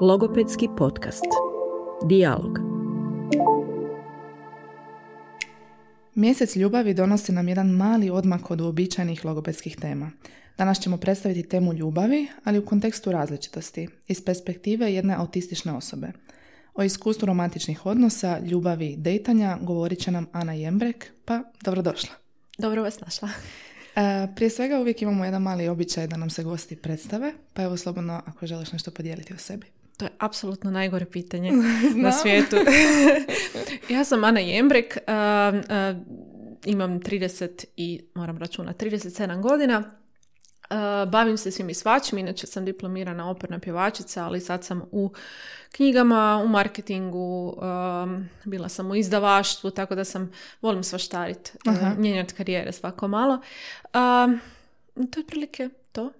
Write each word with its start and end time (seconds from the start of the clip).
Logopedski 0.00 0.68
podcast. 0.76 1.24
Dialog. 2.08 2.58
Mjesec 6.14 6.56
ljubavi 6.56 6.94
donosi 6.94 7.32
nam 7.32 7.48
jedan 7.48 7.70
mali 7.70 8.10
odmak 8.10 8.50
od 8.50 8.60
uobičajenih 8.60 9.24
logopedskih 9.24 9.76
tema. 9.76 10.10
Danas 10.58 10.80
ćemo 10.80 10.96
predstaviti 10.96 11.48
temu 11.48 11.72
ljubavi, 11.72 12.28
ali 12.44 12.58
u 12.58 12.64
kontekstu 12.64 13.12
različitosti, 13.12 13.88
iz 14.08 14.24
perspektive 14.24 14.94
jedne 14.94 15.14
autistične 15.14 15.72
osobe. 15.72 16.12
O 16.74 16.82
iskustvu 16.82 17.26
romantičnih 17.26 17.86
odnosa, 17.86 18.38
ljubavi 18.38 18.86
i 18.86 18.96
dejtanja 18.96 19.58
govorit 19.62 19.98
će 19.98 20.10
nam 20.10 20.26
Ana 20.32 20.52
Jembrek, 20.52 21.12
pa 21.24 21.42
dobrodošla. 21.64 22.10
Dobro 22.58 22.82
vas 22.82 23.00
našla. 23.00 23.28
E, 23.96 24.28
prije 24.36 24.50
svega 24.50 24.80
uvijek 24.80 25.02
imamo 25.02 25.24
jedan 25.24 25.42
mali 25.42 25.68
običaj 25.68 26.06
da 26.06 26.16
nam 26.16 26.30
se 26.30 26.44
gosti 26.44 26.76
predstave, 26.76 27.32
pa 27.54 27.62
evo 27.62 27.76
slobodno 27.76 28.22
ako 28.26 28.46
želiš 28.46 28.72
nešto 28.72 28.90
podijeliti 28.90 29.34
o 29.34 29.38
sebi. 29.38 29.77
To 29.98 30.04
je 30.04 30.10
apsolutno 30.18 30.70
najgore 30.70 31.04
pitanje 31.04 31.52
na 32.04 32.12
svijetu. 32.12 32.56
ja 33.94 34.04
sam 34.04 34.24
Ana 34.24 34.40
Jembrek, 34.40 34.96
uh, 34.96 35.58
uh, 35.58 35.96
imam 36.64 37.00
30 37.00 37.64
i 37.76 38.00
moram 38.14 38.38
računati 38.38 38.86
37 38.86 39.42
godina. 39.42 39.78
Uh, 40.70 41.10
bavim 41.10 41.36
se 41.36 41.50
svim 41.50 41.70
i 41.70 41.74
svačim, 41.74 42.18
inače 42.18 42.46
sam 42.46 42.64
diplomirana 42.64 43.30
operna 43.30 43.58
pjevačica, 43.58 44.24
ali 44.24 44.40
sad 44.40 44.64
sam 44.64 44.82
u 44.92 45.12
knjigama, 45.72 46.42
u 46.44 46.48
marketingu, 46.48 47.48
um, 47.48 48.28
bila 48.44 48.68
sam 48.68 48.90
u 48.90 48.94
izdavaštvu, 48.94 49.70
tako 49.70 49.94
da 49.94 50.04
sam, 50.04 50.30
volim 50.62 50.82
svaštarit, 50.82 51.56
uh, 51.66 51.98
mijenjati 51.98 52.34
karijere 52.34 52.72
svako 52.72 53.08
malo. 53.08 53.34
Um, 53.34 54.40
to 55.10 55.20
je 55.20 55.26
prilike 55.26 55.68
to. 55.92 56.12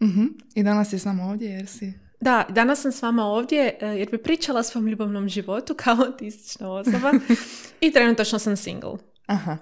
uh 0.00 0.08
I 0.54 0.62
danas 0.62 0.90
si 0.90 0.98
samo 0.98 1.24
ovdje 1.24 1.50
jer 1.50 1.66
si... 1.66 2.05
Da, 2.20 2.46
danas 2.48 2.82
sam 2.82 2.92
s 2.92 3.02
vama 3.02 3.24
ovdje 3.24 3.78
uh, 3.82 3.98
jer 3.98 4.10
bi 4.10 4.18
pričala 4.18 4.60
o 4.60 4.62
svom 4.62 4.86
ljubavnom 4.86 5.28
životu 5.28 5.74
kao 5.74 5.96
autistična 6.06 6.72
osoba 6.72 7.12
i 7.80 7.92
trenutačno 7.92 8.38
sam 8.38 8.56
single. 8.56 8.92
Aha, 9.26 9.56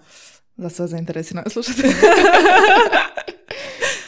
za 0.57 0.69
sve 0.69 0.87
zainteresirano 0.87 1.51
slušati. 1.51 1.83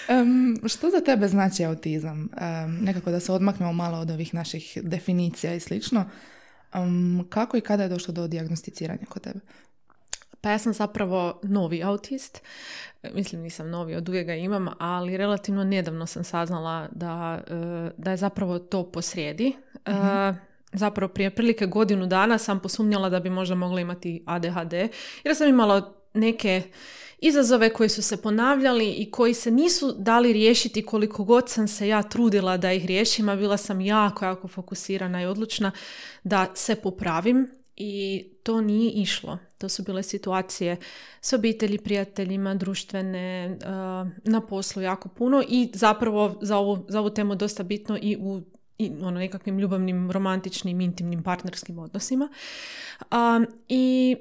Um, 0.08 0.58
što 0.72 0.90
za 0.90 1.00
tebe 1.00 1.28
znači 1.28 1.64
autizam? 1.64 2.18
Um, 2.20 2.78
nekako 2.80 3.10
da 3.10 3.20
se 3.20 3.32
odmaknemo 3.32 3.72
malo 3.72 3.98
od 3.98 4.10
ovih 4.10 4.34
naših 4.34 4.78
definicija 4.82 5.54
i 5.54 5.60
slično. 5.60 6.04
Um, 6.74 7.26
kako 7.28 7.56
i 7.56 7.60
kada 7.60 7.82
je 7.82 7.88
došlo 7.88 8.14
do 8.14 8.28
dijagnosticiranja 8.28 9.06
kod 9.08 9.22
tebe? 9.22 9.40
Pa 10.46 10.50
ja 10.50 10.58
sam 10.58 10.72
zapravo 10.72 11.40
novi 11.42 11.82
autist. 11.82 12.42
Mislim, 13.14 13.40
nisam 13.40 13.70
novi, 13.70 13.94
od 13.94 14.08
uvijek 14.08 14.26
ga 14.26 14.34
imam, 14.34 14.68
ali 14.78 15.16
relativno 15.16 15.64
nedavno 15.64 16.06
sam 16.06 16.24
saznala 16.24 16.88
da, 16.92 17.42
e, 17.46 17.90
da 17.96 18.10
je 18.10 18.16
zapravo 18.16 18.58
to 18.58 18.90
posrijedi. 18.92 19.56
Uh-huh. 19.84 20.34
Zapravo 20.72 21.12
prije 21.12 21.30
prilike 21.30 21.66
godinu 21.66 22.06
dana 22.06 22.38
sam 22.38 22.60
posumnjala 22.60 23.08
da 23.08 23.20
bi 23.20 23.30
možda 23.30 23.54
mogla 23.54 23.80
imati 23.80 24.22
ADHD, 24.26 24.72
jer 25.24 25.36
sam 25.36 25.48
imala 25.48 25.94
neke 26.14 26.62
izazove 27.18 27.72
koji 27.72 27.88
su 27.88 28.02
se 28.02 28.22
ponavljali 28.22 28.90
i 28.90 29.10
koji 29.10 29.34
se 29.34 29.50
nisu 29.50 29.94
dali 29.98 30.32
riješiti 30.32 30.86
koliko 30.86 31.24
god 31.24 31.48
sam 31.48 31.68
se 31.68 31.88
ja 31.88 32.02
trudila 32.02 32.56
da 32.56 32.72
ih 32.72 32.86
riješim, 32.86 33.28
a 33.28 33.36
bila 33.36 33.56
sam 33.56 33.80
jako, 33.80 34.24
jako 34.24 34.48
fokusirana 34.48 35.22
i 35.22 35.26
odlučna 35.26 35.72
da 36.24 36.46
se 36.54 36.74
popravim 36.74 37.50
i 37.76 38.24
to 38.42 38.60
nije 38.60 38.90
išlo. 38.90 39.38
To 39.58 39.68
su 39.68 39.82
bile 39.82 40.02
situacije 40.02 40.76
s 41.20 41.32
obitelji, 41.32 41.78
prijateljima, 41.78 42.54
društvene, 42.54 43.56
na 44.24 44.40
poslu 44.48 44.82
jako 44.82 45.08
puno 45.08 45.42
i 45.48 45.70
zapravo 45.74 46.38
za 46.42 46.58
ovu, 46.58 46.84
za 46.88 47.00
ovu 47.00 47.10
temu 47.10 47.34
dosta 47.34 47.62
bitno 47.62 47.98
i 48.02 48.16
u 48.20 48.42
i 48.78 48.92
ono 49.02 49.18
nekakvim 49.18 49.58
ljubavnim, 49.58 50.10
romantičnim, 50.10 50.80
intimnim, 50.80 51.22
partnerskim 51.22 51.78
odnosima. 51.78 52.28
Um, 53.00 53.46
I 53.68 54.16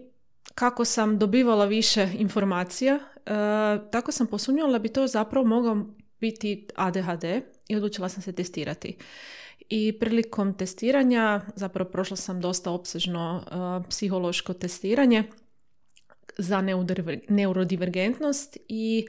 kako 0.56 0.86
sam 0.86 1.20
dobivala 1.20 1.66
više 1.66 2.10
informacija, 2.18 2.96
uh, 2.96 3.92
tako 3.92 4.12
sam 4.12 4.28
posumnjala 4.28 4.72
da 4.72 4.80
bi 4.80 4.90
to 4.90 5.08
zapravo 5.08 5.48
mogao 5.48 5.86
biti 6.20 6.68
ADHD 6.76 7.24
i 7.68 7.76
odlučila 7.76 8.10
sam 8.10 8.22
se 8.22 8.32
testirati. 8.32 8.98
I 9.70 9.98
prilikom 10.00 10.54
testiranja, 10.54 11.42
zapravo 11.56 11.90
prošla 11.90 12.18
sam 12.18 12.42
dosta 12.42 12.72
opsežno 12.72 13.44
uh, 13.46 13.90
psihološko 13.90 14.54
testiranje 14.54 15.24
za 16.38 16.64
neurodivergentnost 17.30 18.58
i 18.68 19.08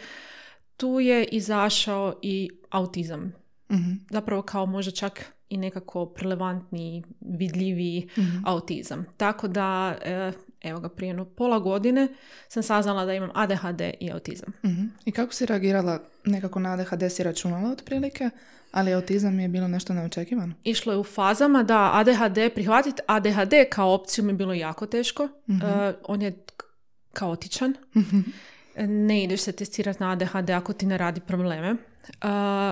tu 0.76 1.00
je 1.00 1.24
izašao 1.24 2.18
i 2.22 2.50
autizam. 2.70 3.32
mm 3.70 4.06
Zapravo 4.10 4.42
kao 4.42 4.66
možda 4.66 4.92
čak 4.92 5.32
i 5.48 5.56
nekako 5.56 6.14
relevantni, 6.16 7.04
vidljiviji 7.20 8.08
mm 8.16 8.42
autizam. 8.46 9.04
Tako 9.16 9.48
da, 9.48 9.98
uh, 10.28 10.45
evo 10.66 10.80
ga, 10.80 10.88
prije 10.88 11.24
pola 11.36 11.58
godine 11.58 12.08
sam 12.48 12.62
saznala 12.62 13.04
da 13.04 13.14
imam 13.14 13.30
ADHD 13.34 13.80
i 14.00 14.10
autizam. 14.12 14.52
mm 14.64 14.92
I 15.04 15.12
kako 15.12 15.32
si 15.32 15.46
reagirala 15.46 16.00
nekako 16.24 16.60
na 16.60 16.72
ADHD 16.72 17.12
si 17.12 17.22
računala 17.22 17.70
otprilike? 17.70 18.30
Ali 18.72 18.94
autizam 18.94 19.40
je 19.40 19.48
bilo 19.48 19.68
nešto 19.68 19.94
neočekivano? 19.94 20.54
Išlo 20.64 20.92
je 20.92 20.98
u 20.98 21.04
fazama 21.04 21.62
da 21.62 21.90
ADHD, 21.94 22.38
prihvatiti 22.54 23.02
ADHD 23.06 23.54
kao 23.70 23.94
opciju 23.94 24.24
mi 24.24 24.32
je 24.32 24.36
bilo 24.36 24.54
jako 24.54 24.86
teško. 24.86 25.28
mm 25.48 25.60
on 26.08 26.22
je 26.22 26.44
kaotičan. 27.12 27.74
mm 27.94 28.20
Ne 28.78 29.24
ideš 29.24 29.40
se 29.40 29.52
testirati 29.52 30.02
na 30.02 30.10
ADHD 30.10 30.50
ako 30.50 30.72
ti 30.72 30.86
ne 30.86 30.98
radi 30.98 31.20
probleme. 31.20 31.72
Uh, 31.72 32.28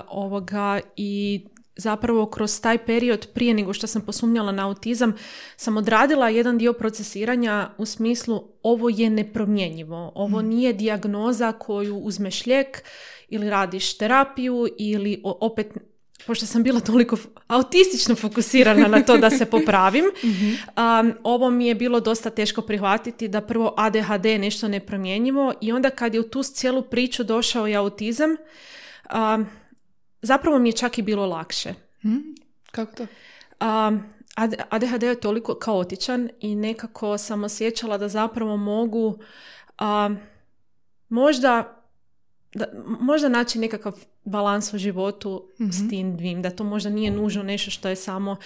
ovoga 0.09 0.81
i 0.97 1.45
zapravo 1.77 2.27
kroz 2.27 2.61
taj 2.61 2.79
period 2.79 3.27
prije 3.35 3.55
nego 3.55 3.73
što 3.73 3.87
sam 3.87 4.03
posumnjala 4.03 4.53
na 4.53 4.67
autizam 4.67 5.15
sam 5.57 5.77
odradila 5.77 6.29
jedan 6.29 6.59
dio 6.59 6.73
procesiranja 6.73 7.71
u 7.79 7.87
smislu 7.87 8.45
ovo 8.63 8.89
je 8.89 9.11
nepromjenjivo. 9.11 10.13
Ovo 10.15 10.39
mhm. 10.39 10.49
nije 10.49 10.73
dijagnoza 10.73 11.53
koju 11.53 11.97
uzmeš 11.97 12.47
lijek 12.47 12.83
ili 13.29 13.51
radiš 13.51 13.99
terapiju 13.99 14.69
ili 14.79 15.21
opet 15.25 15.67
pošto 16.27 16.47
sam 16.47 16.63
bila 16.63 16.81
toliko 16.81 17.17
autistično 17.47 18.15
fokusirana 18.15 18.89
na 18.89 19.03
to 19.03 19.17
da 19.17 19.31
se 19.31 19.45
popravim, 19.55 20.05
um, 20.05 21.13
ovo 21.23 21.51
mi 21.51 21.67
je 21.67 21.75
bilo 21.75 22.01
dosta 22.01 22.31
teško 22.31 22.63
prihvatiti 22.63 23.29
da 23.29 23.41
prvo 23.41 23.75
ADHD 23.77 24.25
je 24.25 24.39
nešto 24.39 24.69
nepromjenjivo 24.69 25.55
i 25.61 25.73
onda 25.73 25.91
kad 25.91 26.15
je 26.15 26.21
u 26.21 26.29
tu 26.29 26.43
cijelu 26.43 26.83
priču 26.83 27.25
došao 27.25 27.69
i 27.69 27.75
autizam, 27.75 28.31
um, 28.31 29.47
zapravo 30.25 30.59
mi 30.59 30.69
je 30.69 30.73
čak 30.73 30.99
i 30.99 31.03
bilo 31.03 31.27
lakše. 31.27 31.75
Hmm? 32.03 32.35
Kako 32.71 32.95
to? 32.95 33.07
Um, 33.61 34.03
ADHD 34.71 35.03
je 35.03 35.21
toliko 35.21 35.55
kaotičan 35.55 36.31
i 36.41 36.55
nekako 36.55 37.19
sam 37.19 37.45
osjećala 37.45 37.99
da 37.99 38.09
zapravo 38.09 38.57
mogu 38.57 39.19
um, 39.81 40.19
možda 41.09 41.81
da, 42.55 42.67
možda 43.01 43.29
naći 43.29 43.59
nekakav 43.59 43.93
balans 44.25 44.75
u 44.75 44.79
životu 44.79 45.49
s 45.59 45.79
mhm. 45.81 45.89
tim 45.89 46.17
dvim, 46.17 46.43
da 46.43 46.51
to 46.51 46.65
možda 46.65 46.91
nije 46.91 47.11
nužno 47.11 47.43
nešto 47.43 47.71
što 47.71 47.89
je 47.89 47.97
samo, 47.97 48.37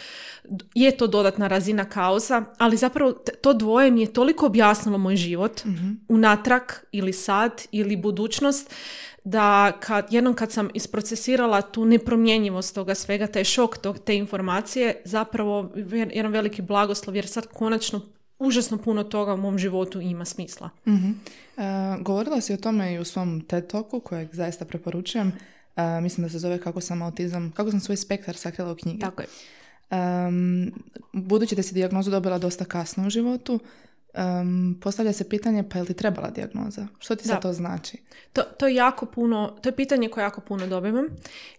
je 0.75 0.97
to 0.97 1.07
dodatna 1.07 1.49
razina 1.49 1.85
kauza, 1.85 2.45
ali 2.59 2.77
zapravo 2.77 3.13
to 3.13 3.53
dvoje 3.53 3.91
mi 3.91 4.01
je 4.01 4.13
toliko 4.13 4.47
objasnilo 4.47 4.99
moj 4.99 5.17
život 5.17 5.65
mm 5.65 5.99
unatrag 6.09 6.63
ili 6.93 7.13
sad 7.13 7.63
ili 7.73 7.97
budućnost, 7.97 8.75
da 9.31 9.73
kad, 9.81 10.07
jednom 10.11 10.35
kad 10.35 10.53
sam 10.53 10.69
isprocesirala 10.75 11.63
tu 11.63 11.85
nepromjenjivost 11.85 12.75
toga 12.75 12.95
svega, 12.95 13.27
taj 13.27 13.45
šok 13.45 13.79
tog, 13.79 13.99
te 13.99 14.17
informacije, 14.17 15.03
zapravo 15.05 15.73
jedan 16.13 16.33
veliki 16.33 16.63
blagoslov 16.63 17.17
jer 17.17 17.27
sad 17.27 17.47
konačno 17.47 18.01
užasno 18.39 18.79
puno 18.79 19.05
toga 19.05 19.35
u 19.35 19.37
mom 19.37 19.59
životu 19.59 20.01
ima 20.01 20.25
smisla. 20.25 20.71
mm 20.87 21.11
govorila 22.01 22.41
si 22.41 22.55
o 22.55 22.57
tome 22.57 22.95
i 22.95 22.99
u 22.99 23.05
svom 23.05 23.41
TED 23.41 23.67
Talku 23.67 24.01
kojeg 24.01 24.35
zaista 24.35 24.65
preporučujem. 24.65 25.33
Uh, 25.77 26.03
mislim 26.03 26.27
da 26.27 26.31
se 26.31 26.39
zove 26.39 26.61
kako 26.61 26.81
sam 26.81 27.03
autizam, 27.03 27.53
kako 27.57 27.71
sam 27.71 27.81
svoj 27.81 27.97
spektar 27.97 28.37
sakrila 28.37 28.73
u 28.73 28.77
knjigi. 28.77 29.01
Tako 29.01 29.23
je. 29.23 29.29
Um, 29.91 30.73
budući 31.13 31.57
da 31.57 31.63
si 31.63 31.75
dijagnozu 31.75 32.11
dobila 32.11 32.39
dosta 32.39 32.65
kasno 32.65 33.07
u 33.07 33.11
životu, 33.11 33.61
um, 34.15 34.79
postavlja 34.83 35.13
se 35.13 35.29
pitanje 35.29 35.65
pa 35.69 35.79
je 35.79 35.85
li 35.85 35.95
trebala 35.95 36.31
dijagnoza? 36.31 36.87
Što 36.99 37.17
ti 37.17 37.29
za 37.29 37.37
to 37.37 37.53
znači? 37.53 37.97
To, 38.33 38.43
to 38.43 38.69
je 38.69 38.75
jako 38.75 39.07
puno, 39.07 39.57
to 39.63 39.69
je 39.69 39.77
pitanje 39.77 40.09
koje 40.09 40.23
jako 40.23 40.41
puno 40.41 40.67
dobivam 40.67 41.07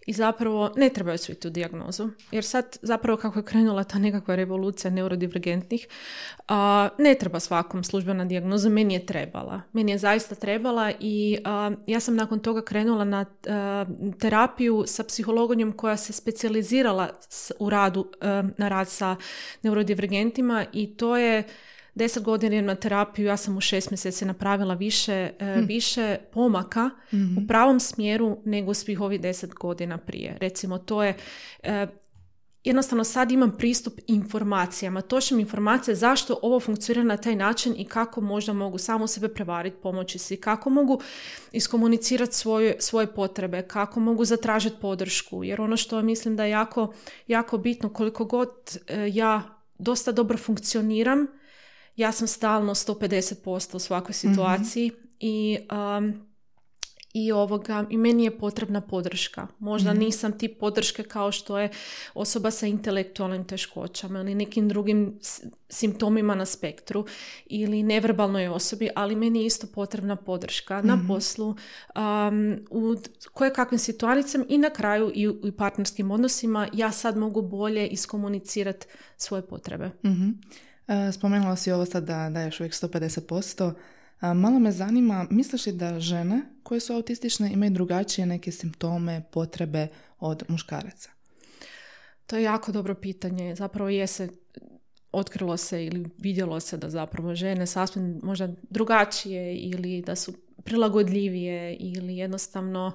i 0.06 0.12
zapravo 0.12 0.72
ne 0.76 0.88
trebaju 0.88 1.18
svi 1.18 1.34
tu 1.34 1.50
dijagnozu. 1.50 2.08
Jer 2.30 2.44
sad 2.44 2.78
zapravo 2.82 3.16
kako 3.16 3.38
je 3.38 3.44
krenula 3.44 3.84
ta 3.84 3.98
nekakva 3.98 4.34
revolucija 4.34 4.90
neurodivergentnih, 4.90 5.86
uh, 6.48 6.54
ne 6.98 7.14
treba 7.14 7.40
svakom 7.40 7.84
službena 7.84 8.24
dijagnoza, 8.24 8.68
meni 8.68 8.94
je 8.94 9.06
trebala. 9.06 9.62
Meni 9.72 9.92
je 9.92 9.98
zaista 9.98 10.34
trebala 10.34 10.92
i 11.00 11.38
ja 11.86 12.00
sam 12.00 12.16
nakon 12.16 12.38
toga 12.38 12.62
krenula 12.62 13.04
na 13.04 13.24
terapiju 14.18 14.84
sa 14.86 15.04
psihologom 15.04 15.72
koja 15.72 15.96
se 15.96 16.12
specijalizirala 16.12 17.10
u 17.58 17.70
radu, 17.70 18.12
na 18.56 18.68
rad 18.68 18.88
sa 18.88 19.16
neurodivergentima 19.62 20.66
i 20.72 20.96
to 20.96 21.16
je 21.16 21.44
deset 21.94 22.22
godina 22.22 22.60
na 22.60 22.74
terapiju, 22.74 23.26
ja 23.26 23.36
sam 23.36 23.56
u 23.56 23.60
šest 23.60 23.90
mjeseci 23.90 24.24
napravila 24.24 24.74
više, 24.74 25.30
hm. 25.38 25.66
više 25.66 26.16
pomaka 26.32 26.90
mhm. 27.12 27.44
u 27.44 27.46
pravom 27.48 27.80
smjeru 27.80 28.38
nego 28.44 28.74
svih 28.74 29.00
ovih 29.00 29.20
deset 29.20 29.54
godina 29.54 29.98
prije. 29.98 30.36
Recimo, 30.40 30.78
to 30.78 31.02
je... 31.02 31.16
E, 31.62 31.86
jednostavno 32.64 33.04
sad 33.04 33.32
imam 33.32 33.56
pristup 33.58 34.00
informacijama, 34.06 35.00
točnim 35.00 35.40
informacije 35.40 35.94
zašto 35.94 36.38
ovo 36.42 36.60
funkcionira 36.60 37.04
na 37.04 37.16
taj 37.16 37.36
način 37.36 37.74
i 37.76 37.84
kako 37.84 38.20
možda 38.20 38.52
mogu 38.52 38.78
samo 38.78 39.06
sebe 39.06 39.28
prevariti, 39.28 39.76
pomoći 39.82 40.18
si, 40.18 40.36
kako 40.36 40.70
mogu 40.70 41.00
iskomunicirati 41.52 42.34
svoje, 42.34 42.76
svoje 42.78 43.06
potrebe, 43.06 43.62
kako 43.62 44.00
mogu 44.00 44.24
zatražiti 44.24 44.76
podršku, 44.80 45.44
jer 45.44 45.60
ono 45.60 45.76
što 45.76 46.02
mislim 46.02 46.36
da 46.36 46.44
je 46.44 46.50
jako, 46.50 46.92
jako 47.26 47.58
bitno, 47.58 47.88
koliko 47.88 48.24
god 48.24 48.78
e, 48.88 49.10
ja 49.12 49.42
dosta 49.78 50.12
dobro 50.12 50.38
funkcioniram, 50.38 51.26
ja 52.00 52.12
sam 52.12 52.28
stalno 52.28 52.74
150% 52.74 53.76
u 53.76 53.78
svakoj 53.78 54.12
mhm. 54.12 54.32
situaciji 54.32 54.90
i 55.20 55.58
um, 55.98 56.30
i 57.12 57.32
ovoga 57.32 57.86
i 57.90 57.96
meni 57.96 58.24
je 58.24 58.38
potrebna 58.38 58.80
podrška. 58.80 59.46
Možda 59.58 59.90
mhm. 59.90 60.00
nisam 60.00 60.38
tip 60.38 60.58
podrške 60.58 61.02
kao 61.02 61.32
što 61.32 61.58
je 61.58 61.70
osoba 62.14 62.50
sa 62.50 62.66
intelektualnim 62.66 63.44
teškoćama 63.44 64.20
ili 64.20 64.34
nekim 64.34 64.68
drugim 64.68 65.18
simptomima 65.68 66.34
na 66.34 66.46
spektru 66.46 67.06
ili 67.46 67.82
neverbalnoj 67.82 68.48
osobi, 68.48 68.88
ali 68.94 69.16
meni 69.16 69.40
je 69.40 69.46
isto 69.46 69.66
potrebna 69.66 70.16
podrška 70.16 70.82
na 70.82 70.96
mhm. 70.96 71.06
poslu 71.06 71.48
um, 71.48 72.58
u 72.70 72.96
koje 73.32 73.52
kakvim 73.52 73.78
situacijama 73.78 74.46
i 74.48 74.58
na 74.58 74.70
kraju 74.70 75.12
i 75.14 75.28
u, 75.28 75.52
partnerskim 75.58 76.10
odnosima 76.10 76.68
ja 76.72 76.92
sad 76.92 77.16
mogu 77.16 77.42
bolje 77.42 77.86
iskomunicirati 77.88 78.86
svoje 79.16 79.42
potrebe. 79.42 79.90
mm 80.04 80.30
Spomenula 81.12 81.56
si 81.56 81.72
ovo 81.72 81.84
sad 81.84 82.04
da 82.04 82.30
daješ 82.30 82.60
uvijek 82.60 82.72
150%. 82.72 83.72
Malo 84.34 84.58
me 84.58 84.72
zanima, 84.72 85.26
misliš 85.30 85.66
li 85.66 85.72
da 85.72 86.00
žene 86.00 86.42
koje 86.62 86.80
su 86.80 86.92
autistične 86.92 87.52
imaju 87.52 87.70
drugačije 87.70 88.26
neke 88.26 88.52
simptome, 88.52 89.22
potrebe 89.30 89.88
od 90.18 90.42
muškaraca? 90.48 91.10
To 92.26 92.36
je 92.36 92.42
jako 92.42 92.72
dobro 92.72 92.94
pitanje. 92.94 93.54
Zapravo 93.54 93.90
je 93.90 94.06
se 94.06 94.28
otkrilo 95.12 95.56
se 95.56 95.86
ili 95.86 96.10
vidjelo 96.18 96.60
se 96.60 96.76
da 96.76 96.90
zapravo 96.90 97.34
žene 97.34 97.66
sasvim 97.66 98.20
možda 98.22 98.48
drugačije 98.70 99.56
ili 99.56 100.02
da 100.02 100.16
su 100.16 100.32
prilagodljivije 100.64 101.76
ili 101.76 102.16
jednostavno 102.16 102.92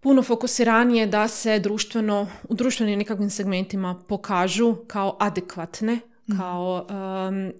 puno 0.00 0.22
fokusiranije 0.22 1.06
da 1.06 1.28
se 1.28 1.58
društveno, 1.58 2.28
u 2.48 2.54
društvenim 2.54 2.98
nekakvim 2.98 3.30
segmentima 3.30 4.02
pokažu 4.08 4.76
kao 4.86 5.16
adekvatne. 5.20 6.00
Kao 6.36 6.86
um, 6.88 7.52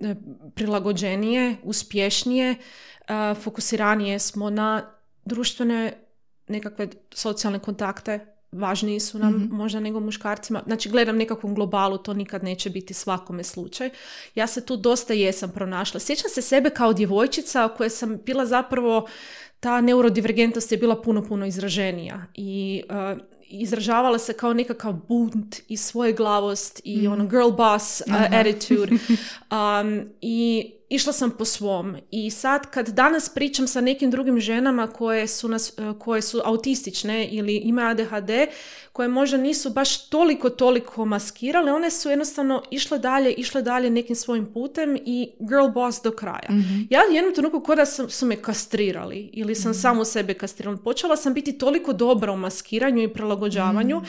prilagođenije, 0.54 1.56
uspješnije, 1.62 2.50
uh, 2.54 3.42
fokusiranije 3.42 4.18
smo 4.18 4.50
na 4.50 4.82
društvene 5.24 5.92
nekakve 6.48 6.88
socijalne 7.14 7.58
kontakte, 7.58 8.34
važniji 8.52 9.00
su 9.00 9.18
nam 9.18 9.32
mhm. 9.32 9.56
možda 9.56 9.80
nego 9.80 10.00
muškarcima. 10.00 10.62
Znači 10.66 10.88
gledam 10.88 11.16
nekakvom 11.16 11.54
globalu, 11.54 11.98
to 11.98 12.14
nikad 12.14 12.44
neće 12.44 12.70
biti 12.70 12.94
svakome 12.94 13.44
slučaj. 13.44 13.90
Ja 14.34 14.46
se 14.46 14.66
tu 14.66 14.76
dosta 14.76 15.12
jesam 15.14 15.50
pronašla. 15.50 16.00
Sjećam 16.00 16.30
se 16.30 16.42
sebe 16.42 16.70
kao 16.70 16.92
djevojčica 16.92 17.68
koja 17.76 17.90
sam 17.90 18.18
bila 18.26 18.46
zapravo 18.46 19.08
ta 19.60 19.80
neurodivergentnost 19.80 20.72
je 20.72 20.78
bila 20.78 21.02
puno, 21.02 21.24
puno 21.24 21.46
izraženija 21.46 22.26
i 22.34 22.82
uh, 22.88 23.20
izražavala 23.60 24.18
se 24.18 24.32
kao 24.32 24.54
nekakav 24.54 24.92
bunt 25.08 25.56
i 25.68 25.76
svoje 25.76 26.12
glavost 26.12 26.80
i 26.84 27.08
mm. 27.08 27.12
ono 27.12 27.26
girl 27.26 27.50
boss 27.50 28.02
uh, 28.06 28.14
attitude 28.14 28.92
um, 29.50 30.02
i 30.20 30.70
išla 30.88 31.12
sam 31.12 31.30
po 31.30 31.44
svom 31.44 31.96
i 32.10 32.30
sad 32.30 32.70
kad 32.70 32.88
danas 32.88 33.28
pričam 33.28 33.66
sa 33.66 33.80
nekim 33.80 34.10
drugim 34.10 34.40
ženama 34.40 34.86
koje 34.86 35.26
su, 35.26 35.48
nas, 35.48 35.78
e, 35.78 35.92
koje 35.98 36.22
su 36.22 36.40
autistične 36.44 37.28
ili 37.30 37.56
imaju 37.56 37.88
ADHD, 37.88 38.30
koje 38.92 39.08
možda 39.08 39.36
nisu 39.36 39.70
baš 39.70 40.08
toliko, 40.08 40.50
toliko 40.50 41.04
maskirale, 41.04 41.72
one 41.72 41.90
su 41.90 42.10
jednostavno 42.10 42.62
išle 42.70 42.98
dalje, 42.98 43.32
išle 43.32 43.62
dalje 43.62 43.90
nekim 43.90 44.16
svojim 44.16 44.52
putem 44.52 44.96
i 44.96 45.32
girl 45.38 45.68
boss 45.74 46.02
do 46.02 46.10
kraja. 46.10 46.48
mm 46.50 46.86
Ja 46.90 47.00
jednom 47.12 47.34
trenutku 47.34 47.60
kada 47.60 47.86
su, 47.86 48.08
su 48.08 48.26
me 48.26 48.36
kastrirali 48.36 49.30
ili 49.32 49.54
sam 49.54 49.70
mm 49.70 49.74
samo 49.74 50.04
sebe 50.04 50.34
kastrirala. 50.34 50.76
Počela 50.76 51.16
sam 51.16 51.34
biti 51.34 51.58
toliko 51.58 51.92
dobra 51.92 52.32
u 52.32 52.36
maskiranju 52.36 53.02
i 53.02 53.12
prilagođavanju 53.12 53.96
mhm. 53.96 54.06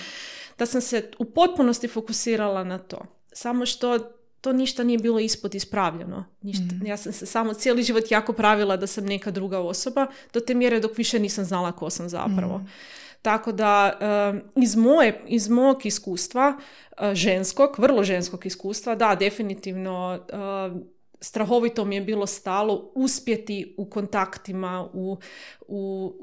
da 0.57 0.65
sam 0.65 0.81
se 0.81 1.11
u 1.17 1.25
potpunosti 1.25 1.87
fokusirala 1.87 2.63
na 2.63 2.77
to. 2.77 3.05
Samo 3.33 3.65
što 3.65 3.99
to 4.45 4.53
ništa 4.53 4.83
nije 4.83 4.97
bilo 4.99 5.19
ispod 5.19 5.55
ispravljeno. 5.55 6.25
Ništa. 6.41 6.75
Mhm. 6.75 6.85
Ja 6.85 6.97
sam 6.97 7.13
se 7.13 7.25
samo 7.25 7.53
cijeli 7.53 7.83
život 7.83 8.11
jako 8.11 8.33
pravila 8.33 8.77
da 8.77 8.87
sam 8.87 9.05
neka 9.05 9.31
druga 9.31 9.59
osoba, 9.59 10.07
do 10.33 10.39
te 10.39 10.53
mjere 10.53 10.79
dok 10.79 10.97
više 10.97 11.19
nisam 11.19 11.45
znala 11.45 11.71
ko 11.71 11.89
sam 11.89 12.09
zapravo. 12.09 12.57
Mhm. 12.57 12.67
Tako 13.21 13.51
da 13.51 13.99
iz, 14.55 14.75
moje, 14.75 15.21
iz 15.27 15.49
mojeg 15.49 15.85
iskustva, 15.85 16.57
eh, 16.97 17.15
ženskog, 17.15 17.75
vrlo 17.77 18.03
ženskog 18.03 18.45
iskustva, 18.45 18.95
da, 18.95 19.15
definitivno 19.15 20.19
strahovito 21.21 21.85
mi 21.85 21.95
je 21.95 22.01
bilo 22.01 22.27
stalo 22.27 22.91
uspjeti 22.95 23.75
u 23.77 23.89
kontaktima, 23.89 24.89
u, 24.93 25.17
u, 25.67 26.13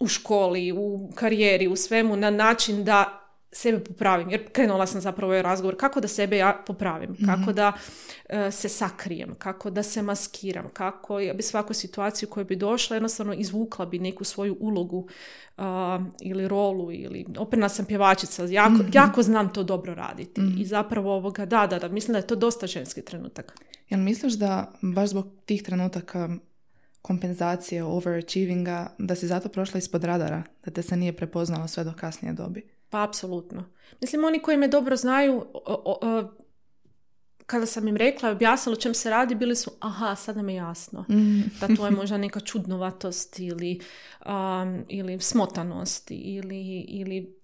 u 0.00 0.06
školi, 0.06 0.72
u 0.72 1.10
karijeri, 1.14 1.68
u 1.68 1.76
svemu 1.76 2.16
na 2.16 2.30
način 2.30 2.84
da 2.84 3.29
sebe 3.52 3.84
popravim, 3.84 4.30
jer 4.30 4.52
krenula 4.52 4.86
sam 4.86 5.00
zapravo 5.00 5.30
ovaj 5.30 5.42
razgovor 5.42 5.76
kako 5.76 6.00
da 6.00 6.08
sebe 6.08 6.36
ja 6.36 6.62
popravim, 6.66 7.10
mhm. 7.10 7.24
kako 7.24 7.52
da 7.52 7.72
e, 8.28 8.50
se 8.50 8.68
sakrijem, 8.68 9.34
kako 9.38 9.70
da 9.70 9.82
se 9.82 10.02
maskiram, 10.02 10.68
kako 10.72 11.20
ja 11.20 11.34
bi 11.34 11.42
svaku 11.42 11.74
situaciju 11.74 12.28
koja 12.28 12.44
bi 12.44 12.56
došla 12.56 12.96
jednostavno 12.96 13.34
izvukla 13.34 13.86
bi 13.86 13.98
neku 13.98 14.24
svoju 14.24 14.56
ulogu 14.60 15.08
ili 16.20 16.48
rolu 16.48 16.92
ili 16.92 17.26
operna 17.38 17.68
sam 17.68 17.84
pjevačica, 17.84 18.44
jako, 18.44 18.72
mhm. 18.72 18.90
jako 18.92 19.22
znam 19.22 19.52
to 19.52 19.62
dobro 19.62 19.94
raditi 19.94 20.40
mhm. 20.40 20.60
i 20.60 20.64
zapravo 20.64 21.14
ovoga, 21.14 21.46
da, 21.46 21.66
da, 21.66 21.78
da, 21.78 21.88
mislim 21.88 22.12
da 22.12 22.18
je 22.18 22.26
to 22.26 22.36
dosta 22.36 22.66
ženski 22.66 23.02
trenutak. 23.02 23.54
Jel 23.88 24.00
misliš 24.00 24.32
da 24.32 24.72
baš 24.82 25.08
zbog 25.08 25.26
tih 25.44 25.62
trenutaka 25.62 26.28
kompenzacije, 27.02 27.84
overachievinga, 27.84 28.94
da 28.98 29.14
si 29.14 29.26
zato 29.26 29.48
prošla 29.48 29.78
ispod 29.78 30.04
radara, 30.04 30.42
da 30.64 30.70
te 30.70 30.82
se 30.82 30.96
nije 30.96 31.16
prepoznalo 31.16 31.68
sve 31.68 31.84
do 31.84 31.92
kasnije 31.92 32.32
dobi? 32.32 32.79
Pa 32.90 33.02
apsolutno. 33.02 33.64
Mislim, 34.00 34.24
oni 34.24 34.42
koji 34.42 34.56
me 34.56 34.68
dobro 34.68 34.96
znaju, 34.96 35.46
kada 37.46 37.66
sam 37.66 37.88
im 37.88 37.96
rekla 37.96 38.28
i 38.28 38.32
objasnila 38.32 38.76
o 38.76 38.80
čem 38.80 38.94
se 38.94 39.10
radi, 39.10 39.34
bili 39.34 39.56
su, 39.56 39.70
aha, 39.80 40.14
sada 40.16 40.42
mi 40.42 40.52
je 40.52 40.56
jasno. 40.56 41.04
Mm. 41.08 41.40
Da 41.60 41.76
to 41.76 41.84
je 41.84 41.90
možda 41.90 42.18
neka 42.18 42.40
čudnovatost 42.40 43.38
ili, 43.38 43.80
um, 44.26 44.84
ili 44.88 45.20
smotanost 45.20 46.10
ili, 46.10 46.84
ili 46.88 47.40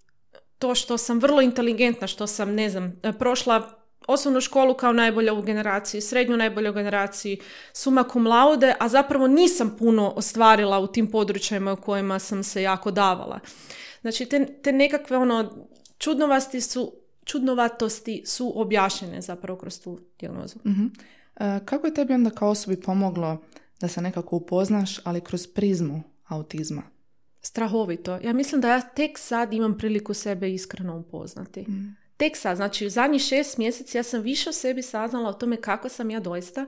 to 0.59 0.75
što 0.75 0.97
sam 0.97 1.19
vrlo 1.19 1.41
inteligentna, 1.41 2.07
što 2.07 2.27
sam, 2.27 2.53
ne 2.53 2.69
znam, 2.69 3.01
prošla 3.19 3.69
osnovnu 4.07 4.41
školu 4.41 4.73
kao 4.73 4.93
najbolja 4.93 5.33
u 5.33 5.41
generaciji, 5.41 6.01
srednju 6.01 6.37
najbolju 6.37 6.71
u 6.71 6.73
generaciji, 6.73 7.39
suma 7.73 8.03
cum 8.11 8.27
laude, 8.27 8.75
a 8.79 8.89
zapravo 8.89 9.27
nisam 9.27 9.75
puno 9.79 10.13
ostvarila 10.15 10.79
u 10.79 10.87
tim 10.87 11.11
područjima 11.11 11.73
u 11.73 11.75
kojima 11.75 12.19
sam 12.19 12.43
se 12.43 12.61
jako 12.61 12.91
davala. 12.91 13.39
Znači, 14.01 14.25
te, 14.25 14.45
te 14.61 14.71
nekakve 14.71 15.17
ono, 15.17 15.67
čudnovasti 15.97 16.61
su, 16.61 16.93
čudnovatosti 17.25 18.23
su 18.25 18.61
objašnjene 18.61 19.21
zapravo 19.21 19.59
kroz 19.59 19.81
tu 19.81 19.99
dijagnozu. 20.19 20.59
uh 20.63 20.91
kako 21.65 21.87
je 21.87 21.93
tebi 21.93 22.13
onda 22.13 22.29
kao 22.29 22.49
osobi 22.49 22.81
pomoglo 22.81 23.37
da 23.79 23.87
se 23.87 24.01
nekako 24.01 24.35
upoznaš, 24.35 24.99
ali 25.03 25.21
kroz 25.21 25.47
prizmu 25.47 26.03
autizma? 26.27 26.83
Strahovito. 27.41 28.19
Ja 28.23 28.33
mislim 28.33 28.61
da 28.61 28.69
ja 28.69 28.81
tek 28.81 29.17
sad 29.17 29.53
imam 29.53 29.77
priliku 29.77 30.13
sebe 30.13 30.53
iskreno 30.53 30.97
upoznati. 30.97 31.61
Mhm. 31.61 31.87
Tek 32.17 32.37
sad, 32.37 32.55
znači 32.55 32.85
u 32.85 32.89
zadnjih 32.89 33.21
šest 33.21 33.57
mjeseci 33.57 33.97
ja 33.97 34.03
sam 34.03 34.21
više 34.21 34.49
o 34.49 34.53
sebi 34.53 34.81
saznala 34.81 35.29
o 35.29 35.33
tome 35.33 35.61
kako 35.61 35.89
sam 35.89 36.09
ja 36.09 36.19
doista 36.19 36.65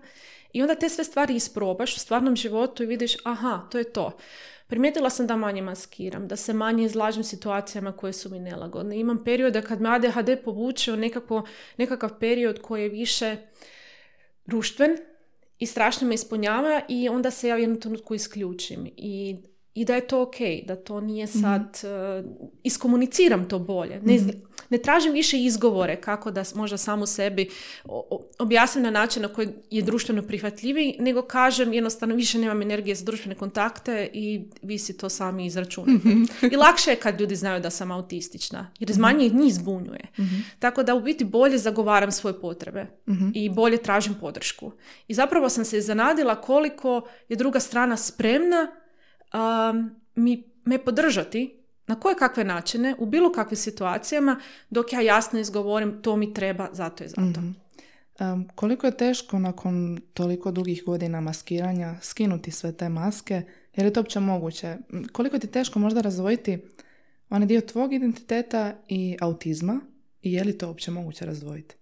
i 0.54 0.62
onda 0.62 0.76
te 0.76 0.90
sve 0.90 1.04
stvari 1.04 1.36
isprobaš 1.36 1.96
u 1.96 2.00
stvarnom 2.00 2.36
životu 2.36 2.84
i 2.84 2.86
vidiš 2.86 3.16
aha, 3.24 3.62
to 3.72 3.78
je 3.78 3.84
to. 3.84 4.18
Primijetila 4.70 5.10
sam 5.10 5.28
da 5.28 5.36
manje 5.36 5.62
maskiram, 5.62 6.28
da 6.28 6.36
se 6.36 6.54
manje 6.54 6.84
izlažem 6.86 7.24
situacijama 7.24 7.92
koje 7.92 8.14
su 8.14 8.30
mi 8.30 8.40
nelagodne. 8.40 9.00
Imam 9.00 9.24
periode 9.24 9.62
kad 9.62 9.82
me 9.82 9.90
ADHD 9.90 10.30
povuče 10.46 10.94
u 10.94 10.96
nekako, 10.96 11.44
nekakav 11.78 12.20
period 12.20 12.62
koji 12.62 12.84
je 12.84 12.90
više 12.90 13.36
društven 14.46 14.98
i 15.60 15.66
strašno 15.66 16.08
me 16.08 16.16
ispunjava 16.16 16.82
i 16.90 17.10
onda 17.10 17.32
se 17.32 17.48
ja 17.48 17.56
u 17.56 17.60
jednom 17.60 17.82
trenutku 17.82 18.16
isključim. 18.16 18.90
I 18.98 19.38
i 19.74 19.86
da 19.86 19.96
je 19.96 20.08
to 20.08 20.22
ok, 20.22 20.36
da 20.66 20.76
to 20.76 21.02
nije 21.02 21.26
mhm. 21.26 21.40
sad, 21.40 21.62
mm 21.62 22.50
iskomuniciram 22.64 23.50
to 23.50 23.60
bolje. 23.60 24.02
Ne, 24.04 24.16
mhm. 24.16 24.30
ne 24.70 24.78
tražim 24.78 25.14
više 25.14 25.44
izgovore 25.44 26.02
kako 26.02 26.32
da 26.32 26.44
možda 26.56 26.78
samu 26.78 27.06
sebi 27.06 27.50
objasnim 28.40 28.84
na 28.84 28.92
način 28.92 29.22
na 29.22 29.28
koji 29.28 29.50
je 29.70 29.82
društveno 29.82 30.22
prihvatljiviji, 30.22 30.96
nego 31.00 31.22
kažem 31.22 31.74
jednostavno 31.74 32.16
više 32.16 32.40
nemam 32.40 32.62
energije 32.62 32.96
za 32.96 33.06
društvene 33.06 33.36
kontakte 33.36 34.10
i 34.14 34.42
vi 34.62 34.78
si 34.78 34.98
to 34.98 35.10
sami 35.10 35.46
izračunate. 35.46 36.08
mm 36.08 36.26
I 36.52 36.56
lakše 36.56 36.92
je 36.92 36.96
kad 36.96 37.22
ljudi 37.22 37.36
znaju 37.36 37.62
da 37.62 37.70
sam 37.70 37.92
autistična, 37.92 38.72
jer 38.80 38.90
mhm. 38.90 39.02
manje 39.02 39.30
njih 39.30 39.54
zbunjuje. 39.54 40.04
Tako 40.60 40.84
da 40.84 40.96
u 40.96 41.02
biti 41.02 41.26
bolje 41.26 41.58
zagovaram 41.58 42.12
svoje 42.12 42.42
potrebe 42.42 42.86
i 43.34 43.50
bolje 43.50 43.78
tražim 43.78 44.16
podršku. 44.22 44.72
I 45.08 45.14
zapravo 45.14 45.50
sam 45.50 45.66
se 45.66 45.78
iznenadila 45.78 46.42
koliko 46.42 47.08
je 47.30 47.36
druga 47.36 47.60
strana 47.60 47.98
spremna 47.98 48.68
um, 49.34 49.96
mi, 50.16 50.44
me 50.66 50.78
podržati 50.78 51.60
na 51.88 52.00
koje 52.00 52.16
kakve 52.16 52.44
načine, 52.44 52.96
u 53.00 53.06
bilo 53.06 53.32
kakvim 53.32 53.58
situacijama, 53.58 54.40
dok 54.70 54.94
ja 54.94 55.02
jasno 55.02 55.40
izgovorim 55.40 56.02
to 56.02 56.16
mi 56.16 56.34
treba, 56.34 56.70
zato 56.72 57.04
je 57.04 57.08
zato. 57.08 57.22
Mhm. 57.22 57.52
Em, 58.20 58.48
koliko 58.56 58.88
je 58.88 58.98
teško 58.98 59.40
nakon 59.40 60.02
toliko 60.14 60.52
dugih 60.52 60.84
godina 60.86 61.22
maskiranja 61.22 61.96
skinuti 62.02 62.52
sve 62.52 62.72
te 62.72 62.90
maske? 62.90 63.42
Je 63.76 63.84
li 63.84 63.94
to 63.94 64.00
uopće 64.00 64.20
moguće? 64.20 64.78
Koliko 65.12 65.40
ti 65.40 65.48
je 65.48 65.52
teško 65.52 65.80
možda 65.80 66.02
razdvojiti 66.02 66.60
onaj 67.30 67.48
dio 67.48 67.62
tvog 67.62 67.94
identiteta 67.94 68.76
i 68.88 69.18
autizma? 69.22 69.82
I 70.22 70.34
je 70.34 70.44
li 70.44 70.58
to 70.58 70.68
uopće 70.68 70.92
moguće 70.92 71.26
razdvojiti? 71.26 71.76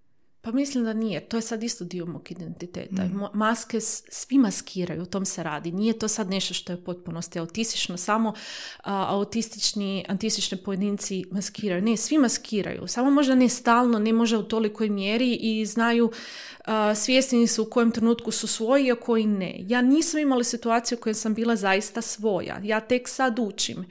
Pa 0.48 0.52
mislim 0.52 0.84
da 0.84 0.94
nije. 0.94 1.20
To 1.20 1.38
je 1.38 1.42
sad 1.42 1.64
isto 1.64 1.84
dio 1.86 2.06
mog 2.06 2.32
identiteta. 2.32 3.04
Mo- 3.14 3.30
Maske 3.34 3.80
svi 3.82 4.38
maskiraju, 4.38 5.02
o 5.02 5.06
tom 5.06 5.26
se 5.26 5.44
radi. 5.44 5.72
Nije 5.72 6.00
to 6.00 6.08
sad 6.08 6.30
nešto 6.30 6.54
što 6.54 6.74
je 6.74 6.84
potpunosti 6.84 7.40
autistično, 7.40 7.98
samo 7.98 8.34
a, 8.84 9.06
autistični, 9.10 10.06
antistični 10.08 10.58
pojedinci 10.58 11.26
maskiraju. 11.32 11.82
Ne, 11.82 11.98
svi 11.98 12.18
maskiraju. 12.18 12.88
Samo 12.88 13.12
možda 13.12 13.36
ne 13.36 13.50
stalno, 13.50 14.00
ne 14.00 14.14
može 14.14 14.38
u 14.38 14.44
tolikoj 14.44 14.90
mjeri 14.90 15.34
i 15.34 15.66
znaju, 15.66 16.12
a, 16.66 16.96
svjesni 16.96 17.48
su 17.48 17.64
u 17.64 17.70
kojem 17.70 17.92
trenutku 17.92 18.32
su 18.32 18.48
svoji, 18.48 18.92
a 18.92 18.96
koji 18.96 19.26
ne. 19.26 19.56
Ja 19.60 19.82
nisam 19.82 20.20
imala 20.20 20.44
situaciju 20.44 20.98
u 20.98 21.02
kojoj 21.02 21.14
sam 21.14 21.34
bila 21.34 21.56
zaista 21.56 22.02
svoja. 22.02 22.60
Ja 22.64 22.80
tek 22.80 23.08
sad 23.08 23.40
učim. 23.40 23.86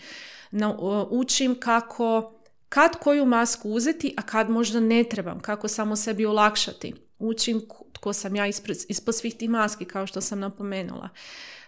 Na, 0.50 0.76
učim 1.10 1.60
kako 1.60 2.35
kad 2.68 2.96
koju 2.98 3.26
masku 3.26 3.70
uzeti, 3.70 4.14
a 4.16 4.22
kad 4.22 4.50
možda 4.50 4.80
ne 4.80 5.04
trebam, 5.04 5.40
kako 5.40 5.68
samo 5.68 5.96
sebi 5.96 6.26
olakšati. 6.26 6.94
Učim 7.18 7.62
tko 7.92 8.12
sam 8.12 8.36
ja 8.36 8.46
ispred, 8.46 8.76
ispod 8.88 9.14
svih 9.14 9.34
tih 9.34 9.50
maski, 9.50 9.84
kao 9.84 10.06
što 10.06 10.20
sam 10.20 10.40
napomenula. 10.40 11.08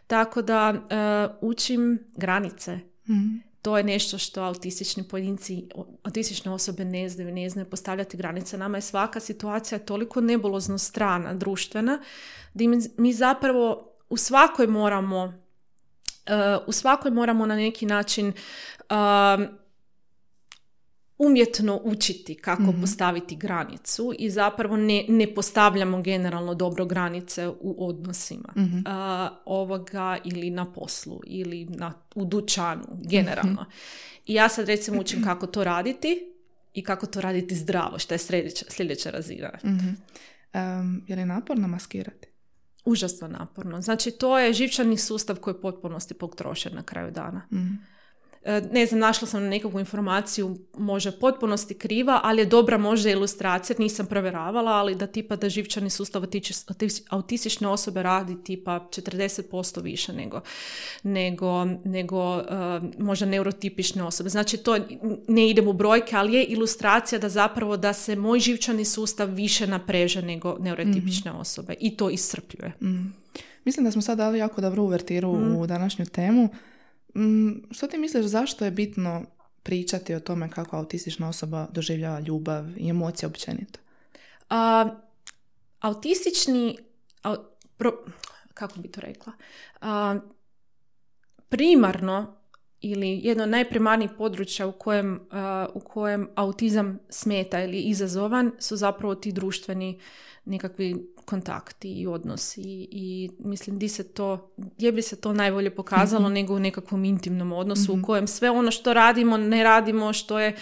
Tako 0.07 0.43
da 0.43 0.75
e, 0.75 1.29
učim 1.41 1.99
granice. 2.17 2.79
Mhm. 3.09 3.37
To 3.63 3.79
je 3.79 3.85
nešto 3.85 4.19
što 4.19 4.43
autistični 4.43 5.09
pojedinci, 5.09 5.69
autistične 6.03 6.53
osobe 6.53 6.85
ne 6.85 7.09
znaju, 7.09 7.35
ne 7.35 7.49
znaju 7.49 7.71
postavljati 7.71 8.17
granice. 8.17 8.59
Nama 8.59 8.79
je 8.79 8.83
svaka 8.83 9.21
situacija 9.21 9.79
toliko 9.79 10.21
nebulozno 10.21 10.79
strana, 10.79 11.35
društvena, 11.35 11.99
da 12.55 12.65
mi, 12.99 13.13
zapravo 13.13 13.95
u 14.09 14.17
svakoj 14.17 14.67
moramo 14.67 15.43
e, 16.27 16.57
u 16.67 16.73
svakoj 16.73 17.11
moramo 17.11 17.47
na 17.47 17.57
neki 17.57 17.87
način 17.87 18.27
um, 18.27 19.49
umjetno 21.19 21.81
učiti 21.85 22.35
kako 22.35 22.63
Mhm. 22.63 22.81
postaviti 22.81 23.37
granicu 23.37 24.13
i 24.19 24.31
zapravo 24.31 24.77
ne, 24.77 25.05
ne 25.09 25.35
postavljamo 25.35 26.03
generalno 26.03 26.55
dobro 26.55 26.87
granice 26.87 27.49
u 27.49 27.87
odnosima 27.89 28.49
Mhm. 28.57 28.79
a, 28.87 29.29
ovoga 29.45 30.19
ili 30.25 30.51
na 30.51 30.73
poslu 30.73 31.21
ili 31.27 31.65
na, 31.65 31.93
u 32.15 32.25
dućanu 32.25 32.85
generalno. 33.03 33.65
I 34.27 34.35
ja 34.35 34.49
sad 34.49 34.67
recimo 34.69 35.01
učim 35.01 35.25
kako 35.25 35.47
to 35.47 35.65
raditi 35.65 36.33
i 36.75 36.85
kako 36.85 37.07
to 37.07 37.21
raditi 37.21 37.55
zdravo, 37.57 37.99
što 37.99 38.15
je 38.15 38.19
sljedeća, 38.19 38.65
sljedeća 38.69 39.11
razina. 39.11 39.51
Mhm. 39.65 39.89
Em, 40.53 41.05
je 41.07 41.17
li 41.17 41.25
naporno 41.25 41.69
maskirati? 41.69 42.29
Užasno 42.85 43.29
naporno. 43.29 43.83
Znači 43.83 44.11
to 44.11 44.39
je 44.39 44.53
živčani 44.53 44.97
sustav 44.97 45.37
koji 45.37 45.55
je 45.55 45.61
potpunosti 45.61 46.15
potrošen 46.15 46.75
na 46.75 46.83
kraju 46.83 47.11
dana. 47.11 47.43
E, 48.45 48.61
ne 48.73 48.87
znam, 48.87 49.01
našla 49.01 49.29
sam 49.29 49.43
nekakvu 49.43 49.81
informaciju, 49.81 50.57
može 50.79 51.13
potpunosti 51.13 51.75
kriva, 51.75 52.21
ali 52.25 52.43
je 52.43 52.47
dobra 52.47 52.79
možda 52.79 53.11
ilustracija, 53.11 53.77
nisam 53.79 54.07
provjeravala, 54.07 54.71
ali 54.71 54.95
da 54.95 55.07
tipa 55.07 55.37
da 55.37 55.49
živčani 55.49 55.91
sustav 55.91 56.23
autistične 57.11 57.69
osobe 57.69 58.03
radi 58.03 58.37
tipa 58.45 58.89
40% 58.91 59.83
više 59.83 60.13
nego, 60.13 60.41
nego, 61.03 61.65
nego 61.85 62.39
e, 62.39 62.43
možda 62.99 63.27
neurotipične 63.27 64.03
osobe. 64.03 64.31
Znači 64.31 64.57
to 64.57 64.77
ne 65.29 65.51
idem 65.51 65.69
u 65.69 65.73
brojke, 65.73 66.17
ali 66.17 66.35
je 66.35 66.45
ilustracija 66.45 67.19
da 67.19 67.29
zapravo 67.29 67.77
da 67.77 67.93
se 67.93 68.17
moj 68.17 68.41
živčani 68.41 68.85
sustav 68.85 69.29
više 69.29 69.67
napreže 69.67 70.23
nego 70.23 70.57
neurotipične 70.61 71.33
osobe 71.33 71.75
i 71.81 71.97
to 71.97 72.11
iscrpljuje. 72.11 72.73
Mhm. 72.83 73.07
Mislim 73.65 73.85
da 73.85 73.91
smo 73.91 74.03
sad 74.03 74.19
dali 74.19 74.39
jako 74.39 74.61
dobru 74.61 74.83
uvertiru 74.83 75.33
Mhm. 75.33 75.57
u 75.57 75.67
današnju 75.67 76.07
temu. 76.07 76.49
Mm, 77.17 77.51
Što 77.71 77.87
ti 77.87 77.99
misliš 77.99 78.27
zašto 78.27 78.65
je 78.65 78.71
bitno 78.71 79.25
pričati 79.63 80.15
o 80.15 80.21
tome 80.21 80.51
kako 80.51 80.77
autistična 80.77 81.29
osoba 81.29 81.67
doživljava 81.73 82.21
ljubav 82.21 82.65
i 82.79 82.89
emocije 82.91 83.27
općenito? 83.27 83.79
A, 84.51 84.89
autistični, 85.81 86.79
au- 87.23 87.45
pro- 87.77 88.05
kako 88.55 88.81
bi 88.81 88.89
to 88.89 89.01
rekla, 89.01 89.33
A, 89.81 90.19
primarno 91.49 92.38
ili 92.81 93.21
jedno 93.25 93.43
od 93.43 93.49
najprimarnijih 93.49 94.11
područja 94.13 94.67
u 94.67 94.73
kojem, 94.73 95.21
a, 95.31 95.67
u 95.75 95.81
kojem 95.81 96.29
autizam 96.35 96.99
smeta 97.09 97.65
ili 97.65 97.81
izazovan 97.81 98.53
su 98.59 98.77
zapravo 98.77 99.15
ti 99.15 99.33
društveni 99.33 99.99
nekakvi 100.45 100.97
kontakti 101.25 101.93
i 101.93 102.07
odnosi 102.07 102.63
i 102.91 103.31
mislim 103.39 103.79
di 103.79 103.89
se 103.89 104.05
to, 104.05 104.51
gdje 104.57 104.93
bi 104.93 105.03
se 105.03 105.17
to 105.17 105.33
najbolje 105.33 105.71
pokazalo 105.71 106.29
nego 106.29 106.55
u 106.55 106.61
nekakvom 106.61 107.05
intimnom 107.05 107.53
odnosu 107.53 107.93
u 107.93 108.03
kojem 108.03 108.27
sve 108.27 108.51
ono 108.51 108.71
što 108.71 108.95
radimo, 108.95 109.37
ne 109.37 109.65
radimo, 109.65 110.13
što 110.13 110.39
je 110.39 110.57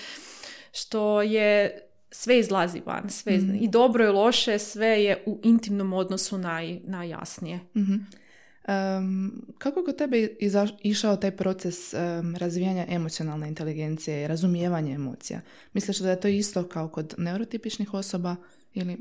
što 0.72 1.22
je 1.22 1.78
sve 2.10 2.38
izlazi 2.38 2.82
van, 2.86 3.10
sve 3.10 3.34
iz- 3.34 3.60
i 3.60 3.68
dobro 3.68 4.04
i 4.04 4.10
loše, 4.10 4.58
sve 4.58 5.04
je 5.04 5.22
u 5.26 5.40
intimnom 5.42 5.92
odnosu 5.92 6.38
naj, 6.38 6.80
najjasnije. 6.84 7.60
Em, 8.68 9.42
kako 9.58 9.84
kod 9.84 9.96
tebe 9.96 10.28
iza- 10.40 10.76
išao 10.82 11.16
taj 11.16 11.30
proces 11.30 11.94
em, 11.94 12.36
razvijanja 12.36 12.86
emocionalne 12.88 13.48
inteligencije 13.48 14.24
i 14.24 14.26
razumijevanja 14.26 14.94
emocija? 14.94 15.40
Misliš 15.72 15.98
da 15.98 16.10
je 16.10 16.20
to 16.20 16.28
isto 16.28 16.68
kao 16.68 16.88
kod 16.88 17.14
neurotipičnih 17.18 17.94
osoba 17.94 18.36
ili... 18.74 18.98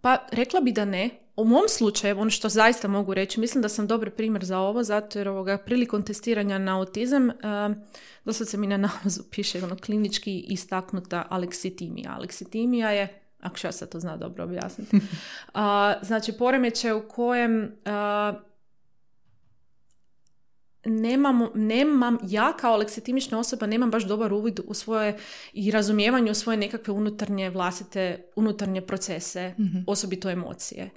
Pa 0.00 0.26
rekla 0.32 0.60
bi 0.60 0.72
da 0.72 0.84
ne. 0.84 1.10
U 1.36 1.44
mom 1.44 1.68
slučaju, 1.68 2.18
ono 2.18 2.30
što 2.30 2.48
zaista 2.48 2.88
mogu 2.88 3.14
reći, 3.14 3.40
mislim 3.40 3.62
da 3.62 3.68
sam 3.68 3.86
dobar 3.86 4.10
primjer 4.10 4.44
za 4.44 4.58
ovo, 4.58 4.82
zato 4.82 5.18
jer 5.18 5.28
ovoga, 5.28 5.58
prilikom 5.58 6.02
testiranja 6.02 6.58
na 6.58 6.78
autizam, 6.78 7.28
um, 7.28 7.74
doslovce 8.24 8.56
mi 8.56 8.66
na 8.66 8.76
nalazu 8.76 9.22
piše 9.30 9.64
ono, 9.64 9.76
klinički 9.76 10.38
istaknuta 10.48 11.26
aleksitimija. 11.30 12.14
Aleksitimija 12.14 12.90
je, 12.90 13.19
ako 13.40 13.56
ja 13.64 13.72
sad 13.72 13.88
to 13.88 14.00
zna 14.00 14.16
dobro 14.16 14.44
objasniti, 14.44 15.00
a, 15.54 15.94
znači 16.02 16.32
poremećaj 16.32 16.92
u 16.92 17.08
kojem 17.08 17.76
a, 17.84 18.32
nemam, 20.84 21.48
nemam, 21.54 22.18
ja 22.28 22.52
kao 22.52 22.72
aleksitimična 22.72 23.38
osoba 23.38 23.66
nemam 23.66 23.90
baš 23.90 24.04
dobar 24.04 24.32
uvid 24.32 24.60
u 24.66 24.74
svoje 24.74 25.18
i 25.52 25.70
razumijevanje 25.70 26.30
u 26.30 26.34
svoje 26.34 26.56
nekakve 26.56 26.94
unutarnje 26.94 27.50
vlastite, 27.50 28.24
unutarnje 28.36 28.80
procese, 28.80 29.54
osobito 29.86 30.30
emocije. 30.30 30.90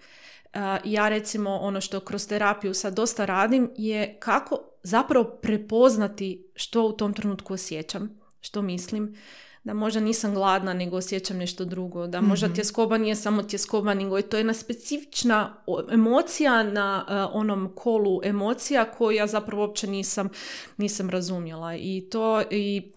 Uh, 0.53 0.59
ja 0.83 1.09
recimo 1.09 1.49
ono 1.49 1.81
što 1.81 1.99
kroz 1.99 2.27
terapiju 2.27 2.73
sad 2.73 2.93
dosta 2.93 3.25
radim 3.25 3.71
je 3.77 4.17
kako 4.19 4.59
zapravo 4.83 5.25
prepoznati 5.41 6.51
što 6.55 6.87
u 6.87 6.91
tom 6.91 7.13
trenutku 7.13 7.53
osjećam, 7.53 8.19
što 8.41 8.61
mislim, 8.61 9.15
da 9.63 9.73
možda 9.73 9.99
nisam 9.99 10.33
gladna 10.33 10.73
nego 10.73 10.97
osjećam 10.97 11.37
nešto 11.37 11.65
drugo, 11.65 12.07
da 12.07 12.21
možda 12.21 12.53
tjeskoba 12.53 12.97
nije 12.97 13.15
samo 13.15 13.43
tjeskoba 13.43 13.93
nego 13.93 14.17
je 14.17 14.23
to 14.23 14.37
jedna 14.37 14.53
specifična 14.53 15.55
emocija 15.91 16.63
na 16.63 17.05
uh, 17.07 17.39
onom 17.39 17.71
kolu 17.75 18.21
emocija 18.23 18.91
koju 18.91 19.15
ja 19.15 19.27
zapravo 19.27 19.61
uopće 19.61 19.87
nisam, 19.87 20.29
nisam 20.77 21.09
razumjela. 21.09 21.75
I 21.75 22.07
to 22.11 22.41
i 22.51 22.91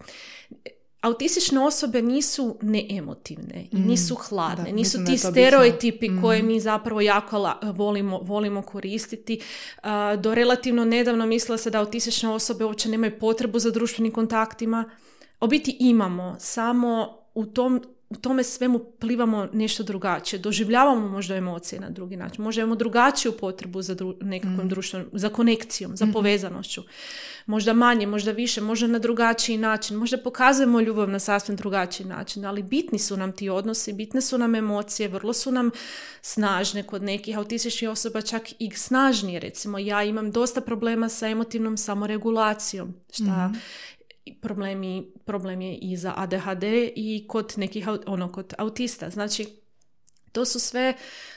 autistične 1.00 1.61
osobe 1.61 2.02
nisu 2.02 2.58
neemotivne 2.62 3.68
i 3.73 3.76
nisu 3.76 4.14
hladne, 4.14 4.64
da, 4.64 4.73
nisu 4.73 5.04
ti 5.06 5.18
stereotipi 5.18 6.11
koje 6.23 6.42
mi 6.42 6.61
zapravo 6.61 7.00
jako 7.00 7.38
la- 7.38 7.58
volimo, 7.62 8.18
volimo 8.18 8.62
koristiti. 8.62 9.40
A, 9.82 10.16
do 10.16 10.35
relativno 10.35 10.85
nedavno 10.85 11.26
mislila 11.26 11.58
se 11.58 11.70
da 11.70 11.78
autistične 11.78 12.28
osobe 12.28 12.64
uopće 12.64 12.88
nemaju 12.88 13.18
potrebu 13.18 13.58
za 13.58 13.70
društvenim 13.70 14.12
kontaktima. 14.12 14.90
U 15.40 15.46
biti 15.46 15.76
imamo, 15.80 16.36
samo 16.38 17.18
u 17.34 17.46
tom 17.46 17.82
u 18.10 18.16
tome 18.16 18.44
svemu 18.44 18.78
plivamo 18.78 19.48
nešto 19.52 19.82
drugačije. 19.82 20.40
Doživljavamo 20.40 21.08
možda 21.08 21.34
emocije 21.34 21.80
na 21.80 21.90
drugi 21.90 22.16
način. 22.16 22.44
Možda 22.44 22.62
imamo 22.62 22.76
drugačiju 22.76 23.32
potrebu 23.32 23.82
za 23.82 23.94
dru- 23.94 24.16
nekakvom 24.20 24.68
društvenom, 24.68 25.08
za 25.12 25.28
konekcijom, 25.28 25.96
za 25.96 26.06
povezanošću. 26.12 26.82
Možda 27.46 27.72
manje, 27.72 28.06
možda 28.06 28.30
više, 28.30 28.60
možda 28.60 28.86
na 28.86 28.98
drugačiji 28.98 29.56
način. 29.56 29.96
Možda 29.96 30.18
pokazujemo 30.18 30.80
ljubav 30.80 31.10
na 31.10 31.18
sasvim 31.18 31.56
drugačiji 31.56 32.06
način, 32.06 32.44
ali 32.44 32.62
bitni 32.62 32.98
su 32.98 33.16
nam 33.16 33.32
ti 33.32 33.48
odnosi, 33.48 33.92
bitne 33.92 34.20
su 34.20 34.38
nam 34.38 34.54
emocije, 34.54 35.08
vrlo 35.08 35.32
su 35.32 35.52
nam 35.52 35.70
snažne 36.22 36.82
kod 36.82 37.02
nekih 37.02 37.38
autističnih 37.38 37.90
osoba, 37.90 38.22
čak 38.22 38.42
i 38.58 38.70
snažnije. 38.70 39.40
Recimo, 39.40 39.78
ja 39.78 40.02
imam 40.02 40.30
dosta 40.30 40.60
problema 40.60 41.08
sa 41.08 41.28
emotivnom 41.28 41.76
samoregulacijom, 41.76 42.94
šta 43.12 43.52
i 43.95 43.95
problemi, 44.40 45.12
problem 45.25 45.61
je 45.61 45.76
i 45.76 45.97
za 45.97 46.12
ADHD 46.16 46.62
i 46.97 47.25
kod 47.28 47.54
nekih 47.56 47.88
ono 48.06 48.33
kod 48.33 48.54
autista. 48.59 49.11
Znači 49.11 49.47
to 50.33 50.45
su 50.45 50.59
sve 50.59 50.95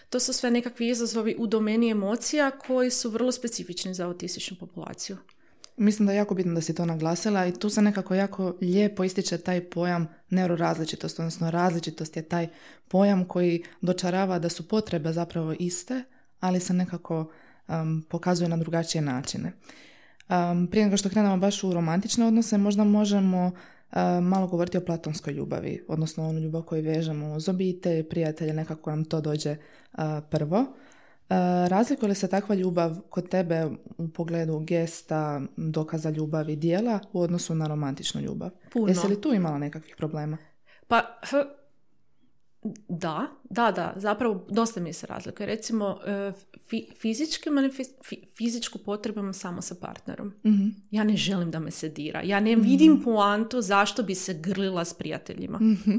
to 0.10 0.20
su 0.20 0.34
sve 0.34 0.52
nekakvi 0.52 0.90
izazovi 0.90 1.36
u 1.38 1.48
domeni 1.48 1.90
emocija 1.90 2.52
koji 2.52 2.90
su 2.90 3.10
vrlo 3.10 3.32
specifični 3.32 3.94
za 3.94 4.06
autističnu 4.06 4.58
populaciju. 4.60 5.18
mislim 5.78 6.06
da 6.06 6.12
je 6.12 6.18
jako 6.18 6.36
bitno 6.36 6.54
da 6.54 6.62
si 6.62 6.76
to 6.76 6.86
naglasila 6.86 7.48
i 7.48 7.54
tu 7.54 7.70
se 7.70 7.82
nekako 7.82 8.16
jako 8.16 8.56
lijepo 8.62 9.04
ističe 9.04 9.38
taj 9.38 9.70
pojam 9.70 10.08
neurorazličitost, 10.30 11.20
odnosno 11.20 11.52
različitost 11.52 12.18
je 12.18 12.22
taj 12.22 12.48
pojam 12.88 13.26
koji 13.26 13.64
dočarava 13.82 14.40
da 14.40 14.50
su 14.50 14.68
potrebe 14.68 15.14
zapravo 15.14 15.56
iste, 15.60 16.04
ali 16.40 16.60
se 16.60 16.74
nekako 16.74 17.32
um, 17.68 18.06
pokazuje 18.10 18.50
na 18.50 18.58
drugačije 18.58 19.02
načine. 19.02 19.54
Um, 20.30 20.68
prije 20.68 20.86
nego 20.86 20.98
što 20.98 21.10
krenemo 21.10 21.38
baš 21.38 21.64
u 21.64 21.74
romantične 21.74 22.26
odnose, 22.26 22.58
možda 22.58 22.84
možemo 22.84 23.52
malo 24.22 24.48
govoriti 24.48 24.78
o 24.78 24.82
platonskoj 24.82 25.34
ljubavi, 25.34 25.86
odnosno 25.88 26.30
onu 26.30 26.40
ljubav 26.40 26.62
koju 26.62 26.84
vežemo 26.84 27.34
uz 27.34 27.50
obitelj, 27.50 28.04
prijatelje, 28.04 28.54
nekako 28.54 28.90
nam 28.90 29.06
to 29.06 29.22
dođe 29.22 29.52
uh, 29.94 30.00
prvo. 30.30 30.60
Uh, 30.60 31.36
razlikuje 31.68 32.10
li 32.10 32.16
se 32.16 32.28
takva 32.28 32.56
ljubav 32.56 32.96
kod 33.10 33.30
tebe 33.30 33.68
u 33.98 34.08
pogledu 34.08 34.60
gesta, 34.60 35.42
dokaza 35.58 36.10
ljubavi, 36.10 36.56
dijela 36.56 37.00
u 37.14 37.22
odnosu 37.22 37.56
na 37.56 37.68
romantičnu 37.68 38.22
ljubav? 38.22 38.50
Puno. 38.74 38.88
Jesi 38.88 39.08
li 39.08 39.22
tu 39.22 39.34
imala 39.34 39.58
nekakvih 39.58 39.96
problema? 39.98 40.38
Pa, 40.88 41.02
da, 42.88 43.28
da, 43.50 43.72
da, 43.72 43.94
zapravo 43.96 44.46
dosta 44.50 44.80
mi 44.80 44.94
se 44.94 45.08
razlikuje. 45.08 45.48
Recimo, 45.48 46.00
e, 46.06 46.32
fi, 46.68 46.88
fizički 47.02 47.50
manifest, 47.50 47.92
fi- 48.10 48.26
fizičku 48.38 48.78
potrebu 48.78 49.20
imam 49.20 49.34
samo 49.34 49.62
sa 49.62 49.76
partnerom. 49.82 50.34
Mhm. 50.46 50.68
Ja 50.92 51.04
ne 51.04 51.18
želim 51.18 51.52
da 51.52 51.60
me 51.60 51.72
se 51.72 51.90
dira. 51.90 52.22
Ja 52.22 52.40
ne 52.40 52.56
vidim 52.56 53.02
poantu 53.04 53.62
zašto 53.62 54.04
bi 54.04 54.16
se 54.16 54.34
grlila 54.34 54.86
s 54.86 54.94
prijateljima. 54.94 55.58
Mhm. 55.62 55.96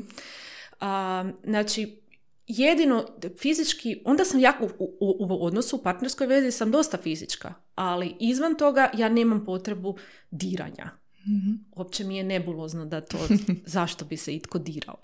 A, 0.81 1.25
znači, 1.45 2.00
jedino 2.47 3.05
fizički, 3.40 4.02
onda 4.05 4.25
sam 4.25 4.40
jako, 4.40 4.64
u, 4.64 4.97
u, 5.00 5.17
u 5.21 5.45
odnosu 5.45 5.76
u 5.76 5.83
partnerskoj 5.83 6.26
vezi 6.26 6.50
sam 6.50 6.71
dosta 6.71 6.97
fizička, 6.97 7.55
ali 7.75 8.17
izvan 8.21 8.55
toga 8.55 8.90
ja 8.95 9.09
nemam 9.09 9.45
potrebu 9.45 9.97
diranja. 10.31 10.90
Mhm. 11.27 11.53
Uopće 11.77 12.05
mi 12.05 12.17
je 12.17 12.25
nebulozno 12.25 12.87
da 12.87 13.00
to, 13.00 13.19
zašto 13.65 14.05
bi 14.05 14.17
se 14.17 14.35
itko 14.35 14.59
dirao. 14.59 14.99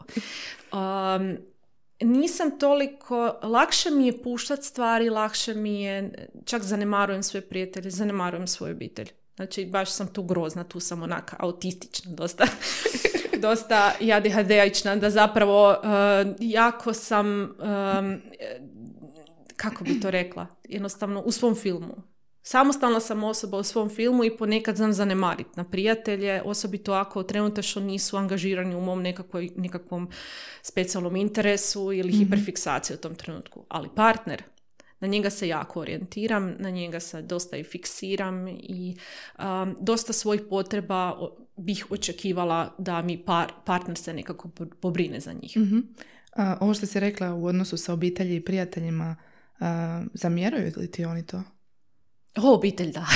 Um, 0.73 1.37
nisam 2.01 2.59
toliko, 2.59 3.39
lakše 3.43 3.91
mi 3.91 4.07
je 4.07 4.23
puštat 4.23 4.63
stvari, 4.63 5.11
lakše 5.11 5.55
mi 5.55 5.83
je, 5.83 6.29
čak 6.45 6.63
zanemarujem 6.63 7.23
svoje 7.23 7.49
prijatelje, 7.49 7.91
zanemarujem 7.91 8.47
svoju 8.47 8.75
obitelj. 8.75 9.09
Znači, 9.37 9.67
baš 9.67 9.91
sam 9.91 10.07
tu 10.07 10.23
grozna, 10.23 10.65
tu 10.65 10.81
sam 10.81 11.03
onaka 11.03 11.37
autistična, 11.39 12.13
dosta, 12.15 12.47
dosta 13.43 13.93
ADHD-ična, 14.01 14.97
da 14.97 15.11
zapravo 15.11 15.71
uh, 15.71 16.35
jako 16.41 16.93
sam, 16.93 17.43
um, 17.43 18.21
kako 19.57 19.85
bi 19.85 20.01
to 20.01 20.11
rekla, 20.11 20.47
jednostavno 20.69 21.21
u 21.21 21.33
svom 21.33 21.55
filmu. 21.55 22.16
Samostalna 22.49 23.01
sam 23.01 23.25
osoba 23.25 23.59
u 23.59 23.63
svom 23.63 23.89
filmu 23.91 24.25
i 24.25 24.37
ponekad 24.37 24.77
znam 24.77 24.93
zanemariti 24.93 25.51
na 25.57 25.65
prijatelje, 25.65 26.43
osobito 26.43 26.93
ako 26.93 27.23
trenutačno 27.23 27.83
nisu 27.83 28.17
angažirani 28.17 28.75
u 28.75 28.81
mom 28.81 29.03
nekakvoj, 29.03 29.51
nekakvom 29.57 30.11
specijalnom 30.63 31.17
interesu 31.17 31.93
ili 31.93 32.13
hiperfiksaciji 32.13 32.95
u 32.95 32.99
tom 32.99 33.15
trenutku. 33.15 33.65
Ali 33.69 33.89
partner, 33.97 34.43
na 35.01 35.09
njega 35.09 35.31
se 35.31 35.49
jako 35.49 35.81
orijentiram, 35.81 36.55
na 36.59 36.71
njega 36.71 37.01
se 37.01 37.23
dosta 37.23 37.57
i 37.57 37.65
fiksiram 37.65 38.49
i 38.49 38.97
um, 39.39 39.77
dosta 39.81 40.13
svojih 40.13 40.43
potreba 40.51 41.19
bih 41.57 41.87
očekivala 41.91 42.75
da 42.79 43.03
mi 43.03 43.25
par, 43.25 43.53
partner 43.65 43.99
se 43.99 44.15
nekako 44.15 44.49
po- 44.49 44.67
pobrine 44.81 45.21
za 45.21 45.33
njih. 45.33 45.57
Mhm. 45.57 45.79
A, 46.37 46.57
ovo 46.61 46.75
što 46.75 46.87
si 46.87 47.01
rekla 47.01 47.35
u 47.35 47.47
odnosu 47.47 47.77
sa 47.77 47.93
obitelji 47.93 48.37
i 48.37 48.45
prijateljima, 48.45 49.17
a, 49.61 50.03
zamjeraju 50.15 50.73
li 50.77 50.91
ti 50.91 51.05
oni 51.05 51.27
to? 51.27 51.43
O, 52.43 52.55
obitelj 52.55 52.93
da. 52.93 53.07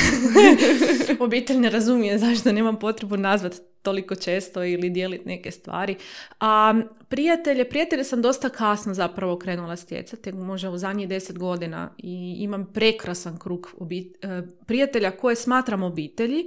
obitelj 1.25 1.59
ne 1.59 1.71
razumije 1.71 2.19
zašto 2.19 2.53
nemam 2.53 2.79
potrebu 2.79 3.17
nazvat 3.17 3.55
toliko 3.83 4.15
često 4.15 4.65
ili 4.65 4.91
dijeliti 4.91 5.29
neke 5.29 5.51
stvari. 5.51 5.97
A 6.41 6.75
prijatelje, 7.09 7.69
prijatelje 7.69 8.05
sam 8.05 8.23
dosta 8.23 8.49
kasno 8.49 8.95
zapravo 8.95 9.39
krenula 9.39 9.77
stjecati, 9.77 10.33
možda 10.33 10.71
u 10.71 10.79
zadnjih 10.79 11.09
deset 11.09 11.39
godina 11.39 11.95
i 11.99 12.37
imam 12.39 12.73
prekrasan 12.73 13.39
krug 13.39 13.71
obi- 13.79 14.13
e, 14.23 14.43
prijatelja 14.67 15.11
koje 15.11 15.37
smatram 15.37 15.83
obitelji, 15.83 16.47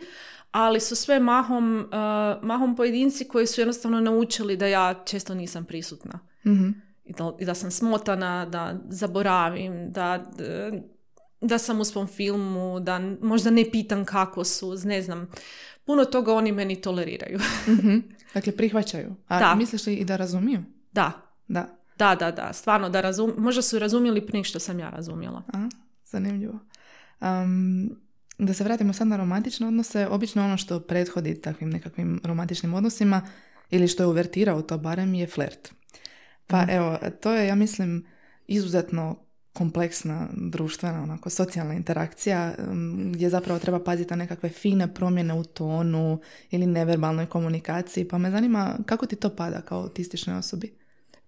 ali 0.51 0.79
su 0.79 0.95
sve 0.95 1.19
mahom, 1.19 1.79
e, 1.79 1.85
mahom 2.41 2.75
pojedinci 2.75 3.27
koji 3.27 3.47
su 3.47 3.61
jednostavno 3.61 4.01
naučili 4.01 4.57
da 4.57 4.67
ja 4.67 5.03
često 5.05 5.33
nisam 5.33 5.65
prisutna. 5.65 6.19
Mhm. 6.45 6.69
I 7.05 7.13
da, 7.13 7.33
i 7.39 7.45
da 7.45 7.53
sam 7.53 7.71
smotana, 7.71 8.45
da 8.45 8.79
zaboravim, 8.89 9.91
da, 9.91 10.25
da 10.37 10.71
sam 11.57 11.81
u 11.81 11.85
svom 11.85 12.07
filmu, 12.07 12.79
da 12.79 12.99
možda 13.21 13.49
ne 13.51 13.71
pitam 13.71 14.05
kako 14.05 14.43
su, 14.43 14.75
ne 14.83 15.01
znam. 15.01 15.27
Puno 15.85 16.05
toga 16.05 16.33
oni 16.33 16.51
meni 16.51 16.81
toleriraju. 16.81 17.39
Mhm. 17.67 17.97
Dakle, 18.33 18.51
prihvaćaju. 18.57 19.15
A 19.27 19.39
Da. 19.39 19.55
misliš 19.55 19.85
li 19.87 19.93
i 19.93 20.05
da 20.05 20.15
razumiju? 20.15 20.63
da, 20.91 21.11
Da. 21.47 21.77
da, 21.97 22.15
da, 22.15 22.31
da, 22.31 22.53
stvarno 22.53 22.89
da 22.89 23.01
razum, 23.01 23.33
možda 23.37 23.61
su 23.61 23.79
razumjeli 23.79 24.25
prije 24.25 24.43
što 24.43 24.59
sam 24.59 24.79
ja 24.79 24.89
razumjela. 24.89 25.43
A, 25.53 25.69
zanimljivo. 26.05 26.59
Um, 27.21 27.89
da 28.37 28.53
se 28.53 28.63
vratimo 28.63 28.93
sad 28.93 29.07
na 29.07 29.17
romantične 29.17 29.67
odnose, 29.67 30.07
obično 30.07 30.45
ono 30.45 30.57
što 30.57 30.79
prethodi 30.79 31.41
takvim 31.41 31.69
nekakvim 31.69 32.21
romantičnim 32.23 32.73
odnosima 32.73 33.21
ili 33.69 33.87
što 33.87 34.03
je 34.03 34.07
uvertirao 34.07 34.61
to 34.61 34.77
barem 34.77 35.13
je 35.13 35.27
flert. 35.27 35.73
Pa 36.47 36.65
evo, 36.69 36.97
to 37.21 37.31
je, 37.31 37.47
ja 37.47 37.55
mislim, 37.55 38.05
izuzetno 38.47 39.22
kompleksna 39.53 40.27
društvena, 40.33 41.03
onako, 41.03 41.29
socijalna 41.29 41.73
interakcija 41.73 42.55
gdje 43.11 43.29
zapravo 43.29 43.59
treba 43.59 43.79
paziti 43.79 44.09
na 44.09 44.15
nekakve 44.15 44.49
fine 44.49 44.93
promjene 44.93 45.33
u 45.33 45.43
tonu 45.43 46.19
ili 46.51 46.65
neverbalnoj 46.65 47.25
komunikaciji. 47.25 48.07
Pa 48.07 48.17
me 48.17 48.31
zanima 48.31 48.77
kako 48.85 49.05
ti 49.05 49.15
to 49.15 49.35
pada 49.35 49.61
kao 49.61 49.81
autističnoj 49.81 50.37
osobi? 50.37 50.73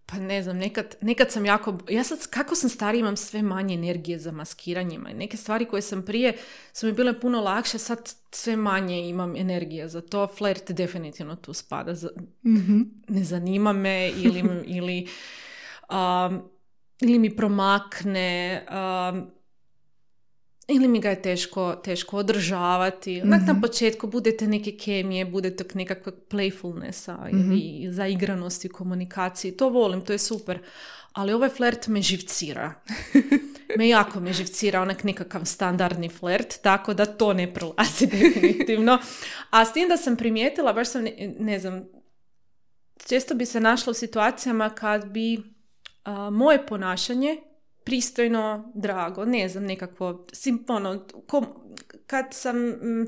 Pa 0.05 0.17
ne 0.17 0.43
znam, 0.43 0.57
nekad, 0.57 0.95
nekad 1.01 1.31
sam 1.31 1.45
jako, 1.45 1.77
ja 1.89 2.03
sad 2.03 2.27
kako 2.27 2.55
sam 2.55 2.69
stariji 2.69 2.99
imam 2.99 3.17
sve 3.17 3.41
manje 3.41 3.73
energije 3.73 4.19
za 4.19 4.31
maskiranjima 4.31 5.09
neke 5.09 5.37
stvari 5.37 5.65
koje 5.65 5.81
sam 5.81 6.05
prije 6.05 6.37
su 6.73 6.87
mi 6.87 6.93
bile 6.93 7.19
puno 7.19 7.41
lakše, 7.41 7.77
sad 7.77 8.13
sve 8.31 8.55
manje 8.55 9.09
imam 9.09 9.35
energije 9.35 9.87
za 9.87 10.01
to, 10.01 10.27
flirt 10.27 10.71
definitivno 10.71 11.35
tu 11.35 11.53
spada, 11.53 11.95
za, 11.95 12.09
ne 13.07 13.23
zanima 13.23 13.73
me 13.73 14.09
ili, 14.09 14.43
ili, 14.77 15.07
um, 15.89 16.49
ili 17.01 17.19
mi 17.19 17.35
promakne, 17.35 18.65
um, 18.69 19.31
ili 20.67 20.87
mi 20.87 20.99
ga 20.99 21.09
je 21.09 21.21
teško, 21.21 21.75
teško 21.83 22.17
održavati. 22.17 23.21
Onak 23.21 23.41
na 23.47 23.61
početku 23.61 24.07
budete 24.07 24.47
neke 24.47 24.77
kemije, 24.77 25.25
budete 25.25 25.63
nekakvog 25.73 26.15
playfulnessa 26.29 27.29
ili 27.31 27.93
zaigranosti 27.93 28.67
u 28.67 28.75
komunikaciji. 28.75 29.57
To 29.57 29.69
volim, 29.69 30.01
to 30.01 30.13
je 30.13 30.19
super. 30.19 30.59
Ali 31.13 31.33
ovaj 31.33 31.49
flert 31.49 31.87
me 31.87 32.01
živcira. 32.01 32.73
me 33.77 33.87
jako 33.87 34.19
me 34.19 34.33
živcira 34.33 34.81
onak 34.81 35.03
nekakav 35.03 35.45
standardni 35.45 36.09
flert, 36.09 36.61
tako 36.61 36.93
da 36.93 37.05
to 37.05 37.33
ne 37.33 37.53
prolazi 37.53 38.07
definitivno. 38.11 38.99
A 39.49 39.65
s 39.65 39.73
tim 39.73 39.89
da 39.89 39.97
sam 39.97 40.15
primijetila, 40.15 40.73
baš 40.73 40.89
sam, 40.89 41.03
ne, 41.03 41.35
ne 41.39 41.59
znam, 41.59 41.83
često 43.07 43.35
bi 43.35 43.45
se 43.45 43.59
našla 43.59 43.91
u 43.91 43.93
situacijama 43.93 44.69
kad 44.69 45.09
bi 45.09 45.54
a, 46.05 46.29
moje 46.29 46.65
ponašanje 46.67 47.37
pristojno, 47.83 48.71
drago, 48.75 49.25
ne 49.25 49.49
znam, 49.49 49.65
nekakvo, 49.65 50.25
sim, 50.33 50.65
ono, 50.67 51.05
kom, 51.27 51.45
kad 52.07 52.25
sam 52.31 52.57
mm, 52.57 53.07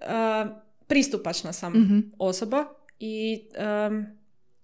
a, 0.00 0.46
pristupačna 0.86 1.52
sam 1.52 1.72
osoba 2.18 2.64
i, 3.00 3.42
um, 3.88 4.06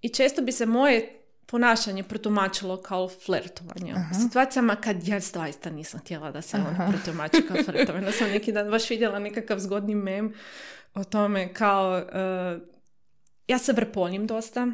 i 0.02 0.08
često 0.08 0.42
bi 0.42 0.52
se 0.52 0.66
moje 0.66 1.16
ponašanje 1.46 2.02
protumačilo 2.02 2.76
kao 2.76 3.08
flirtovanje. 3.08 3.94
U 3.94 4.22
situacijama 4.22 4.76
kad 4.76 5.08
ja 5.08 5.20
zaista 5.20 5.70
nisam 5.70 6.00
htjela 6.00 6.30
da 6.30 6.42
se 6.42 6.56
ono 6.56 6.90
protumači 6.90 7.42
kao 7.48 7.56
flirtovanje. 7.66 8.06
Da 8.06 8.12
sam 8.12 8.30
neki 8.30 8.52
dan 8.52 8.70
baš 8.70 8.90
vidjela 8.90 9.18
nekakav 9.18 9.58
zgodni 9.58 9.94
mem 9.94 10.34
o 10.94 11.04
tome 11.04 11.54
kao 11.54 11.98
uh, 11.98 12.62
ja 13.48 13.58
se 13.58 13.72
vrpoljim 13.72 14.26
dosta 14.26 14.68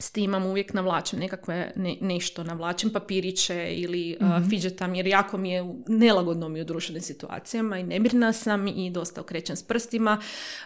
s 0.00 0.10
tim 0.10 0.24
imam 0.24 0.46
uvijek 0.46 0.74
navlačim 0.74 1.18
nekakve 1.18 1.72
ne, 1.76 1.96
nešto, 2.00 2.44
navlačim 2.44 2.90
papiriće 2.90 3.74
ili 3.74 4.16
uh, 4.20 4.48
fidgetam 4.50 4.94
jer 4.94 5.06
jako 5.06 5.38
mi 5.38 5.50
je 5.50 5.74
nelagodno 5.88 6.48
mi 6.48 6.60
u 6.60 6.64
društvenim 6.64 7.02
situacijama 7.02 7.78
i 7.78 7.82
nemirna 7.82 8.32
sam 8.32 8.68
i 8.68 8.90
dosta 8.90 9.20
okrećem 9.20 9.56
s 9.56 9.62
prstima. 9.62 10.20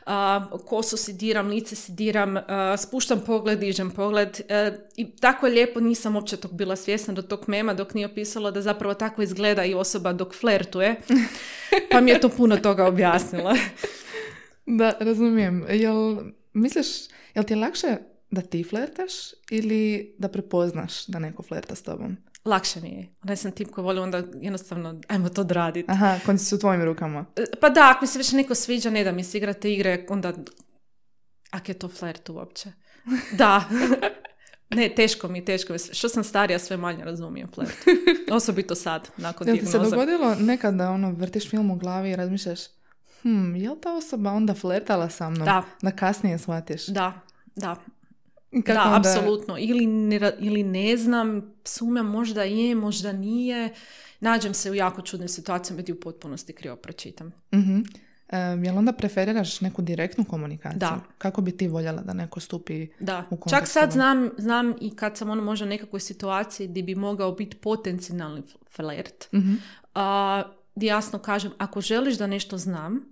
Uh, 0.07 0.13
kosu 0.67 0.97
si 0.97 1.13
diram, 1.13 1.49
lice 1.49 1.77
si 1.77 1.93
diram, 1.93 2.37
uh, 2.37 2.43
spuštam 2.79 3.21
pogled, 3.27 3.59
dižem 3.59 3.91
pogled 3.91 4.29
uh, 4.41 4.79
i 4.97 5.17
tako 5.17 5.47
je 5.47 5.53
lijepo, 5.53 5.81
nisam 5.81 6.17
uopće 6.17 6.37
tog 6.37 6.53
bila 6.53 6.77
svjesna 6.77 7.15
do 7.15 7.23
tog 7.23 7.45
mema 7.47 7.75
dok 7.75 7.95
nije 7.95 8.07
opisalo 8.07 8.51
da 8.51 8.63
zapravo 8.63 8.95
tako 8.95 9.23
izgleda 9.23 9.65
i 9.65 9.75
osoba 9.75 10.13
dok 10.13 10.35
flertuje. 10.35 11.01
pa 11.91 12.01
mi 12.01 12.11
je 12.11 12.21
to 12.21 12.29
puno 12.29 12.57
toga 12.57 12.87
objasnila. 12.87 13.57
Da, 14.67 14.93
razumijem. 15.01 15.67
Jel, 15.71 16.17
misliš, 16.53 16.87
jel 17.35 17.45
ti 17.45 17.53
je 17.53 17.59
lakše 17.59 18.12
da 18.33 18.41
ti 18.41 18.65
flertaš 18.65 19.13
ili 19.51 20.15
da 20.19 20.29
prepoznaš 20.29 21.07
da 21.07 21.19
neko 21.19 21.43
flerta 21.43 21.75
s 21.75 21.83
tobom? 21.83 22.17
lakše 22.45 22.81
mi 22.81 22.89
je. 22.89 23.09
Ne 23.23 23.37
sam 23.37 23.53
tip 23.53 23.71
koji 23.71 23.85
voli 23.85 24.01
onda 24.01 24.23
jednostavno, 24.41 25.01
ajmo 25.09 25.29
to 25.29 25.41
odraditi. 25.41 25.91
Aha, 25.91 26.19
konci 26.27 26.45
su 26.45 26.57
u 26.57 26.59
tvojim 26.59 26.85
rukama. 26.85 27.25
Pa 27.61 27.69
da, 27.69 27.91
ako 27.91 28.05
mi 28.05 28.07
se 28.07 28.19
već 28.19 28.33
neko 28.33 28.55
sviđa, 28.55 28.91
ne 28.91 29.05
da 29.05 29.13
mi 29.13 29.25
se 29.25 29.39
igrate 29.39 29.73
igre, 29.73 30.07
onda... 30.09 30.33
Ak 31.51 31.69
je 31.69 31.75
to 31.75 31.89
flert 31.89 32.29
uopće? 32.29 32.73
Da. 33.39 33.65
Ne, 34.75 34.89
teško 34.89 35.29
mi, 35.29 35.45
teško 35.45 35.73
mi. 35.73 35.79
Što 35.79 36.09
sam 36.09 36.25
starija, 36.25 36.59
sve 36.59 36.77
manje 36.77 37.05
razumijem 37.05 37.49
flert. 37.55 37.77
Osobito 38.33 38.75
sad, 38.75 39.09
nakon 39.17 39.49
Jel 39.49 39.57
ti 39.57 39.67
se 39.67 39.79
dogodilo 39.79 40.35
nekad 40.35 40.75
da 40.75 40.91
ono, 40.91 41.13
vrtiš 41.13 41.51
film 41.51 41.71
u 41.71 41.77
glavi 41.77 42.11
i 42.11 42.17
razmišljaš 42.17 42.61
hm, 43.23 43.57
je 43.57 43.71
li 43.71 43.81
ta 43.81 43.95
osoba 43.95 44.31
onda 44.31 44.55
flertala 44.55 45.11
sa 45.11 45.31
mnom? 45.31 45.45
Da. 45.45 45.63
Da 45.83 45.91
kasnije 45.91 46.39
shvatiš. 46.39 46.87
Da, 46.87 47.21
da. 47.57 47.77
Kako 48.53 48.73
da, 48.75 48.83
onda- 48.87 49.09
apsolutno. 49.11 49.57
Ili 49.59 49.87
ne, 49.87 50.33
ili 50.39 50.63
ne 50.63 50.97
znam, 50.97 51.55
sumnjam 51.65 52.07
možda 52.07 52.43
je, 52.43 52.75
možda 52.75 53.13
nije. 53.13 53.73
Nađem 54.21 54.55
se 54.55 54.71
u 54.71 54.75
jako 54.75 55.03
čudnim 55.03 55.29
situacijama 55.29 55.83
gdje 55.83 55.93
u 55.93 56.01
potpunosti 56.01 56.53
krivo 56.53 56.77
pročitam. 56.77 57.33
Mhm. 57.55 57.79
Em, 58.29 58.65
jel 58.65 58.79
onda 58.79 58.93
preferiraš 58.93 59.61
neku 59.61 59.83
direktnu 59.83 60.25
komunikaciju? 60.25 60.79
Da. 60.79 61.01
Kako 61.19 61.41
bi 61.41 61.53
ti 61.53 61.69
voljela 61.69 62.03
da 62.03 62.13
neko 62.13 62.41
stupi 62.41 62.87
Da, 63.01 63.19
u 63.21 63.37
čak 63.37 63.41
kontekstu 63.41 63.73
sad 63.73 63.83
van? 63.85 63.91
znam, 63.93 64.31
znam 64.39 64.75
i 64.81 64.91
kad 64.91 65.17
sam 65.17 65.31
ono 65.31 65.43
možda 65.43 65.65
u 65.65 65.69
nekakvoj 65.69 66.01
situaciji 66.01 66.69
gdje 66.69 66.83
bi 66.83 66.95
mogao 66.95 67.33
biti 67.33 67.57
potencijalni 67.57 68.43
flert, 68.71 69.33
Mhm. 69.33 69.55
a, 69.95 70.43
gdje 70.75 70.87
jasno 70.87 71.19
kažem, 71.19 71.53
ako 71.59 71.81
želiš 71.81 72.19
da 72.19 72.27
nešto 72.27 72.59
znam, 72.59 73.12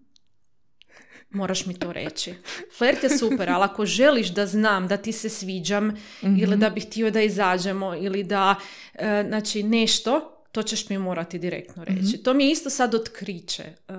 moraš 1.30 1.66
mi 1.66 1.74
to 1.74 1.92
reći. 1.92 2.34
Flert 2.78 3.02
je 3.02 3.18
super, 3.18 3.50
ali 3.50 3.64
ako 3.64 3.86
želiš 3.86 4.28
da 4.28 4.46
znam 4.46 4.88
da 4.88 4.96
ti 4.96 5.12
se 5.12 5.28
sviđam 5.28 5.96
ili 6.22 6.56
da 6.56 6.70
bih 6.70 6.86
htio 6.86 7.10
da 7.10 7.22
izađemo 7.22 7.94
ili 7.94 8.22
da, 8.22 8.54
e, 8.94 9.24
znači 9.28 9.62
nešto, 9.62 10.36
to 10.52 10.62
ćeš 10.62 10.88
mi 10.88 10.98
morati 10.98 11.38
direktno 11.38 11.84
reći. 11.84 12.22
To 12.22 12.34
mi 12.34 12.44
je 12.44 12.50
isto 12.50 12.70
sad 12.70 12.94
otkriće. 12.94 13.62
e, 13.62 13.92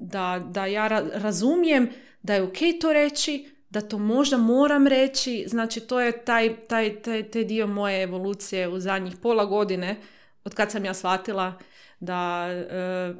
da, 0.00 0.46
da 0.50 0.66
ja 0.66 0.88
ra- 0.88 1.08
razumijem 1.12 1.88
da 2.22 2.34
je 2.34 2.42
ok 2.42 2.58
to 2.80 2.92
reći, 2.92 3.50
da 3.70 3.80
to 3.80 3.98
možda 3.98 4.36
moram 4.36 4.86
reći, 4.86 5.44
znači 5.48 5.80
to 5.80 6.00
je 6.00 6.24
taj, 6.24 6.56
taj, 6.56 7.02
taj, 7.02 7.30
taj 7.30 7.44
dio 7.44 7.66
moje 7.66 8.02
evolucije 8.02 8.68
u 8.68 8.80
zadnjih 8.80 9.16
pola 9.16 9.44
godine, 9.44 9.96
od 10.44 10.54
kad 10.54 10.70
sam 10.70 10.84
ja 10.84 10.94
shvatila 10.94 11.58
da, 12.00 12.48
e, 12.50 13.14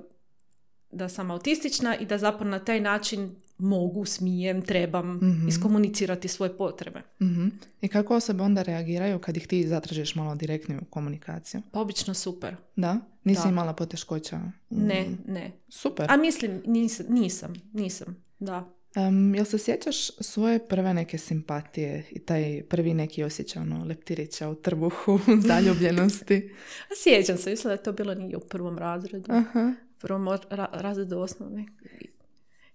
da 0.91 1.09
sam 1.09 1.31
autistična 1.31 1.97
i 1.97 2.07
da 2.07 2.19
zapravo 2.19 2.51
na 2.51 2.59
taj 2.59 2.81
način 2.81 3.37
mogu, 3.59 4.05
smijem, 4.05 4.63
trebam 4.63 5.21
iskomunicirati 5.49 6.29
svoje 6.29 6.57
potrebe. 6.57 7.03
Mhm. 7.23 7.49
I 7.81 7.89
kako 7.89 8.17
osobe 8.17 8.43
onda 8.43 8.63
reagiraju 8.63 9.19
kad 9.19 9.37
ih 9.37 9.47
ti 9.47 9.69
zatražiš 9.69 10.15
malo 10.15 10.35
direktniju 10.35 10.81
komunikaciju? 10.91 11.63
Pa 11.73 11.81
obično 11.81 12.15
super. 12.15 12.57
Da? 12.77 12.99
Nisi 13.25 13.43
Da. 13.43 13.49
imala 13.49 13.73
poteškoća? 13.73 14.41
u- 14.71 14.77
Ne, 14.77 15.07
ne. 15.27 15.51
Super. 15.69 16.07
A 16.09 16.17
mislim, 16.17 16.63
nisam, 16.67 17.07
nisam, 17.09 17.53
nisam, 17.73 18.17
da. 18.39 18.65
Em, 18.97 19.35
jel 19.35 19.45
se 19.45 19.59
sjećaš 19.59 19.97
svoje 20.11 20.59
prve 20.61 20.95
neke 20.95 21.19
simpatije 21.19 22.05
i 22.11 22.19
taj 22.19 22.63
prvi 22.63 22.95
neki 22.95 23.25
osjećaj 23.25 23.63
ono, 23.63 23.85
leptirića 23.85 24.49
u 24.49 24.55
trbuhu, 24.55 25.19
zaljubljenosti? 25.49 26.51
Sjećam 27.03 27.37
se, 27.37 27.51
mislim 27.51 27.69
da 27.69 27.73
je 27.73 27.83
to 27.83 27.93
bilo 27.93 28.15
nije 28.15 28.37
u 28.37 28.41
prvom 28.41 28.79
razredu. 28.79 29.33
Aha. 29.33 29.73
Prvom 29.99 30.25
ra- 30.29 30.69
razredu 30.73 31.19
osnovne. 31.19 31.65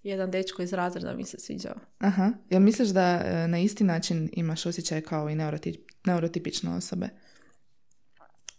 Jedan 0.03 0.31
dečko 0.31 0.61
iz 0.61 0.73
razreda 0.73 1.13
mi 1.13 1.25
se 1.25 1.39
sviđao. 1.39 1.75
Aha. 1.99 2.31
Jel 2.49 2.61
misliš 2.61 2.89
da 2.89 3.21
e, 3.25 3.47
na 3.47 3.59
isti 3.59 3.83
način 3.83 4.29
imaš 4.33 4.65
osjećaj 4.65 5.01
kao 5.01 5.29
i 5.29 5.35
neuroti- 5.35 5.79
neurotipične 6.05 6.75
osobe? 6.75 7.09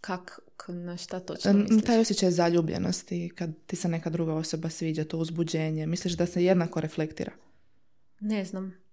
Kak, 0.01 0.39
na 0.67 0.97
šta 0.97 1.19
točno 1.19 1.53
misliš? 1.53 1.83
Taj 1.83 1.99
osjećaj 1.99 2.31
zaljubljenosti 2.31 3.31
kad 3.35 3.49
ti 3.67 3.75
se 3.75 3.87
neka 3.87 4.09
druga 4.09 4.33
osoba 4.33 4.69
sviđa, 4.69 5.03
to 5.03 5.17
uzbuđenje, 5.17 5.87
misliš 5.87 6.13
da 6.13 6.25
se 6.25 6.43
jednako 6.43 6.81
reflektira? 6.81 7.31
Ne 8.19 8.45
znam. 8.45 8.83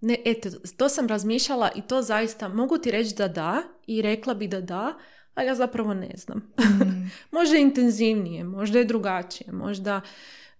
Ne, 0.00 0.16
eto, 0.24 0.48
to 0.76 0.88
sam 0.88 1.06
razmišljala 1.06 1.70
i 1.76 1.82
to 1.82 2.02
zaista, 2.02 2.48
mogu 2.48 2.78
ti 2.78 2.90
reći 2.90 3.14
da 3.14 3.28
da 3.28 3.62
i 3.86 4.02
rekla 4.02 4.34
bi 4.34 4.48
da 4.48 4.60
da, 4.60 4.94
ali 5.34 5.46
ja 5.46 5.54
zapravo 5.54 5.94
ne 5.94 6.12
znam. 6.16 6.52
možda 7.32 7.56
je 7.56 7.62
intenzivnije, 7.62 8.44
možda 8.44 8.78
je 8.78 8.84
drugačije, 8.84 9.52
možda, 9.52 10.00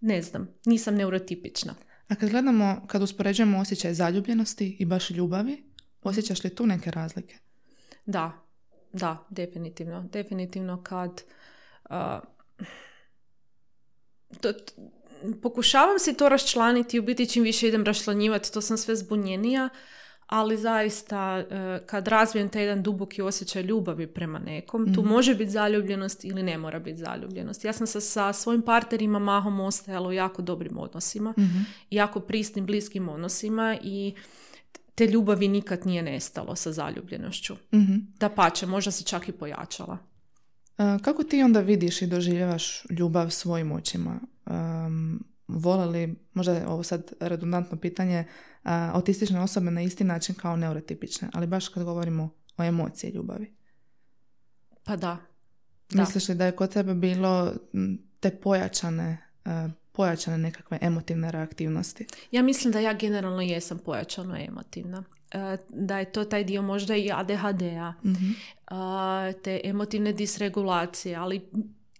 ne 0.03 0.23
znam, 0.23 0.49
nisam 0.67 0.95
neurotipična. 0.95 1.75
A 2.09 2.15
kad 2.15 2.31
gledamo, 2.31 2.83
kad 2.87 3.03
uspoređujemo 3.03 3.59
osjećaj 3.59 3.95
zaljubljenosti 3.95 4.77
i 4.79 4.85
baš 4.85 5.11
ljubavi, 5.11 5.63
osjećaš 6.03 6.45
li 6.45 6.55
tu 6.55 6.67
neke 6.67 6.91
razlike? 6.91 7.39
Da, 8.07 8.33
da, 8.93 9.27
definitivno. 9.31 10.09
Definitivno 10.13 10.83
kad... 10.83 11.23
a, 11.85 12.21
to, 14.41 14.53
t- 14.53 14.73
pokušavam 15.43 15.99
si 15.99 16.17
to 16.17 16.29
raščlaniti, 16.29 16.99
u 16.99 17.03
biti 17.03 17.29
čim 17.29 17.43
više 17.43 17.69
idem 17.69 17.85
raščlanjivati, 17.85 18.53
to 18.53 18.61
sam 18.61 18.79
sve 18.79 18.97
zbunjenija, 18.97 19.69
ali 20.33 20.57
zaista 20.59 21.39
e, 21.39 21.81
kad 21.87 22.09
razvijem 22.09 22.49
taj 22.49 22.63
jedan 22.63 22.83
duboki 22.83 23.23
osjećaj 23.23 23.63
ljubavi 23.63 24.07
prema 24.07 24.39
nekom, 24.39 24.95
tu 24.95 25.03
može 25.03 25.35
biti 25.35 25.51
zaljubljenost 25.51 26.25
ili 26.25 26.43
ne 26.43 26.59
mora 26.59 26.79
biti 26.79 26.99
zaljubljenost. 26.99 27.65
Ja 27.65 27.73
sam 27.73 27.87
se 27.87 28.01
sa 28.01 28.33
svojim 28.33 28.63
partnerima 28.63 29.19
mahom 29.19 29.61
ostajala 29.61 30.09
u 30.09 30.13
jako 30.13 30.43
dobrim 30.43 30.79
odnosima, 30.79 31.35
jako 31.91 32.21
prisnim, 32.21 32.67
bliskim 32.67 33.09
odnosima 33.09 33.77
i 33.83 34.15
te 34.95 35.07
ljubavi 35.07 35.49
nikad 35.49 35.87
nije 35.87 36.03
nestalo 36.03 36.57
sa 36.57 36.73
zaljubljenošću. 36.73 37.55
Mhm. 37.75 37.97
Da 38.19 38.29
pače, 38.29 38.67
možda 38.67 38.91
se 38.91 39.05
čak 39.05 39.29
i 39.29 39.33
pojačala. 39.33 39.99
E, 40.79 40.99
Kako 41.03 41.23
ti 41.23 41.43
onda 41.43 41.61
vidiš 41.61 42.03
i 42.03 42.07
doživljavaš 42.07 42.85
ljubav 42.91 43.31
svojim 43.31 43.73
očima? 43.73 44.21
Um, 44.47 45.32
vole 45.49 45.87
li, 45.87 46.15
možda 46.35 46.53
je 46.53 46.67
ovo 46.67 46.83
sad 46.83 47.13
redundantno 47.21 47.79
pitanje, 47.79 48.25
autistične 48.65 49.41
osobe 49.41 49.71
na 49.71 49.83
isti 49.83 50.05
način 50.05 50.35
kao 50.35 50.57
neurotipične, 50.57 51.29
ali 51.33 51.47
baš 51.47 51.69
kad 51.69 51.85
govorimo 51.85 52.31
o 52.57 52.63
emociji 52.65 53.11
ljubavi. 53.11 53.53
Pa 54.85 54.97
da. 54.97 55.19
Da. 55.91 56.01
Misliš 56.01 56.29
li 56.29 56.35
da 56.35 56.47
je 56.47 56.53
kod 56.53 56.73
tebe 56.73 56.95
bilo 56.95 57.53
te 58.21 58.31
pojačane, 58.31 59.19
e, 59.45 59.69
pojačane 59.93 60.39
nekakve 60.39 60.79
emotivne 60.81 61.31
reaktivnosti? 61.31 62.07
Ja 62.31 62.43
mislim 62.43 62.73
da 62.73 62.81
ja 62.81 62.95
generalno 62.95 63.41
jesam 63.41 63.79
pojačano 63.79 64.37
emotivna. 64.37 65.05
E, 65.33 65.57
Da 65.69 65.99
je 65.99 66.13
to 66.13 66.25
taj 66.25 66.45
dio 66.45 66.63
možda 66.63 66.97
i 66.97 67.11
ADHD-a, 67.13 67.95
a, 68.67 69.33
te 69.45 69.61
emotivne 69.65 70.13
disregulacije, 70.13 71.17
ali 71.17 71.51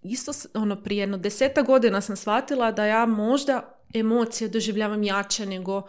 isto 0.03 0.33
ono 0.55 0.83
prije 0.83 1.01
jedno 1.01 1.17
deseta 1.17 1.63
godina 1.63 2.01
sam 2.01 2.17
shvatila 2.17 2.73
da 2.73 2.87
ja 2.87 3.07
možda 3.07 3.79
emocije 3.95 4.49
doživljavam 4.49 5.03
jače 5.03 5.47
nego 5.47 5.83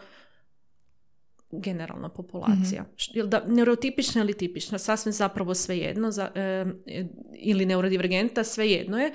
generalna 1.50 2.08
populacija. 2.08 2.84
Jel 3.12 3.26
da, 3.26 3.42
neurotipična 3.46 4.22
ili 4.22 4.38
tipična, 4.38 4.78
sasvim 4.78 5.12
zapravo 5.12 5.54
svejedno, 5.54 6.10
za, 6.10 6.30
e, 6.34 6.40
e, 6.86 7.06
ili 7.32 7.66
neurodivergenta, 7.66 8.44
svejedno 8.44 8.98
je, 8.98 9.12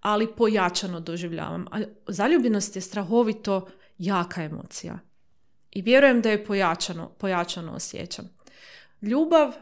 ali 0.00 0.34
pojačano 0.36 1.00
doživljavam. 1.00 1.66
A 1.70 1.80
zaljubljenost 2.08 2.76
je 2.76 2.82
strahovito 2.82 3.68
jaka 3.98 4.42
emocija. 4.42 4.98
I 5.70 5.82
vjerujem 5.82 6.20
da 6.20 6.30
je 6.30 6.44
pojačano, 6.44 7.08
pojačano 7.08 7.72
osjećam. 7.72 8.30
Ljubav 9.02 9.52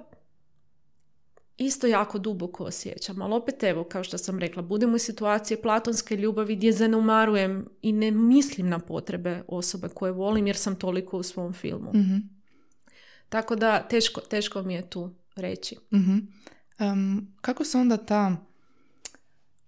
isto 1.64 1.86
jako 1.86 2.18
duboko 2.18 2.64
osjećam, 2.64 3.22
ali 3.22 3.34
opet 3.34 3.62
evo, 3.62 3.84
kao 3.84 4.04
što 4.04 4.18
sam 4.18 4.38
rekla, 4.38 4.62
budemo 4.62 4.96
u 4.96 4.98
situaciji 4.98 5.62
platonske 5.62 6.16
ljubavi 6.16 6.56
gdje 6.56 6.72
zanemarujem 6.72 7.68
i 7.82 7.92
ne 7.92 8.10
mislim 8.10 8.68
na 8.68 8.78
potrebe 8.78 9.42
osobe 9.48 9.88
koje 9.88 10.12
volim 10.12 10.46
jer 10.46 10.56
sam 10.56 10.76
toliko 10.76 11.18
u 11.18 11.22
svom 11.22 11.52
filmu. 11.52 11.90
Mhm. 11.94 12.16
Tako 13.28 13.56
da 13.56 13.88
teško, 13.88 14.20
teško 14.20 14.62
mi 14.62 14.74
je 14.74 14.90
tu 14.90 15.14
reći. 15.36 15.76
Mhm. 15.92 16.18
Em, 16.78 17.34
kako 17.40 17.64
se 17.64 17.78
onda 17.78 17.96
ta 17.96 18.36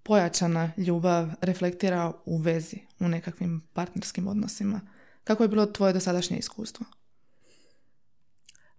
pojačana 0.02 0.72
ljubav 0.76 1.28
reflektira 1.40 2.12
u 2.24 2.36
vezi, 2.36 2.76
u 3.00 3.08
nekakvim 3.08 3.62
partnerskim 3.72 4.28
odnosima? 4.28 4.80
Kako 5.24 5.42
je 5.42 5.48
bilo 5.48 5.66
tvoje 5.66 5.92
dosadašnje 5.92 6.36
iskustvo? 6.36 6.86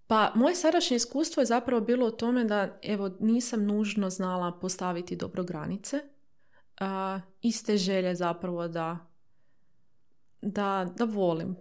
Pa 0.08 0.32
moje 0.36 0.56
sadašnje 0.56 0.96
iskustvo 0.98 1.41
je 1.41 1.46
zapravo 1.46 1.82
bilo 1.82 2.08
u 2.08 2.12
tome 2.12 2.44
da 2.44 2.80
evo 2.84 3.12
nisam 3.20 3.65
nužno 3.65 4.10
znala 4.10 4.60
postaviti 4.62 5.15
dobro 5.15 5.44
granice. 5.44 6.00
A, 6.80 7.20
iste 7.41 7.78
želje 7.78 8.15
zapravo 8.15 8.68
da, 8.68 8.98
da, 10.41 10.94
da 10.98 11.06
volim. 11.06 11.56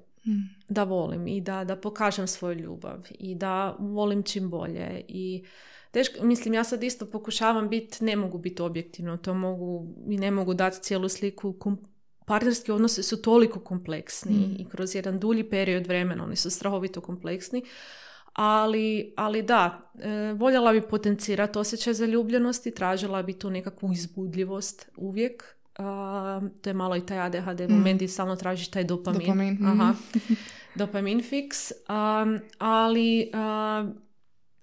Da 0.68 0.84
volim 0.84 1.26
i 1.26 1.40
da, 1.40 1.64
da 1.64 1.76
pokažem 1.76 2.26
svoju 2.26 2.58
ljubav 2.58 3.06
i 3.10 3.34
da 3.34 3.76
volim 3.78 4.22
čim 4.22 4.50
bolje 4.50 5.04
i 5.08 5.44
teško, 5.90 6.24
mislim 6.24 6.54
ja 6.54 6.64
sad 6.64 6.82
isto 6.82 7.06
pokušavam 7.06 7.68
biti, 7.68 8.04
ne 8.04 8.16
mogu 8.16 8.38
biti 8.38 8.62
objektivno, 8.62 9.16
to 9.16 9.34
mogu 9.34 9.94
i 10.08 10.18
ne 10.18 10.30
mogu 10.30 10.54
dati 10.54 10.82
cijelu 10.82 11.08
sliku 11.08 11.52
kom- 11.52 11.84
partnerski 12.26 12.72
odnosi 12.72 13.02
su 13.02 13.22
toliko 13.22 13.60
kompleksni 13.60 14.56
i 14.58 14.68
kroz 14.68 14.94
jedan 14.94 15.18
dulji 15.18 15.50
period 15.50 15.86
vremena 15.86 16.24
oni 16.24 16.36
su 16.36 16.50
strahovito 16.50 17.00
kompleksni, 17.00 17.62
Ali, 18.34 19.14
ali 19.16 19.42
da, 19.42 19.92
e, 19.98 20.32
voljela 20.32 20.72
bi 20.72 20.80
potencirati 20.80 21.58
osjećaj 21.58 21.94
zaljubljenosti, 21.94 22.74
tražila 22.74 23.22
bi 23.22 23.32
tu 23.32 23.50
nekakvu 23.50 23.92
izbudljivost 23.92 24.90
uvijek. 24.96 25.56
to 26.60 26.70
je 26.70 26.74
malo 26.74 26.96
i 26.96 27.06
taj 27.06 27.18
ADHD 27.18 27.60
mm. 27.60 27.72
moment 27.72 28.02
i 28.02 28.08
stalno 28.08 28.36
tražiš 28.36 28.68
taj 28.68 28.84
dopamin. 28.84 29.20
Dopamin. 29.20 29.54
Mhm. 29.54 29.66
Aha. 29.66 29.94
dopamin 30.74 31.22
fix. 31.22 31.72
ali 32.58 33.30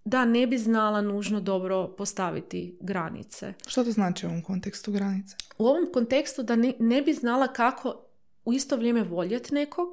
da, 0.05 0.25
ne 0.25 0.47
bi 0.47 0.57
znala 0.57 1.01
nužno 1.01 1.39
dobro 1.41 1.87
postaviti 1.97 2.77
granice. 2.81 3.53
Što 3.67 3.83
to 3.83 3.91
znači 3.91 4.25
u 4.25 4.29
ovom 4.29 4.41
kontekstu 4.41 4.91
granice? 4.91 5.35
U 5.57 5.67
ovom 5.67 5.89
kontekstu 5.93 6.43
da 6.43 6.55
ne, 6.55 6.73
ne 6.79 7.01
bi 7.01 7.13
znala 7.13 7.47
kako 7.47 8.05
u 8.45 8.53
isto 8.53 8.77
vrijeme 8.77 9.03
voljeti 9.03 9.53
nekog 9.53 9.87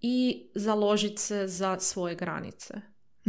i 0.00 0.46
založiti 0.54 1.22
se 1.22 1.46
za 1.46 1.78
svoje 1.80 2.14
granice. 2.14 2.74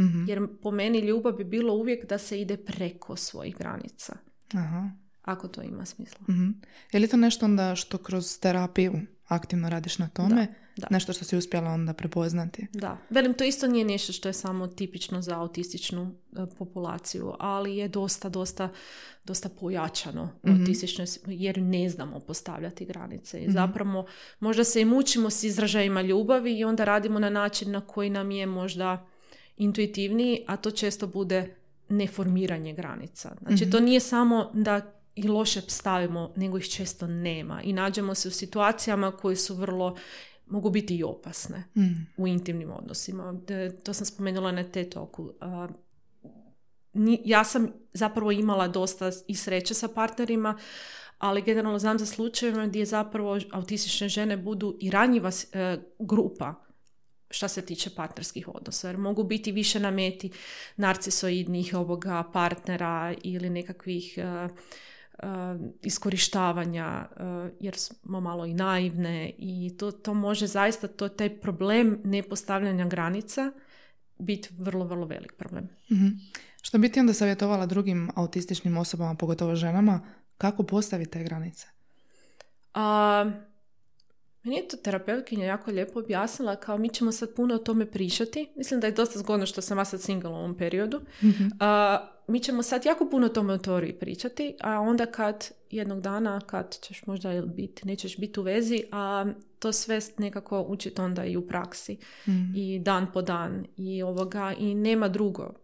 Mm 0.02 0.28
Jer 0.28 0.46
po 0.62 0.70
meni 0.70 0.98
ljubav 0.98 1.32
bi 1.32 1.44
bilo 1.44 1.74
uvijek 1.74 2.08
da 2.08 2.18
se 2.18 2.40
ide 2.40 2.56
preko 2.56 3.16
svojih 3.16 3.56
granica. 3.56 4.16
Aha. 4.54 4.90
Ako 5.22 5.48
to 5.48 5.62
ima 5.62 5.84
smisla. 5.84 6.20
mm 6.28 6.60
Je 6.92 7.00
li 7.00 7.08
to 7.08 7.16
nešto 7.16 7.46
onda 7.46 7.76
što 7.76 7.98
kroz 7.98 8.38
terapiju 8.38 8.92
aktivno 9.26 9.68
radiš 9.68 9.98
na 9.98 10.08
tome? 10.08 10.54
Da. 10.76 10.86
Nešto 10.90 11.12
što 11.12 11.24
si 11.24 11.36
uspjela 11.36 11.70
onda 11.70 11.92
prepoznati. 11.92 12.66
Da. 12.72 12.98
Velim, 13.10 13.34
to 13.34 13.44
isto 13.44 13.66
nije 13.66 13.84
nešto 13.84 14.12
što 14.12 14.28
je 14.28 14.32
samo 14.32 14.66
tipično 14.66 15.22
za 15.22 15.38
autističnu 15.38 16.14
e, 16.32 16.36
populaciju, 16.58 17.32
ali 17.38 17.76
je 17.76 17.88
dosta, 17.88 18.28
dosta, 18.28 18.68
dosta 19.24 19.48
pojačano 19.48 20.24
mm 20.24 20.64
jer 21.26 21.58
ne 21.58 21.88
znamo 21.88 22.20
postavljati 22.20 22.84
granice. 22.84 23.38
I 23.38 23.42
mhm. 23.42 23.52
zapravo 23.52 24.06
možda 24.40 24.64
se 24.64 24.80
i 24.80 24.84
mučimo 24.84 25.30
s 25.30 25.42
izražajima 25.42 26.02
ljubavi 26.02 26.58
i 26.58 26.64
onda 26.64 26.84
radimo 26.84 27.18
na 27.18 27.30
način 27.30 27.70
na 27.70 27.80
koji 27.80 28.10
nam 28.10 28.30
je 28.30 28.46
možda 28.46 29.06
intuitivniji, 29.62 30.44
a 30.46 30.56
to 30.56 30.70
često 30.70 31.06
bude 31.06 31.54
neformiranje 31.88 32.72
granica. 32.72 33.36
Znači, 33.42 33.70
to 33.70 33.76
mhm. 33.76 33.84
nije 33.84 34.00
samo 34.00 34.50
da 34.54 34.80
i 35.14 35.28
loše 35.28 35.60
stavimo, 35.60 36.32
nego 36.36 36.58
ih 36.58 36.68
često 36.68 37.06
nema. 37.06 37.62
I 37.62 37.72
nađemo 37.72 38.14
se 38.14 38.28
u 38.28 38.30
situacijama 38.30 39.10
koje 39.10 39.36
su 39.36 39.54
vrlo 39.54 39.96
mogu 40.46 40.70
biti 40.70 40.96
i 40.96 41.04
opasne 41.04 41.64
mm. 41.76 42.06
u 42.16 42.26
intimnim 42.26 42.70
odnosima. 42.70 43.34
To 43.82 43.94
sam 43.94 44.06
spomenula 44.06 44.52
na 44.52 44.64
te 44.64 44.90
toku. 44.90 45.30
Ja 47.24 47.44
sam 47.44 47.68
zapravo 47.92 48.32
imala 48.32 48.68
dosta 48.68 49.10
i 49.26 49.34
sreće 49.34 49.74
sa 49.74 49.88
partnerima, 49.88 50.58
ali 51.18 51.42
generalno 51.42 51.78
znam 51.78 51.98
za 51.98 52.06
slučajeve 52.06 52.66
gdje 52.66 52.86
zapravo 52.86 53.38
autistične 53.52 54.08
žene 54.08 54.36
budu 54.36 54.76
i 54.80 54.90
ranjiva 54.90 55.30
e, 55.52 55.78
grupa 55.98 56.54
što 57.32 57.48
se 57.48 57.66
tiče 57.66 57.90
partnerskih 57.90 58.48
odnosa. 58.48 58.88
Jer 58.88 58.96
mogu 58.96 59.24
biti 59.24 59.52
više 59.52 59.80
na 59.80 59.90
meti 59.90 60.30
narcisoidnih 60.76 61.74
ovoga 61.74 62.24
partnera 62.32 63.14
ili 63.22 63.50
nekakvih 63.50 64.18
e, 64.18 64.48
Uh, 65.22 65.28
iskorištavanja 65.82 67.08
uh, 67.10 67.50
jer 67.60 67.76
smo 67.76 68.20
malo 68.20 68.46
i 68.46 68.54
naivne 68.54 69.32
i 69.38 69.74
to, 69.78 69.90
to 69.90 70.14
može 70.14 70.46
zaista, 70.46 70.88
to 70.88 71.08
taj 71.08 71.40
problem 71.40 72.00
nepostavljanja 72.04 72.86
granica 72.86 73.52
biti 74.18 74.48
vrlo, 74.58 74.84
vrlo 74.84 75.06
velik 75.06 75.32
problem. 75.32 75.68
mm 75.90 76.08
Što 76.62 76.78
bi 76.78 76.92
ti 76.92 77.00
onda 77.00 77.12
savjetovala 77.12 77.66
drugim 77.66 78.10
autističnim 78.14 78.76
osobama, 78.76 79.14
pogotovo 79.14 79.54
ženama, 79.54 80.00
kako 80.38 80.62
postaviti 80.62 81.10
te 81.10 81.24
granice? 81.24 81.66
Uh, 82.74 83.32
meni 84.42 84.56
je 84.56 84.68
to 84.68 84.76
terapeutkinja 84.76 85.46
jako 85.46 85.70
lijepo 85.70 85.98
objasnila 85.98 86.56
kao 86.56 86.78
mi 86.78 86.88
ćemo 86.88 87.12
sad 87.12 87.34
puno 87.34 87.54
o 87.54 87.58
tome 87.58 87.86
pričati. 87.86 88.52
Mislim 88.56 88.80
da 88.80 88.86
je 88.86 88.92
dosta 88.92 89.18
zgodno 89.18 89.46
što 89.46 89.60
sam 89.60 89.78
ja 89.78 89.84
sad 89.84 90.00
single 90.00 90.30
u 90.30 90.34
ovom 90.34 90.56
periodu. 90.56 91.00
mm 91.22 91.48
mi 92.26 92.40
ćemo 92.40 92.62
sad 92.62 92.86
jako 92.86 93.10
puno 93.10 93.26
o 93.26 93.28
tome 93.28 93.52
o 93.52 93.58
teoriji 93.58 93.92
pričati, 93.92 94.56
a 94.60 94.80
onda 94.80 95.06
kad 95.06 95.50
jednog 95.70 96.00
dana, 96.00 96.40
kad 96.40 96.78
ćeš 96.80 97.06
možda 97.06 97.42
biti, 97.42 97.86
nećeš 97.86 98.16
biti 98.16 98.40
u 98.40 98.42
vezi, 98.42 98.84
a 98.92 99.26
to 99.58 99.72
sve 99.72 100.00
nekako 100.18 100.60
učiti 100.68 101.00
onda 101.00 101.24
i 101.24 101.36
u 101.36 101.46
praksi 101.48 101.96
mm. 102.26 102.56
i 102.56 102.78
dan 102.78 103.12
po 103.12 103.22
dan 103.22 103.66
i 103.76 104.02
ovoga 104.02 104.54
i 104.58 104.74
nema 104.74 105.08
drugo 105.08 105.54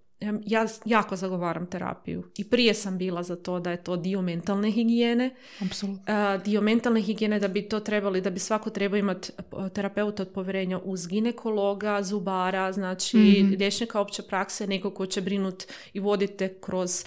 ja 0.47 0.67
jako 0.85 1.17
zagovaram 1.17 1.67
terapiju 1.67 2.25
i 2.39 2.45
prije 2.45 2.75
sam 2.75 2.99
bila 2.99 3.23
za 3.23 3.37
to 3.37 3.61
da 3.61 3.71
je 3.71 3.85
to 3.85 3.97
dio 3.97 4.23
mentalne 4.23 4.71
higijene. 4.71 5.35
Apsolutno. 5.61 6.39
dio 6.45 6.61
mentalne 6.61 7.01
higijene 7.01 7.39
da 7.39 7.49
bi 7.49 7.69
to 7.69 7.81
trebali, 7.81 8.21
da 8.21 8.31
bi 8.31 8.39
svako 8.39 8.71
trebao 8.71 8.99
imati 8.99 9.33
terapeuta 9.75 10.23
od 10.23 10.29
povjerenja 10.29 10.79
uz 10.79 11.07
ginekologa, 11.07 12.03
zubara, 12.03 12.73
znači 12.73 13.17
mm 13.19 13.57
liječnika 13.59 14.01
opće 14.01 14.23
prakse, 14.23 14.67
neko 14.67 14.91
ko 14.91 15.07
će 15.07 15.21
brinuti 15.21 15.67
i 15.93 16.01
vodite 16.01 16.55
kroz 16.61 17.05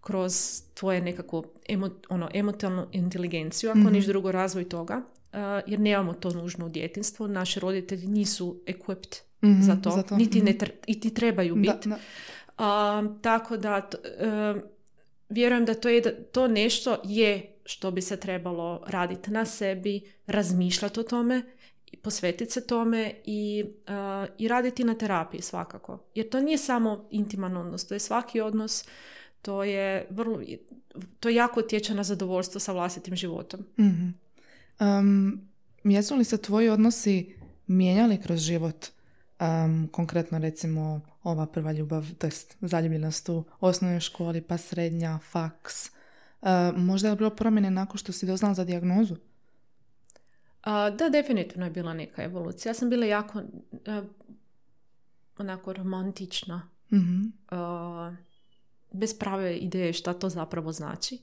kroz 0.00 0.62
tvoje 0.74 1.00
nekako 1.00 1.44
emo, 1.68 1.90
ono, 2.08 2.28
emotivnu 2.34 2.86
inteligenciju, 2.92 3.70
ako 3.70 3.78
mm 3.78 3.92
niš 3.92 4.06
drugo 4.06 4.32
razvoj 4.32 4.68
toga, 4.68 5.02
jer 5.66 5.80
nemamo 5.80 6.14
to 6.14 6.30
nužno 6.30 6.66
u 6.66 6.68
djetinstvu. 6.68 7.28
Naši 7.28 7.60
roditelji 7.60 8.06
nisu 8.06 8.60
equipped 8.66 9.16
mm 9.44 9.62
za, 9.62 9.76
to, 9.76 9.90
za 9.90 10.02
to, 10.02 10.16
niti, 10.16 10.42
ne 10.42 10.56
mhm. 10.88 11.08
trebaju 11.14 11.54
biti. 11.54 11.88
A, 12.58 13.02
tako 13.22 13.56
da 13.56 13.90
e, 14.04 14.54
vjerujem 15.28 15.64
da 15.64 15.74
to, 15.74 15.88
je, 15.88 16.24
to 16.24 16.48
nešto 16.48 16.96
je 17.04 17.56
što 17.64 17.90
bi 17.90 18.02
se 18.02 18.16
trebalo 18.16 18.84
raditi 18.86 19.30
na 19.30 19.44
sebi, 19.44 20.00
razmišljati 20.26 21.00
o 21.00 21.02
tome, 21.02 21.42
posvetiti 22.02 22.50
se 22.50 22.66
tome 22.66 23.14
i, 23.24 23.64
e, 23.86 24.26
i 24.38 24.48
raditi 24.48 24.84
na 24.84 24.94
terapiji 24.94 25.42
svakako. 25.42 25.98
Jer 26.14 26.28
to 26.28 26.40
nije 26.40 26.58
samo 26.58 27.08
intiman 27.10 27.56
odnos, 27.56 27.86
to 27.86 27.94
je 27.94 28.00
svaki 28.00 28.40
odnos, 28.40 28.84
to 29.42 29.64
je 29.64 30.06
vrlo, 30.10 30.40
to 31.20 31.28
jako 31.28 31.60
utječe 31.60 31.94
na 31.94 32.04
zadovoljstvo 32.04 32.60
sa 32.60 32.72
vlastitim 32.72 33.16
životom. 33.16 33.60
mm 33.78 34.14
jesu 35.84 36.16
li 36.16 36.24
se 36.24 36.38
tvoji 36.38 36.68
odnosi 36.68 37.34
mijenjali 37.66 38.20
kroz 38.20 38.40
život? 38.40 38.86
Um, 39.40 39.88
konkretno 39.92 40.38
recimo 40.38 41.00
ova 41.24 41.46
prva 41.46 41.72
ljubav, 41.72 42.06
to 42.18 42.26
jest 42.26 42.56
zaljubljenost 42.60 43.28
u 43.28 43.44
osnovnoj 43.60 44.00
školi, 44.00 44.40
pa 44.40 44.58
srednja, 44.58 45.18
faks. 45.18 45.90
Uh, 46.42 46.48
možda 46.76 47.08
je 47.08 47.16
bilo 47.16 47.30
promjene 47.30 47.70
nakon 47.70 47.98
što 47.98 48.12
si 48.12 48.26
doznala 48.26 48.54
za 48.54 48.64
dijagnozu? 48.64 49.16
da, 50.98 51.08
definitivno 51.12 51.66
je 51.66 51.70
bila 51.70 51.94
neka 51.94 52.22
evolucija. 52.22 52.70
Ja 52.70 52.74
sam 52.74 52.90
bila 52.90 53.06
jako 53.06 53.38
uh, 53.38 54.04
onako 55.38 55.72
romantična. 55.72 56.68
mm 56.92 57.34
bez 58.94 59.18
prave 59.18 59.56
ideje 59.56 59.92
šta 59.92 60.12
to 60.14 60.28
zapravo 60.28 60.72
znači. 60.72 61.18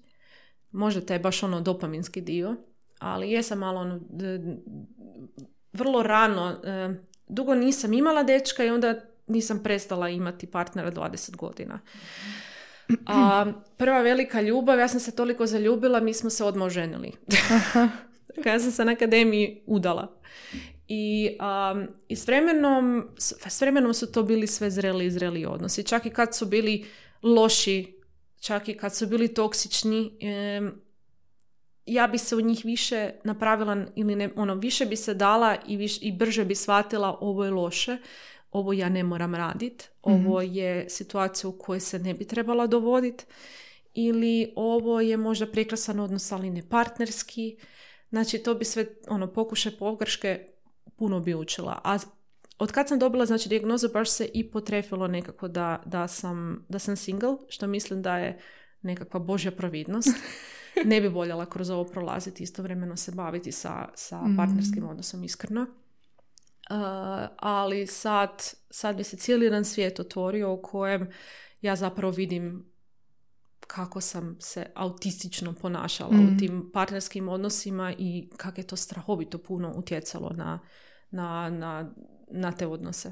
Možda 0.71 1.01
te 1.01 1.13
je 1.13 1.19
baš 1.19 1.43
ono 1.43 1.61
dopaminski 1.61 2.21
dio, 2.21 2.55
ali 2.99 3.31
jesam 3.31 3.59
malo 3.59 3.79
ono, 3.79 3.99
vrlo 5.73 6.03
rano 6.03 6.57
dugo 7.27 7.55
nisam 7.55 7.93
imala 7.93 8.23
dečka 8.23 8.63
i 8.63 8.69
onda 8.69 9.01
nisam 9.31 9.63
prestala 9.63 10.09
imati 10.09 10.47
partnera 10.47 10.91
20 10.91 11.35
godina. 11.35 11.79
A 13.05 13.45
prva 13.77 14.01
velika 14.01 14.41
ljubav, 14.41 14.79
ja 14.79 14.87
sam 14.87 14.99
se 14.99 15.15
toliko 15.15 15.45
zaljubila, 15.45 15.99
mi 15.99 16.13
smo 16.13 16.29
se 16.29 16.43
odmah 16.43 16.65
oženili. 16.65 17.11
ja 18.45 18.59
sam 18.59 18.71
se 18.71 18.85
na 18.85 18.91
akademiji 18.91 19.63
udala. 19.65 20.21
I, 20.87 21.37
i 22.07 22.15
s, 22.15 22.27
vremenom, 22.27 23.09
s 23.17 23.61
vremenom 23.61 23.93
su 23.93 24.11
to 24.11 24.23
bili 24.23 24.47
sve 24.47 24.69
zreli 24.69 25.05
i 25.05 25.11
zreli 25.11 25.45
odnosi. 25.45 25.83
Čak 25.83 26.05
i 26.05 26.09
kad 26.09 26.35
su 26.35 26.45
bili 26.45 26.85
loši, 27.23 27.99
čak 28.41 28.69
i 28.69 28.77
kad 28.77 28.95
su 28.95 29.07
bili 29.07 29.33
toksični, 29.33 30.17
ja 31.85 32.07
bi 32.07 32.17
se 32.17 32.35
u 32.35 32.41
njih 32.41 32.61
više 32.65 33.11
napravila 33.23 33.85
ili 33.95 34.15
ne, 34.15 34.29
ono, 34.35 34.55
više 34.55 34.85
bi 34.85 34.95
se 34.95 35.13
dala 35.13 35.57
i, 35.67 35.77
viš, 35.77 36.01
i 36.01 36.11
brže 36.11 36.45
bi 36.45 36.55
shvatila 36.55 37.17
ovo 37.21 37.45
je 37.45 37.51
loše, 37.51 37.97
ovo 38.51 38.73
ja 38.73 38.89
ne 38.89 39.03
moram 39.03 39.35
raditi, 39.35 39.85
ovo 40.01 40.41
mhm. 40.41 40.55
je 40.55 40.89
situacija 40.89 41.49
u 41.49 41.57
kojoj 41.57 41.79
se 41.79 41.99
ne 41.99 42.13
bi 42.13 42.27
trebala 42.27 42.67
dovoditi 42.67 43.25
ili 43.93 44.53
ovo 44.55 45.01
je 45.01 45.17
možda 45.17 45.47
prekrasan 45.47 45.99
odnos, 45.99 46.31
ali 46.31 46.49
ne 46.49 46.69
partnerski. 46.69 47.57
Znači, 48.09 48.37
to 48.37 48.55
bi 48.55 48.65
sve, 48.65 48.85
ono, 49.07 49.33
pokuše 49.33 49.77
pogreške 49.77 50.47
puno 50.95 51.19
bi 51.19 51.35
učila. 51.35 51.81
A 51.83 51.97
od 52.59 52.71
kad 52.71 52.87
sam 52.87 52.99
dobila, 52.99 53.25
znači, 53.25 53.49
dijagnozu, 53.49 53.89
baš 53.93 54.09
se 54.09 54.29
i 54.33 54.51
potrefilo 54.51 55.07
nekako 55.07 55.47
da, 55.47 55.81
da, 55.85 56.07
sam, 56.07 56.65
da 56.69 56.79
sam 56.79 56.95
single, 56.95 57.35
što 57.49 57.67
mislim 57.67 58.01
da 58.01 58.17
je 58.17 58.39
nekakva 58.81 59.19
božja 59.19 59.51
providnost. 59.51 60.09
ne 60.85 61.01
bi 61.01 61.07
voljela 61.07 61.45
kroz 61.45 61.69
ovo 61.69 61.83
prolaziti, 61.83 62.43
istovremeno 62.43 62.97
se 62.97 63.11
baviti 63.11 63.51
sa, 63.51 63.89
sa 63.95 64.21
mhm. 64.21 64.35
partnerskim 64.37 64.89
odnosom 64.89 65.23
iskreno. 65.23 65.67
Uh, 66.71 67.27
ali 67.37 67.87
sad, 67.87 68.29
sad 68.69 68.95
bi 68.95 69.03
se 69.03 69.17
cijeli 69.17 69.45
jedan 69.45 69.65
svijet 69.65 69.99
otvorio 69.99 70.53
u 70.53 70.61
kojem 70.61 71.11
ja 71.61 71.75
zapravo 71.75 72.11
vidim 72.11 72.71
kako 73.67 74.01
sam 74.01 74.37
se 74.39 74.65
autistično 74.75 75.53
ponašala 75.53 76.09
u 76.09 76.23
mhm. 76.23 76.37
tim 76.37 76.71
partnerskim 76.73 77.29
odnosima 77.29 77.93
i 77.97 78.29
kako 78.37 78.61
je 78.61 78.67
to 78.67 78.75
strahovito 78.75 79.37
puno 79.37 79.73
utjecalo 79.75 80.29
na, 80.29 80.59
na, 81.11 81.49
na, 81.49 81.93
na 82.31 82.51
te 82.51 82.67
odnose. 82.67 83.11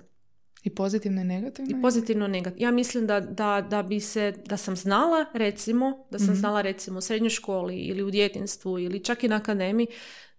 I 0.64 0.76
pozitivno 0.76 1.22
i 1.22 1.26
negativno? 1.26 1.78
I 1.78 1.82
pozitivno 1.82 2.26
i 2.26 2.30
negativno. 2.30 2.66
Ja 2.66 2.72
mislim 2.72 3.08
da, 3.08 3.20
da, 3.20 3.68
da 3.70 3.84
bi 3.84 4.00
se, 4.00 4.34
da 4.46 4.58
sam 4.58 4.76
znala 4.76 5.26
recimo, 5.34 6.08
da 6.12 6.20
sam 6.20 6.28
Mhm. 6.28 6.36
znala 6.36 6.62
recimo 6.62 6.98
u 6.98 7.02
srednjoj 7.02 7.30
školi 7.30 7.76
ili 7.76 8.04
u 8.04 8.12
djetinstvu 8.12 8.80
ili 8.80 9.04
čak 9.04 9.24
i 9.24 9.28
na 9.28 9.36
akademiji, 9.36 9.88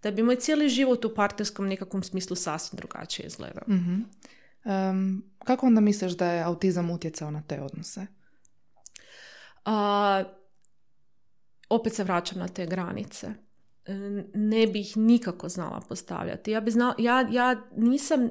da 0.03 0.11
bi 0.11 0.23
moj 0.23 0.35
cijeli 0.35 0.69
život 0.69 1.05
u 1.05 1.15
partnerskom 1.15 1.67
nekakvom 1.67 2.03
smislu 2.03 2.35
sasvim 2.35 2.77
drugačije 2.77 3.25
izgledao. 3.25 3.63
Mhm. 3.67 4.01
Em, 4.65 5.23
kako 5.45 5.65
onda 5.65 5.81
misliš 5.81 6.11
da 6.11 6.31
je 6.31 6.43
autizam 6.43 6.89
utjecao 6.89 7.31
na 7.31 7.41
te 7.47 7.61
odnose? 7.61 8.07
A, 9.65 10.23
opet 11.69 11.93
se 11.93 12.03
vraćam 12.03 12.39
na 12.39 12.47
te 12.47 12.65
granice. 12.65 13.27
E, 13.85 13.93
Ne 14.33 14.67
bih 14.67 14.89
ih 14.89 14.97
nikako 14.97 15.49
znala 15.49 15.81
postavljati. 15.89 16.51
Ja, 16.51 16.61
bi 16.61 16.71
znala, 16.71 16.95
ja, 16.97 17.27
ja 17.31 17.67
nisam, 17.77 18.29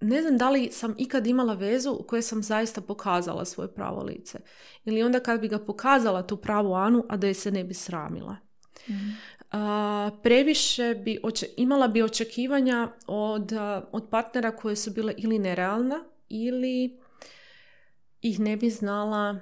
ne 0.00 0.22
znam 0.22 0.38
da 0.38 0.50
li 0.50 0.68
sam 0.72 0.94
ikad 0.98 1.26
imala 1.26 1.54
vezu 1.54 1.90
u 2.00 2.06
kojoj 2.06 2.22
sam 2.22 2.42
zaista 2.42 2.80
pokazala 2.80 3.44
svoje 3.44 3.74
pravo 3.74 4.02
lice. 4.02 4.38
Ili 4.84 5.02
onda 5.02 5.20
kad 5.20 5.40
bi 5.40 5.48
ga 5.48 5.58
pokazala 5.58 6.26
tu 6.26 6.36
pravu 6.36 6.74
Anu, 6.74 7.04
a 7.08 7.16
da 7.16 7.26
je 7.26 7.34
se 7.34 7.50
ne 7.50 7.64
bi 7.64 7.74
sramila. 7.74 8.36
A, 8.88 9.33
previše 10.22 10.94
bi, 10.94 11.20
imala 11.56 11.88
bi 11.88 12.02
očekivanja 12.02 12.88
od, 13.06 13.52
a, 13.52 13.88
od 13.92 14.08
partnera 14.10 14.56
koje 14.56 14.76
su 14.76 14.90
bile 14.90 15.14
ili 15.16 15.38
nerealna 15.38 16.04
ili 16.28 17.00
ih 18.22 18.40
ne 18.40 18.56
bi 18.56 18.70
znala 18.70 19.40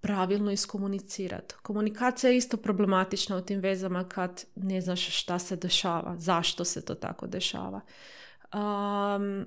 pravilno 0.00 0.50
iskomunicirati. 0.52 1.54
Komunikacija 1.62 2.30
je 2.30 2.36
isto 2.36 2.56
problematična 2.56 3.36
u 3.36 3.40
tim 3.40 3.60
vezama 3.60 4.08
kad 4.08 4.44
ne 4.54 4.80
znaš 4.80 5.18
šta 5.18 5.38
se 5.38 5.56
dešava, 5.56 6.14
zašto 6.18 6.64
se 6.64 6.84
to 6.84 6.94
tako 6.94 7.26
dešava. 7.26 7.80
Um, 8.54 9.46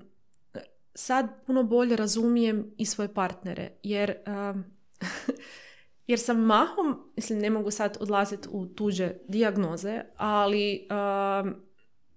sad 0.96 1.46
puno 1.46 1.64
bolje 1.64 1.96
razumijem 1.96 2.74
i 2.78 2.86
svoje 2.86 3.14
partnere, 3.14 3.72
jer, 3.84 4.16
um, 4.28 4.64
jer 6.08 6.20
sam 6.20 6.40
mahom, 6.40 7.12
mislim 7.16 7.40
ne 7.40 7.50
mogu 7.50 7.72
sad 7.72 7.98
odlaziti 8.00 8.48
u 8.52 8.66
tuđe 8.66 9.14
dijagnoze, 9.28 10.02
ali 10.18 10.88
um, 11.44 11.56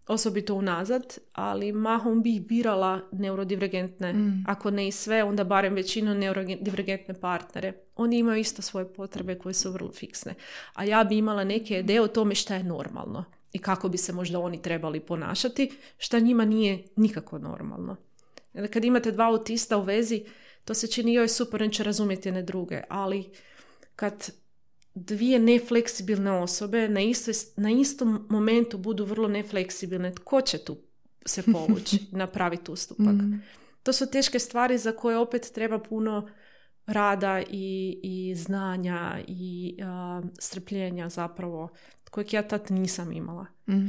osobito 0.09 0.55
unazad, 0.55 1.19
ali 1.33 1.73
mahom 1.73 2.23
bih 2.23 2.47
birala 2.47 3.01
neurodivergentne, 3.13 4.13
Mm. 4.13 4.45
ako 4.47 4.71
ne 4.71 4.89
i 4.89 4.93
sve, 4.93 5.25
onda 5.25 5.45
barem 5.45 5.75
većinu 5.75 6.15
neurodivergentne 6.15 7.21
partnere. 7.21 7.73
Oni 7.97 8.19
imaju 8.19 8.41
isto 8.41 8.63
svoje 8.63 8.93
potrebe 8.95 9.39
koje 9.39 9.55
su 9.55 9.73
vrlo 9.73 9.93
fiksne. 9.93 10.35
A 10.75 10.85
ja 10.85 11.05
bi 11.05 11.19
imala 11.19 11.45
neke 11.45 11.79
ideje 11.79 12.01
o 12.01 12.09
tome 12.09 12.35
šta 12.35 12.55
je 12.55 12.65
normalno 12.65 13.25
i 13.53 13.59
kako 13.59 13.89
bi 13.89 13.99
se 13.99 14.13
možda 14.13 14.41
oni 14.41 14.63
trebali 14.63 15.01
ponašati, 15.01 15.71
šta 15.99 16.19
njima 16.19 16.45
nije 16.45 16.85
nikako 16.97 17.39
normalno. 17.39 17.97
Kad 18.73 18.85
imate 18.85 19.13
dva 19.13 19.25
autista 19.27 19.77
u 19.77 19.83
vezi, 19.83 20.25
to 20.65 20.75
se 20.75 20.87
čini 20.87 21.15
joj 21.15 21.29
super, 21.29 21.63
on 21.63 21.71
će 21.71 21.85
razumjeti 21.85 22.29
jedne 22.29 22.43
druge, 22.43 22.83
ali 22.89 23.31
kad 24.01 24.31
dvije 24.95 25.39
nefleksibilne 25.39 26.31
osobe 26.31 26.89
na, 26.89 27.01
istoj, 27.01 27.35
na 27.57 27.71
istom 27.71 28.27
momentu 28.31 28.79
budu 28.79 29.05
vrlo 29.05 29.29
nefleksibilne, 29.29 30.15
tko 30.15 30.41
će 30.41 30.59
tu 30.59 30.77
se 31.27 31.43
povući, 31.53 31.99
napraviti 32.23 32.71
ustupak? 32.71 33.15
Mhm. 33.15 33.35
To 33.83 33.93
su 33.93 34.11
teške 34.11 34.39
stvari 34.39 34.79
za 34.79 34.93
koje 34.93 35.19
opet 35.19 35.51
treba 35.55 35.79
puno 35.79 36.29
rada 36.87 37.43
i, 37.51 38.01
i 38.03 38.35
znanja 38.35 39.19
i 39.29 39.77
a, 39.83 40.23
strpljenja 40.39 41.09
zapravo, 41.09 41.69
kojeg 42.11 42.33
ja 42.33 42.49
tad 42.49 42.71
nisam 42.71 43.13
imala. 43.13 43.47
Mhm. 43.69 43.89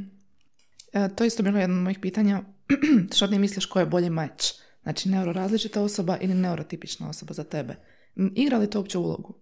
E, 0.94 1.10
to 1.16 1.24
je 1.24 1.28
isto 1.28 1.44
bilo 1.44 1.60
jedno 1.60 1.76
od 1.76 1.84
mojih 1.84 2.00
pitanja. 2.02 2.42
Što 3.16 3.28
ti 3.28 3.40
misliš 3.40 3.66
ko 3.66 3.80
je 3.80 3.86
bolji 3.86 4.10
mač? 4.10 4.44
Znači 4.84 5.10
neurorazličita 5.10 5.82
osoba 5.82 6.18
ili 6.22 6.34
neurotipična 6.34 7.10
osoba 7.10 7.34
za 7.34 7.44
tebe? 7.44 7.76
Igra 8.36 8.58
li 8.58 8.70
to 8.70 8.80
uopće 8.80 8.98
ulogu? 8.98 9.41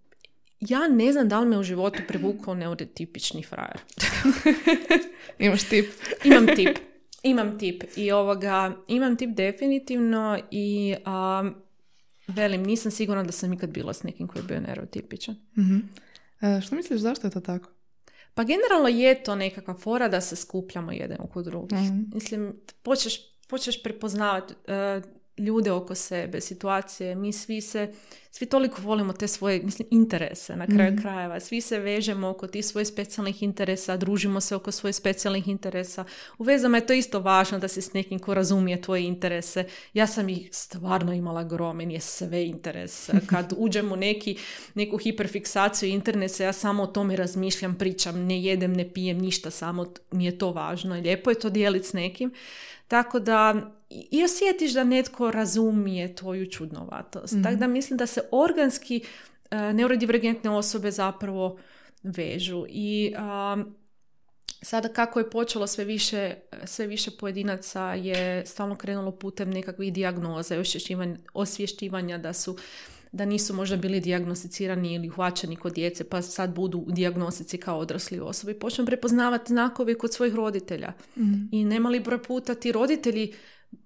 Ja 0.60 0.88
ne 0.88 1.12
znam 1.12 1.28
da 1.28 1.40
li 1.40 1.48
me 1.48 1.58
u 1.58 1.62
životu 1.62 2.02
privukao 2.08 2.54
neurotipični 2.54 3.42
frajer. 3.42 3.78
Imaš 5.38 5.68
tip? 5.68 5.86
imam 6.24 6.46
tip. 6.56 6.78
Imam 7.22 7.58
tip. 7.58 7.84
I 7.96 8.12
ovoga, 8.12 8.76
imam 8.88 9.16
tip 9.16 9.30
definitivno 9.30 10.38
i 10.50 10.94
a, 11.04 11.50
velim, 12.26 12.62
nisam 12.62 12.90
sigurna 12.90 13.22
da 13.22 13.32
sam 13.32 13.52
ikad 13.52 13.70
bila 13.70 13.92
s 13.92 14.02
nekim 14.02 14.28
koji 14.28 14.42
je 14.42 14.46
bio 14.46 14.60
neurotipičan. 14.60 15.36
Mhm. 15.58 15.78
E, 16.40 16.60
što 16.60 16.76
misliš 16.76 17.00
zašto 17.00 17.26
je 17.26 17.30
to 17.30 17.40
tako? 17.40 17.70
Pa 18.34 18.44
generalno 18.44 18.88
je 18.88 19.22
to 19.22 19.34
nekakva 19.34 19.74
fora 19.74 20.08
da 20.08 20.20
se 20.20 20.36
skupljamo 20.36 20.92
jedan 20.92 21.18
oko 21.20 21.42
drugih. 21.42 21.78
Mhm. 21.78 22.02
Mislim, 22.14 22.56
počeš, 22.82 23.20
počeš 23.48 23.82
prepoznavati 23.82 24.54
e, 24.66 25.00
ljude 25.40 25.72
oko 25.72 25.94
sebe, 25.94 26.40
situacije, 26.40 27.14
mi 27.14 27.32
svi 27.32 27.60
se, 27.60 27.92
svi 28.30 28.46
toliko 28.46 28.82
volimo 28.82 29.12
te 29.12 29.28
svoje, 29.28 29.62
mislim, 29.62 29.88
interese 29.90 30.56
na 30.56 30.66
kraju 30.66 30.92
Mhm. 30.92 31.02
krajeva. 31.02 31.40
Svi 31.40 31.60
se 31.60 31.78
vežemo 31.78 32.28
oko 32.28 32.46
tih 32.46 32.66
svojih 32.66 32.88
specijalnih 32.88 33.42
interesa, 33.42 33.96
družimo 33.96 34.40
se 34.40 34.56
oko 34.56 34.72
svojih 34.72 34.96
specijalnih 34.96 35.48
interesa. 35.48 36.04
U 36.38 36.44
vezama 36.44 36.76
je 36.76 36.86
to 36.86 36.92
isto 36.92 37.20
važno 37.20 37.58
da 37.58 37.68
si 37.68 37.82
s 37.82 37.92
nekim 37.92 38.18
ko 38.18 38.34
razumije 38.34 38.82
tvoje 38.82 39.02
interese. 39.02 39.64
Ja 39.94 40.06
sam 40.06 40.28
ih 40.28 40.48
stvarno 40.52 41.12
imala 41.12 41.44
gro, 41.44 41.72
meni 41.72 41.94
je 41.94 42.00
sve 42.00 42.46
interes. 42.46 43.10
Kad 43.30 43.52
uđem 43.56 43.92
u 43.92 43.96
neki, 43.96 44.36
neku 44.74 44.96
hiperfiksaciju 44.98 45.88
interneta, 45.88 46.44
ja 46.44 46.52
samo 46.52 46.82
o 46.82 46.86
tome 46.86 47.16
razmišljam, 47.16 47.74
pričam, 47.74 48.26
ne 48.26 48.42
jedem, 48.42 48.72
ne 48.72 48.92
pijem 48.92 49.18
ništa, 49.18 49.50
samo 49.50 49.86
mi 50.10 50.24
je 50.24 50.38
to 50.38 50.50
važno. 50.52 50.96
I 50.98 51.00
Lijepo 51.00 51.30
je 51.30 51.38
to 51.38 51.50
dijeliti 51.50 51.86
s 51.86 51.92
nekim. 51.92 52.32
Tako 52.88 53.18
da 53.18 53.70
i 53.90 54.08
i 54.10 54.24
osjetiš 54.24 54.72
da 54.72 54.84
netko 54.84 55.30
razumije 55.30 56.14
tvoju 56.14 56.50
čudnovatost. 56.50 57.34
Tako 57.42 57.56
da 57.56 57.66
mislim 57.66 57.96
da 57.96 58.06
se 58.06 58.20
organski 58.30 59.04
e, 59.50 59.72
neurodivergentne 59.72 60.50
osobe 60.50 60.90
zapravo 60.90 61.58
vežu. 62.02 62.66
I 62.68 63.14
um, 63.16 63.74
sada 64.62 64.88
kako 64.88 65.18
je 65.18 65.30
počelo 65.30 65.66
sve 65.66 65.84
više, 65.84 66.34
sve 66.64 66.86
više 66.86 67.10
pojedinaca 67.10 67.94
je 67.94 68.46
stalno 68.46 68.76
krenulo 68.76 69.10
putem 69.10 69.50
nekakvih 69.50 69.92
dijagnoza 69.92 70.56
i 70.56 70.62
osvješćivanja, 71.34 72.18
da 72.18 72.32
su 72.32 72.56
da 73.12 73.24
nisu 73.24 73.54
možda 73.54 73.76
bili 73.76 74.00
dijagnosticirani 74.00 74.94
ili 74.94 75.08
uhvaćeni 75.08 75.56
kod 75.56 75.72
djece, 75.72 76.04
pa 76.04 76.22
sad 76.22 76.54
budu 76.54 76.78
u 76.78 76.92
dijagnostici 76.92 77.58
kao 77.58 77.78
odrasli 77.78 78.20
osobi. 78.20 78.58
Počnu 78.58 78.86
prepoznavati 78.86 79.48
znakove 79.48 79.94
kod 79.94 80.14
svojih 80.14 80.34
roditelja. 80.34 80.92
I 81.52 81.64
nema 81.64 81.88
li 81.88 82.00
broj 82.00 82.22
puta 82.22 82.54
ti 82.54 82.72
roditelji, 82.72 83.34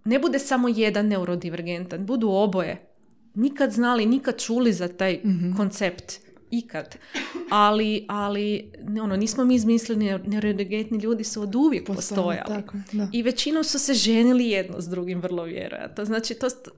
ne 0.04 0.18
bude 0.18 0.38
samo 0.38 0.68
jedan 0.68 1.08
neurodivergentan, 1.08 2.06
budu 2.06 2.28
oboje. 2.28 2.86
Nikad 3.34 3.70
znali, 3.72 4.06
nikad 4.06 4.40
čuli 4.40 4.72
za 4.72 4.88
taj 4.88 5.20
koncept. 5.56 6.12
Ikad. 6.50 6.96
Ali, 7.50 8.04
ali 8.08 8.72
ono, 9.02 9.16
nismo 9.16 9.44
mi 9.44 9.54
izmislili, 9.54 10.04
neur- 10.04 10.28
neurodivergentni 10.28 10.98
ljudi 10.98 11.24
su 11.24 11.42
od 11.42 11.54
uvijek 11.54 11.86
Postojali, 11.86 12.38
postojali. 12.38 12.62
tako, 12.62 12.76
da. 12.92 13.08
I 13.12 13.22
većinom 13.22 13.64
su 13.64 13.78
se 13.78 13.94
ženili 13.94 14.46
jedno 14.46 14.80
s 14.80 14.88
drugim, 14.88 15.20
vrlo 15.20 15.42
vjerojatno. 15.42 16.04
Znači, 16.04 16.34
to 16.34 16.46
st- 16.46 16.68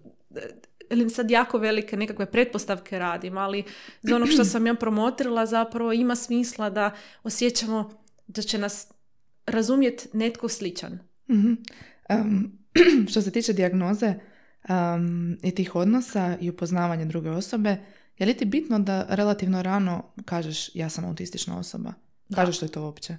velim 0.90 1.10
sad 1.10 1.30
jako 1.30 1.58
velike 1.58 1.96
nekakve 1.96 2.26
pretpostavke 2.26 2.98
radim, 2.98 3.38
ali 3.38 3.62
za 4.02 4.16
onog 4.16 4.28
što 4.28 4.44
sam 4.44 4.66
ja 4.66 4.74
promotrila 4.74 5.46
zapravo 5.46 5.92
ima 5.92 6.16
smisla 6.16 6.70
da 6.70 6.90
osjećamo 7.22 7.90
da 8.26 8.42
će 8.42 8.58
nas 8.58 8.88
razumjeti 9.46 10.08
netko 10.12 10.48
sličan. 10.48 10.98
Mhm. 11.30 11.52
Em, 12.08 12.58
što 13.10 13.22
se 13.22 13.30
tiče 13.30 13.52
dijagnoze 13.52 14.14
em, 14.68 15.38
i 15.42 15.50
tih 15.50 15.74
odnosa 15.74 16.36
i 16.40 16.50
upoznavanja 16.50 17.04
druge 17.04 17.30
osobe, 17.30 17.76
je 18.18 18.26
li 18.26 18.36
ti 18.36 18.44
bitno 18.44 18.78
da 18.78 19.06
relativno 19.08 19.62
rano 19.62 20.02
kažeš 20.24 20.74
ja 20.74 20.88
sam 20.88 21.04
autistična 21.04 21.58
osoba? 21.58 21.92
Kažeš 22.34 22.62
li 22.62 22.68
to 22.68 22.82
uopće? 22.82 23.16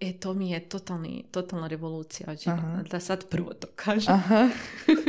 E, 0.00 0.12
to 0.12 0.34
mi 0.34 0.50
je 0.50 0.60
totalni, 0.60 1.24
totalna 1.30 1.66
revolucija. 1.66 2.34
Aha. 2.46 2.82
Da 2.90 3.00
sad 3.00 3.28
prvo 3.28 3.52
to 3.52 3.66
kažem. 3.76 4.14
Aha. 4.14 4.48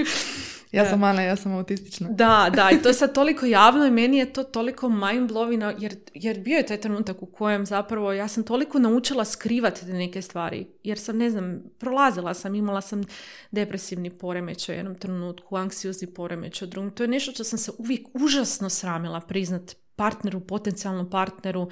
ja 0.72 0.90
sam 0.90 1.04
Ana, 1.04 1.22
ja 1.22 1.36
sam 1.36 1.54
autistična. 1.54 2.10
Da, 2.10 2.50
da, 2.56 2.70
i 2.72 2.82
to 2.82 2.90
je 2.90 2.94
sad 2.94 3.14
toliko 3.14 3.46
javno 3.46 3.86
i 3.86 3.92
meni 3.92 4.18
je 4.18 4.34
to 4.34 4.44
toliko 4.44 4.90
mind 4.90 5.32
blowing, 5.32 5.76
jer, 5.80 5.96
jer 6.14 6.40
bio 6.40 6.58
je 6.58 6.66
taj 6.66 6.82
trenutak 6.82 7.24
u 7.24 7.26
kojem 7.26 7.66
zapravo 7.66 8.14
ja 8.14 8.28
sam 8.28 8.44
toliko 8.44 8.80
naučila 8.80 9.26
skrivati 9.26 9.86
neke 9.86 10.22
stvari, 10.22 10.68
jer 10.84 11.00
sam, 11.00 11.18
ne 11.18 11.30
znam, 11.30 11.64
prolazila 11.78 12.34
sam, 12.34 12.56
imala 12.56 12.82
sam 12.82 13.04
depresivni 13.52 14.10
poremećaj 14.10 14.76
u 14.76 14.78
jednom 14.78 14.96
trenutku, 14.96 15.56
anksiozni 15.56 16.08
poremećaj 16.08 16.66
u 16.66 16.70
drugom, 16.70 16.92
to 16.92 17.04
je 17.04 17.08
nešto 17.08 17.32
što 17.32 17.44
sam 17.44 17.60
se 17.60 17.72
uvijek 17.78 18.08
užasno 18.14 18.70
sramila 18.70 19.20
priznat 19.20 19.83
partneru, 19.96 20.40
potencijalnom 20.40 21.10
partneru, 21.10 21.70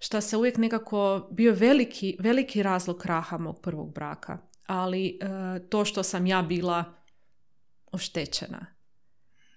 što 0.00 0.20
se 0.20 0.36
uvijek 0.36 0.56
nekako 0.56 1.28
bio 1.30 1.52
veliki, 1.52 2.16
veliki 2.20 2.62
razlog 2.62 2.98
kraha 2.98 3.38
mog 3.38 3.60
prvog 3.60 3.94
braka, 3.94 4.38
ali 4.66 5.06
e, 5.06 5.68
to 5.68 5.84
što 5.84 6.02
sam 6.02 6.26
ja 6.26 6.42
bila 6.42 6.84
oštećena 7.92 8.74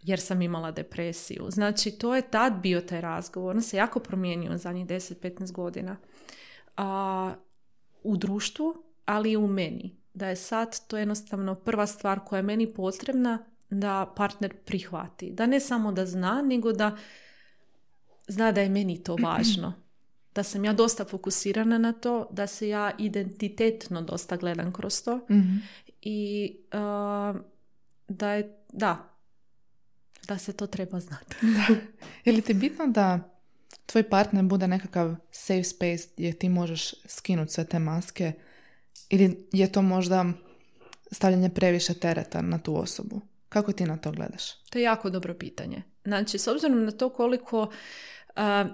jer 0.08 0.20
sam 0.20 0.41
imala 0.41 0.72
depresiju. 0.72 1.45
Znači, 1.50 1.91
to 1.91 2.16
je 2.16 2.22
tad 2.22 2.54
bio 2.62 2.82
taj 2.82 3.02
razgovor. 3.02 3.56
On 3.56 3.62
se 3.62 3.78
jako 3.78 4.00
promijenio 4.00 4.54
u 4.54 4.58
zadnjih 4.58 4.86
10-15 4.86 5.52
godina. 5.52 5.98
A, 6.78 7.34
u 8.04 8.18
društvu, 8.18 8.84
ali 9.06 9.32
i 9.32 9.38
u 9.38 9.48
meni. 9.48 9.98
da 10.14 10.28
je 10.28 10.36
sad 10.36 10.88
to 10.88 10.98
jednostavno 10.98 11.56
prva 11.56 11.88
stvar 11.88 12.20
koja 12.26 12.38
je 12.38 12.43
meni 12.43 12.74
potrebna 12.74 13.45
da 13.70 14.14
partner 14.16 14.54
prihvati. 14.66 15.32
Da 15.32 15.45
ne 15.45 15.60
samo 15.60 15.91
da 15.91 16.06
zna, 16.06 16.41
nego 16.41 16.72
da 16.72 16.98
zna 18.28 18.51
da 18.51 18.61
je 18.61 18.69
meni 18.69 19.03
to 19.03 19.15
važno. 19.15 19.73
Da 20.36 20.43
sam 20.43 20.65
ja 20.65 20.73
dosta 20.73 21.05
fokusirana 21.05 21.78
na 21.78 21.93
to, 21.93 22.28
da 22.32 22.47
se 22.47 22.69
ja 22.69 22.91
identitetno 22.97 24.01
dosta 24.01 24.38
gledam 24.38 24.73
kroz 24.73 25.03
to. 25.03 25.19
Mhm. 25.30 25.55
I 26.01 26.51
uh, 26.73 27.41
da 28.07 28.34
je, 28.34 28.57
da, 28.73 29.17
da 30.28 30.38
se 30.38 30.53
to 30.53 30.67
treba 30.67 30.99
znati. 30.99 31.36
Je 32.25 32.34
li 32.34 32.41
ti 32.41 32.53
bitno 32.53 32.88
da 32.88 33.38
tvoj 33.86 34.09
partner 34.09 34.45
bude 34.45 34.67
nekakav 34.67 35.15
safe 35.32 35.63
space 35.63 36.03
gdje 36.17 36.34
ti 36.34 36.49
možeš 36.49 36.93
skinuti 37.05 37.53
sve 37.53 37.65
te 37.65 37.80
maske 37.80 38.34
ili 39.09 39.47
je 39.51 39.71
to 39.71 39.82
možda 39.82 40.25
stavljanje 41.11 41.49
previše 41.49 41.93
tereta 41.93 42.41
na 42.41 42.59
tu 42.59 42.78
osobu? 42.78 43.21
Kako 43.50 43.72
ti 43.72 43.86
na 43.86 43.98
to 43.98 44.12
gledaš? 44.12 44.64
To 44.70 44.80
je 44.80 44.84
jako 44.84 45.10
dobro 45.10 45.34
pitanje. 45.34 45.84
Znači, 46.04 46.38
s 46.38 46.48
obzirom 46.48 46.86
na 46.86 46.91
to 46.91 47.10
koliko... 47.10 47.62
uh, 48.36 48.72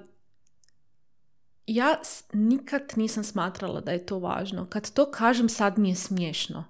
ja 1.68 2.00
nikad 2.34 2.84
nisam 2.96 3.24
smatrala 3.24 3.82
da 3.82 3.92
je 3.92 4.06
to 4.06 4.20
važno. 4.20 4.68
Kad 4.70 4.92
to 4.92 5.12
kažem 5.12 5.50
sad 5.50 5.78
mi 5.78 5.90
je 5.90 5.96
smiješno. 5.96 6.66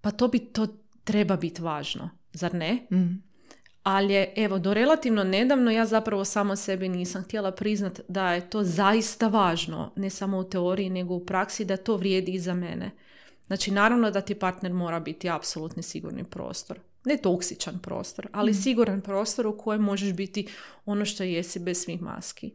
Pa 0.00 0.10
to 0.10 0.28
bi 0.28 0.38
to 0.38 0.66
treba 1.04 1.36
biti 1.36 1.62
važno, 1.62 2.10
zar 2.32 2.54
ne? 2.54 2.86
Mhm. 2.92 3.12
Ali 3.82 4.14
je, 4.14 4.32
evo, 4.36 4.58
do 4.58 4.74
relativno 4.74 5.24
nedavno 5.24 5.70
ja 5.70 5.86
zapravo 5.86 6.24
samo 6.24 6.56
sebi 6.56 6.88
nisam 6.88 7.22
htjela 7.22 7.52
priznat 7.52 8.00
da 8.08 8.32
je 8.32 8.50
to 8.50 8.64
zaista 8.64 9.28
važno, 9.28 9.92
ne 9.96 10.10
samo 10.10 10.38
u 10.38 10.44
teoriji, 10.44 10.90
nego 10.90 11.14
u 11.14 11.26
praksi, 11.26 11.64
da 11.64 11.76
to 11.76 11.96
vrijedi 11.96 12.32
i 12.32 12.40
za 12.40 12.54
mene. 12.54 12.90
Znači, 13.46 13.70
naravno 13.70 14.10
da 14.10 14.20
ti 14.20 14.34
partner 14.34 14.72
mora 14.72 15.00
biti 15.00 15.30
apsolutni 15.30 15.82
sigurni 15.82 16.24
prostor. 16.24 16.80
Ne 17.04 17.16
toksičan 17.16 17.78
prostor, 17.78 18.28
ali 18.32 18.54
siguran 18.54 19.00
prostor 19.00 19.46
u 19.46 19.58
kojem 19.58 19.82
možeš 19.82 20.12
biti 20.12 20.48
ono 20.86 21.04
što 21.04 21.22
jesi 21.22 21.58
bez 21.58 21.82
svih 21.82 22.02
maski. 22.02 22.52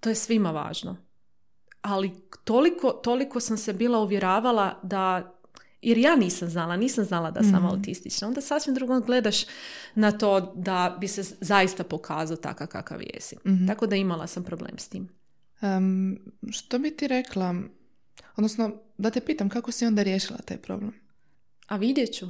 To 0.00 0.08
je 0.08 0.14
svima 0.14 0.50
važno. 0.50 0.96
Ali 1.82 2.12
toliko, 2.44 2.90
toliko 2.90 3.40
sam 3.40 3.56
se 3.56 3.72
bila 3.72 3.98
uvjeravala 3.98 4.80
da 4.82 5.32
jer 5.82 5.98
ja 5.98 6.16
nisam 6.16 6.50
znala, 6.50 6.76
nisam 6.76 7.04
znala 7.04 7.30
da 7.30 7.42
sam 7.42 7.66
autistična. 7.66 8.28
Onda 8.28 8.40
sasvim 8.40 8.74
drugo 8.74 9.00
gledaš 9.00 9.44
na 9.94 10.12
to 10.12 10.40
da 10.56 10.96
bi 11.00 11.08
se 11.08 11.22
zaista 11.40 11.84
pokazao 11.84 12.36
takav 12.36 12.66
kakav 12.66 13.02
jesi. 13.02 13.36
Tako 13.66 13.86
da 13.86 13.96
imala 13.96 14.26
sam 14.26 14.44
problem 14.44 14.78
s 14.78 14.88
tim. 14.88 15.08
Em, 15.60 16.18
što 16.50 16.78
bi 16.78 16.96
ti 16.96 17.08
rekla, 17.08 17.54
odnosno 18.36 18.70
da 18.98 19.10
te 19.10 19.20
pitam 19.20 19.48
kako 19.48 19.72
si 19.72 19.86
onda 19.86 20.02
riješila 20.02 20.38
taj 20.38 20.56
problem? 20.56 20.92
A 21.66 21.76
vidjet 21.76 22.14
ću. 22.14 22.26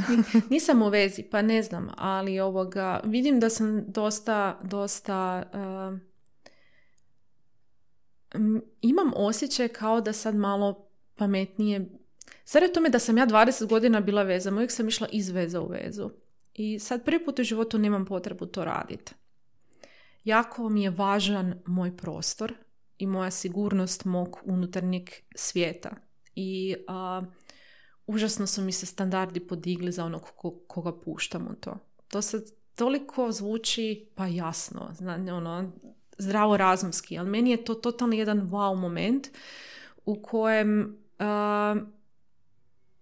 Nisam 0.50 0.82
u 0.82 0.88
vezi, 0.88 1.22
pa 1.22 1.42
ne 1.42 1.62
znam, 1.62 1.90
ali 1.96 2.40
ovoga, 2.40 3.00
vidim 3.04 3.40
da 3.40 3.50
sam 3.50 3.84
dosta, 3.86 4.60
dosta, 4.64 5.42
uh, 5.52 5.98
imam 8.80 9.12
osjećaj 9.14 9.68
kao 9.68 10.00
da 10.00 10.12
sad 10.12 10.34
malo 10.34 10.88
pametnije, 11.16 11.86
sad 12.44 12.62
je 12.62 12.72
tome 12.72 12.88
da 12.88 12.98
sam 12.98 13.18
ja 13.18 13.26
20 13.26 13.66
godina 13.66 14.00
bila 14.00 14.22
vezana, 14.22 14.56
uvijek 14.56 14.70
sam 14.70 14.88
išla 14.88 15.08
iz 15.12 15.30
veza 15.30 15.60
u 15.60 15.68
vezu. 15.68 16.10
I 16.54 16.78
sad 16.78 17.04
prvi 17.04 17.24
put 17.24 17.38
u 17.38 17.42
životu 17.42 17.78
nemam 17.78 18.06
potrebu 18.06 18.46
to 18.46 18.64
raditi. 18.64 19.12
Jako 20.24 20.68
mi 20.68 20.82
je 20.82 20.90
važan 20.90 21.62
moj 21.66 21.96
prostor 21.96 22.54
i 22.98 23.06
moja 23.06 23.30
sigurnost 23.30 24.04
mog 24.04 24.38
unutarnjeg 24.44 25.10
svijeta. 25.34 25.90
I 26.34 26.76
a, 26.88 27.22
užasno 28.08 28.46
su 28.46 28.62
mi 28.62 28.72
se 28.72 28.86
standardi 28.86 29.40
podigli 29.40 29.92
za 29.92 30.04
onog 30.04 30.22
ko- 30.36 30.60
koga 30.66 30.92
puštam 30.94 31.42
u 31.42 31.54
to. 31.54 31.78
To 32.08 32.22
se 32.22 32.44
toliko 32.74 33.32
zvuči 33.32 34.08
pa 34.14 34.26
jasno, 34.26 34.88
zna, 34.92 35.14
ono, 35.28 35.72
zdravo 36.18 36.56
razumski, 36.56 37.18
ali 37.18 37.30
meni 37.30 37.50
je 37.50 37.64
to 37.64 37.74
totalno 37.74 38.14
jedan 38.14 38.40
wow 38.42 38.76
moment 38.76 39.28
u 40.04 40.22
kojem 40.22 40.98
a, 41.18 41.76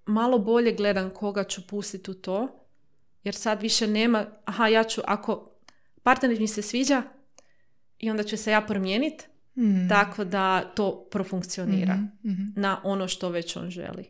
malo 0.06 0.38
bolje 0.38 0.72
gledam 0.72 1.10
koga 1.10 1.44
ću 1.44 1.66
pustiti 1.66 2.10
u 2.10 2.14
to, 2.14 2.48
jer 3.24 3.34
sad 3.34 3.62
više 3.62 3.86
nema, 3.86 4.26
aha, 4.44 4.68
ja 4.68 4.84
ću, 4.84 5.00
ako 5.04 5.50
partner 6.02 6.40
mi 6.40 6.48
se 6.48 6.62
sviđa 6.62 7.02
i 7.98 8.10
onda 8.10 8.22
ću 8.22 8.36
se 8.36 8.50
ja 8.50 8.60
promijeniti, 8.60 9.24
Mhm. 9.58 9.88
tako 9.88 10.24
da 10.24 10.60
to 10.66 11.08
profunkcionira 11.10 11.94
Mhm, 11.94 12.06
mhm. 12.24 12.42
na 12.56 12.80
ono 12.84 13.08
što 13.08 13.28
već 13.28 13.56
on 13.56 13.70
želi 13.70 14.04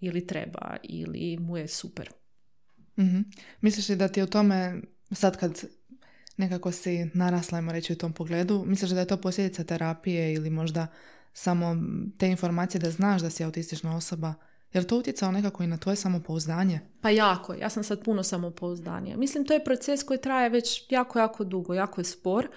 ili 0.00 0.26
treba 0.26 0.76
ili 0.82 1.38
mu 1.38 1.56
je 1.56 1.68
super. 1.68 2.10
Mhm. 2.98 3.20
Misliš 3.60 3.88
li 3.88 3.96
da 3.96 4.08
ti 4.08 4.20
je 4.20 4.24
u 4.24 4.26
tome, 4.26 4.80
sad 5.12 5.36
kad 5.36 5.64
nekako 6.36 6.72
si 6.72 7.10
narasla, 7.14 7.58
ajmo 7.58 7.72
reći 7.72 7.92
u 7.92 7.96
tom 7.96 8.12
pogledu, 8.12 8.64
misliš 8.66 8.90
da 8.90 9.00
je 9.00 9.06
to 9.06 9.16
posljedica 9.16 9.64
terapije 9.64 10.32
ili 10.32 10.50
možda 10.50 10.86
samo 11.32 11.76
te 12.18 12.28
informacije 12.28 12.80
da 12.80 12.90
znaš 12.90 13.22
da 13.22 13.30
si 13.30 13.44
autistična 13.44 13.96
osoba? 13.96 14.34
Je 14.72 14.80
li 14.80 14.86
to 14.86 14.98
utjecalo 14.98 15.32
nekako 15.32 15.62
i 15.62 15.66
na 15.66 15.76
tvoje 15.76 15.96
samopouzdanje? 15.96 16.80
Pa 17.00 17.10
jako, 17.10 17.54
ja 17.54 17.70
sam 17.70 17.84
sad 17.84 18.04
puno 18.04 18.22
samopouzdanija. 18.22 19.16
Mislim, 19.16 19.46
to 19.46 19.54
je 19.54 19.64
proces 19.64 20.02
koji 20.02 20.20
traje 20.20 20.48
već 20.48 20.86
jako, 20.90 21.18
jako 21.18 21.44
dugo, 21.44 21.74
jako 21.74 22.00
je 22.00 22.04
spor, 22.04 22.48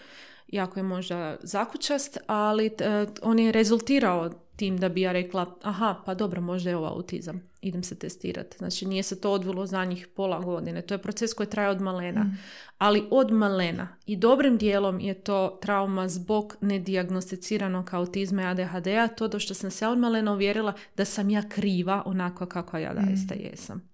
jako 0.47 0.79
je 0.79 0.83
možda 0.83 1.37
zakučast, 1.43 2.17
ali 2.27 2.65
e, 2.79 3.05
on 3.21 3.39
je 3.39 3.51
rezultirao 3.51 4.29
tim 4.57 4.77
da 4.77 4.89
bi 4.89 5.01
ja 5.01 5.11
rekla, 5.11 5.55
aha, 5.61 5.95
pa 6.05 6.13
dobro, 6.13 6.41
možda 6.41 6.69
je 6.69 6.77
ovo 6.77 6.87
autizam, 6.87 7.41
idem 7.61 7.83
se 7.83 7.95
testirati. 7.95 8.57
Znači, 8.57 8.85
nije 8.85 9.03
se 9.03 9.21
to 9.21 9.31
odvilo 9.31 9.65
zadnjih 9.65 10.07
pola 10.15 10.39
godine, 10.39 10.81
to 10.81 10.93
je 10.93 10.97
proces 10.97 11.33
koji 11.33 11.49
traje 11.49 11.69
od 11.69 11.81
malena. 11.81 12.35
Ali 12.77 13.03
od 13.11 13.31
malena 13.31 13.87
i 14.05 14.15
dobrim 14.15 14.57
dijelom 14.57 14.99
je 14.99 15.13
to 15.13 15.59
trauma 15.61 16.07
zbog 16.07 16.55
nedijagnosticiranog 16.61 17.93
autizma 17.93 18.41
i 18.41 18.45
ADHD-a, 18.45 19.07
to 19.07 19.27
do 19.27 19.39
što 19.39 19.53
sam 19.53 19.71
se 19.71 19.87
od 19.87 19.97
malena 19.97 20.33
uvjerila 20.33 20.73
da 20.97 21.05
sam 21.05 21.29
ja 21.29 21.49
kriva 21.49 22.03
onako 22.05 22.45
kako 22.45 22.77
ja 22.77 22.93
zaista 23.05 23.33
jesam. 23.33 23.89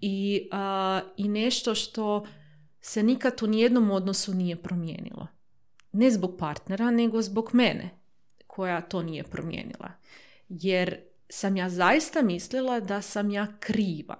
I, 0.00 0.48
a, 0.52 1.00
I 1.16 1.28
nešto 1.28 1.74
što 1.74 2.26
se 2.80 3.02
nikad 3.02 3.42
u 3.42 3.46
nijednom 3.46 3.90
odnosu 3.90 4.34
nije 4.34 4.62
promijenilo. 4.62 5.26
Ne 5.92 6.10
zbog 6.10 6.36
partnera, 6.38 6.90
nego 6.90 7.22
zbog 7.22 7.50
mene 7.52 7.90
koja 8.46 8.80
to 8.80 9.02
nije 9.02 9.22
promijenila. 9.22 9.92
Jer 10.48 10.96
sam 11.28 11.56
ja 11.56 11.70
zaista 11.70 12.22
mislila 12.22 12.80
da 12.80 13.02
sam 13.02 13.30
ja 13.30 13.46
kriva. 13.60 14.16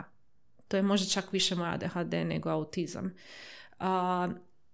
To 0.68 0.76
je 0.76 0.82
možda 0.82 1.06
čak 1.06 1.32
više 1.32 1.54
moj 1.54 1.68
ADHD 1.68 2.12
nego 2.12 2.48
autizam. 2.48 3.14
A, 3.78 4.28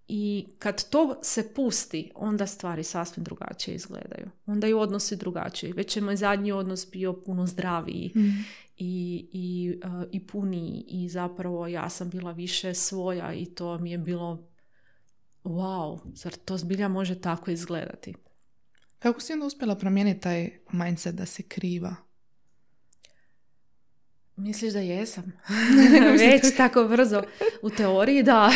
I 0.07 0.47
kad 0.59 0.89
to 0.89 1.19
se 1.23 1.53
pusti, 1.53 2.11
onda 2.15 2.47
stvari 2.47 2.83
sasvim 2.83 3.23
drugačije 3.23 3.75
izgledaju. 3.75 4.29
Onda 4.45 4.67
i 4.67 4.73
odnosi 4.73 5.15
drugačiji. 5.15 5.73
Već 5.73 5.95
je 5.95 6.01
moj 6.01 6.15
zadnji 6.15 6.51
odnos 6.51 6.91
bio 6.91 7.13
puno 7.13 7.47
zdraviji 7.47 8.13
i, 8.77 9.27
i, 9.33 9.79
uh, 9.85 10.03
i 10.11 10.27
puniji 10.27 10.85
i 10.87 11.09
zapravo 11.09 11.67
ja 11.67 11.89
sam 11.89 12.09
bila 12.09 12.31
više 12.31 12.73
svoja 12.73 13.33
i 13.33 13.45
to 13.45 13.77
mi 13.77 13.91
je 13.91 13.97
bilo 13.97 14.47
wow, 15.43 15.99
zar 16.13 16.33
to 16.33 16.57
zbilja 16.57 16.87
može 16.87 17.21
tako 17.21 17.51
izgledati? 17.51 18.13
Kako 18.99 19.21
si 19.21 19.33
onda 19.33 19.45
uspjela 19.45 19.75
promijeniti 19.75 20.19
taj 20.19 20.49
mindset 20.71 21.15
da 21.15 21.25
si 21.25 21.43
kriva? 21.43 21.95
Misliš 24.35 24.73
da 24.73 24.79
jesam? 24.79 25.23
Već 26.19 26.57
tako 26.57 26.83
brzo. 26.83 27.23
U 27.61 27.69
teoriji 27.69 28.23
da. 28.23 28.51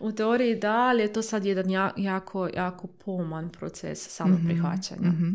U 0.00 0.12
teoriji 0.12 0.56
da, 0.56 0.72
ali 0.72 1.02
je 1.02 1.12
to 1.12 1.22
sad 1.22 1.44
jedan 1.44 1.70
ja- 1.70 1.94
jako, 1.96 2.48
jako 2.54 2.86
poman 2.86 3.50
proces 3.50 4.08
samoprihvaćanja. 4.16 5.08
Mhm. 5.08 5.30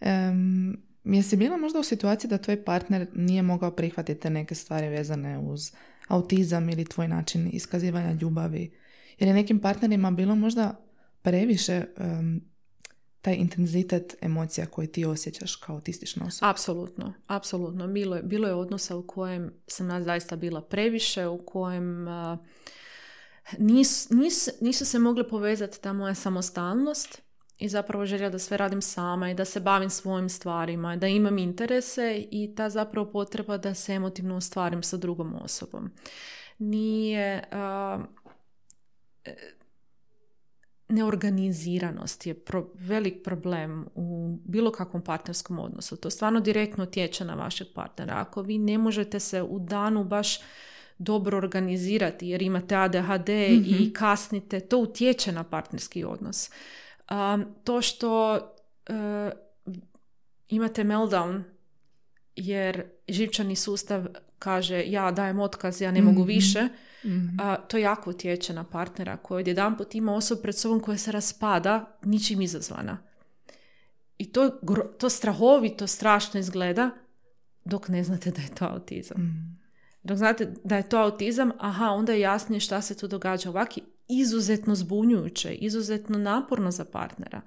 Em, 0.00 0.85
jesi 1.14 1.36
bila 1.36 1.56
možda 1.56 1.78
u 1.78 1.82
situaciji 1.82 2.30
da 2.30 2.38
tvoj 2.38 2.64
partner 2.64 3.06
nije 3.14 3.42
mogao 3.42 3.70
prihvatiti 3.70 4.30
neke 4.30 4.54
stvari 4.54 4.88
vezane 4.88 5.38
uz 5.38 5.72
autizam 6.08 6.68
ili 6.68 6.84
tvoj 6.84 7.08
način 7.08 7.50
iskazivanja 7.52 8.12
ljubavi? 8.12 8.72
Jer 9.18 9.28
je 9.28 9.34
nekim 9.34 9.58
partnerima 9.58 10.10
bilo 10.10 10.34
možda 10.34 10.80
previše 11.22 11.84
em, 11.96 12.40
taj 13.20 13.34
intenzitet 13.34 14.16
emocija 14.20 14.66
koje 14.66 14.92
ti 14.92 15.04
osjećaš 15.04 15.56
kao 15.56 15.74
autistična 15.76 16.26
osoba? 16.26 16.50
Apsolutno, 16.50 17.12
apsolutno. 17.26 17.86
Bilo 17.86 18.16
je, 18.16 18.22
bilo 18.22 18.48
je 18.48 18.54
odnosa 18.54 18.96
u 18.96 19.06
kojem 19.06 19.52
sam 19.66 19.90
ja 19.90 20.02
zaista 20.02 20.36
bila 20.36 20.60
previše, 20.62 21.26
u 21.26 21.46
kojem 21.46 22.08
a, 22.08 22.38
nis, 23.58 24.10
nis- 24.10 24.50
nisu 24.60 24.84
se 24.84 24.98
mogle 24.98 25.28
povezati 25.28 25.80
ta 25.80 25.92
moja 25.92 26.14
samostalnost 26.14 27.22
i 27.58 27.68
zapravo 27.68 28.06
želja 28.06 28.30
da 28.30 28.38
sve 28.38 28.56
radim 28.56 28.82
sama 28.82 29.30
i 29.30 29.34
da 29.34 29.44
se 29.44 29.60
bavim 29.60 29.90
svojim 29.90 30.28
stvarima, 30.28 30.96
da 30.96 31.06
imam 31.06 31.38
interese 31.38 32.26
i 32.30 32.54
ta 32.56 32.70
zapravo 32.70 33.12
potreba 33.12 33.56
da 33.56 33.74
se 33.74 33.92
emotivno 33.92 34.36
ostvarim 34.36 34.82
sa 34.82 34.96
drugom 34.96 35.34
osobom. 35.42 35.90
Nije... 36.58 37.44
a, 37.52 37.98
e, 39.24 39.34
neorganiziranost 40.88 42.26
je 42.26 42.34
pro, 42.34 42.70
velik 42.74 43.24
problem 43.24 43.86
u 43.94 44.38
bilo 44.44 44.72
kakvom 44.72 45.02
partnerskom 45.02 45.58
odnosu. 45.58 45.96
To 45.96 46.10
stvarno 46.10 46.40
direktno 46.40 46.84
utječe 46.84 47.24
na 47.24 47.34
vašeg 47.34 47.66
partnera. 47.74 48.14
Ako 48.16 48.42
vi 48.42 48.58
ne 48.58 48.78
možete 48.78 49.20
se 49.20 49.42
u 49.42 49.58
danu 49.58 50.04
baš 50.04 50.40
dobro 50.98 51.38
organizirati 51.38 52.28
jer 52.28 52.42
imate 52.42 52.76
ADHD 52.76 53.28
i 53.28 53.60
Mhm. 53.60 53.92
kasnite, 53.92 54.60
to 54.60 54.78
utječe 54.78 55.32
na 55.32 55.44
partnerski 55.44 56.04
odnos. 56.04 56.50
Um, 57.10 57.54
to 57.64 57.82
što 57.82 58.34
uh, 58.88 58.94
imate 60.48 60.84
meltdown 60.84 61.42
jer 62.36 62.84
živčani 63.08 63.56
sustav 63.56 64.06
kaže 64.38 64.84
ja 64.86 65.10
dajem 65.10 65.40
otkaz, 65.40 65.80
ja 65.80 65.90
ne 65.90 66.02
mogu 66.02 66.20
Mhm. 66.20 66.26
više, 66.26 66.68
Mhm. 67.04 67.40
a, 67.40 67.56
to 67.58 67.78
jako 67.78 68.10
utječe 68.10 68.52
na 68.52 68.64
partnera 68.64 69.16
koji 69.16 69.40
odjedanput 69.40 69.94
ima 69.94 70.14
osobu 70.14 70.42
pred 70.42 70.56
sobom 70.56 70.80
koja 70.80 70.98
se 70.98 71.12
raspada 71.12 71.98
ničim 72.02 72.40
izazvana. 72.40 72.98
I 74.18 74.32
to, 74.32 74.58
gro- 74.62 74.96
to 74.98 75.10
strahovito, 75.10 75.86
strašno 75.86 76.40
izgleda 76.40 76.90
dok 77.64 77.88
ne 77.88 78.04
znate 78.04 78.30
da 78.30 78.42
je 78.42 78.48
to 78.48 78.64
autizam. 78.64 79.20
Mm. 79.20 79.58
Dok 80.02 80.16
znate 80.18 80.52
da 80.64 80.76
je 80.76 80.88
to 80.88 80.98
autizam, 80.98 81.50
aha, 81.58 81.86
onda 81.86 82.12
je 82.12 82.20
jasnije 82.20 82.60
šta 82.60 82.80
se 82.80 82.96
tu 82.96 83.08
događa. 83.08 83.50
Ovaki 83.50 83.82
izuzetno 84.08 84.74
zbunjujuće, 84.74 85.54
izuzetno 85.54 86.18
naporno 86.18 86.70
za 86.70 86.84
partnera. 86.84 87.40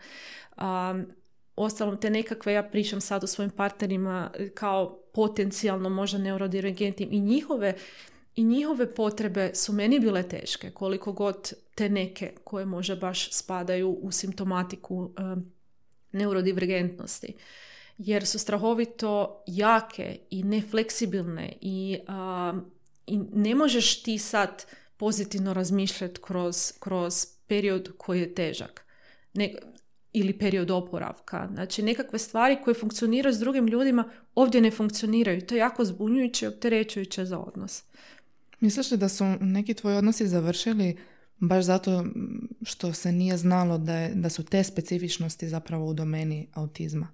Um, 0.57 1.05
Ostalom, 1.55 1.97
te 1.97 2.09
nekakve, 2.09 2.53
ja 2.53 2.63
pričam 2.63 3.01
sad 3.01 3.23
o 3.23 3.27
svojim 3.27 3.51
partnerima 3.51 4.31
e, 4.33 4.49
kao 4.49 4.99
potencijalno 5.13 5.89
možda 5.89 6.17
neurodivergentnim 6.17 7.09
i 7.11 7.19
njihove 7.19 7.75
i 8.35 8.43
njihove 8.43 8.95
potrebe 8.95 9.51
su 9.53 9.73
meni 9.73 9.99
bile 9.99 10.23
teške, 10.23 10.71
koliko 10.71 11.13
god 11.13 11.53
te 11.75 11.89
neke 11.89 12.33
koje 12.43 12.65
možda 12.65 12.95
baš 12.95 13.31
spadaju 13.31 13.89
u 13.89 14.11
simptomatiku 14.11 14.95
um, 14.95 15.51
neurodivergentnosti. 16.11 17.33
Jer 17.97 18.27
su 18.27 18.39
strahovito 18.39 19.43
jake 19.47 20.19
i 20.29 20.43
nefleksibilne 20.43 21.53
i, 21.61 21.99
um, 22.07 22.65
i 23.07 23.17
ne 23.33 23.55
možeš 23.55 24.03
ti 24.03 24.17
sad 24.17 24.65
pozitivno 24.99 25.53
razmišljati 25.53 26.21
kroz, 26.21 26.73
kroz 26.79 27.25
period 27.47 27.89
koji 27.97 28.19
je 28.19 28.35
težak. 28.35 28.85
Ne, 29.33 29.55
ili 30.13 30.37
period 30.37 30.71
oporavka. 30.71 31.49
Znači 31.53 31.83
nekakve 31.83 32.19
stvari 32.19 32.57
koje 32.63 32.73
funkcioniraju 32.73 33.33
s 33.33 33.39
drugim 33.39 33.67
ljudima 33.67 34.09
ovdje 34.35 34.61
ne 34.61 34.71
funkcioniraju. 34.71 35.45
To 35.45 35.55
je 35.55 35.59
jako 35.59 35.85
zbunjujuće 35.85 36.45
i 36.45 36.49
opterećujuće 36.49 37.25
za 37.25 37.39
odnos. 37.39 37.83
Misliš 38.59 38.91
li 38.91 38.97
da 38.97 39.09
su 39.09 39.25
neki 39.39 39.73
tvoji 39.73 39.95
odnosi 39.95 40.27
završili 40.27 40.97
baš 41.39 41.65
zato 41.65 42.05
što 42.63 42.93
se 42.93 43.11
nije 43.11 43.37
znalo 43.37 43.77
da, 43.77 43.93
je, 43.93 44.15
da 44.15 44.29
su 44.29 44.43
te 44.43 44.63
specifičnosti 44.63 45.49
zapravo 45.49 45.85
u 45.85 45.93
domeni 45.93 46.47
autizma? 46.53 47.07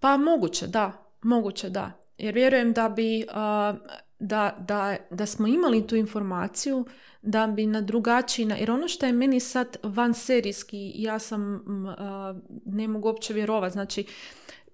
Pa 0.00 0.16
moguće, 0.16 0.66
da. 0.66 1.12
Moguće, 1.22 1.70
da. 1.70 1.97
Jer 2.18 2.34
vjerujem 2.34 2.72
da 2.72 2.88
bi 2.88 3.24
a, 3.30 3.74
da, 4.18 4.56
da, 4.68 4.96
da 5.10 5.26
smo 5.26 5.46
imali 5.46 5.86
tu 5.86 5.96
informaciju 5.96 6.86
da 7.22 7.46
bi 7.46 7.66
na 7.66 7.80
drugačiji, 7.80 8.46
na- 8.46 8.56
jer 8.56 8.70
ono 8.70 8.88
što 8.88 9.06
je 9.06 9.12
meni 9.12 9.40
sad 9.40 9.76
van 9.82 10.14
serijski, 10.14 10.92
ja 10.94 11.18
sam, 11.18 11.64
a, 11.88 12.34
ne 12.64 12.88
mogu 12.88 13.08
uopće 13.08 13.34
vjerovati, 13.34 13.72
znači 13.72 14.04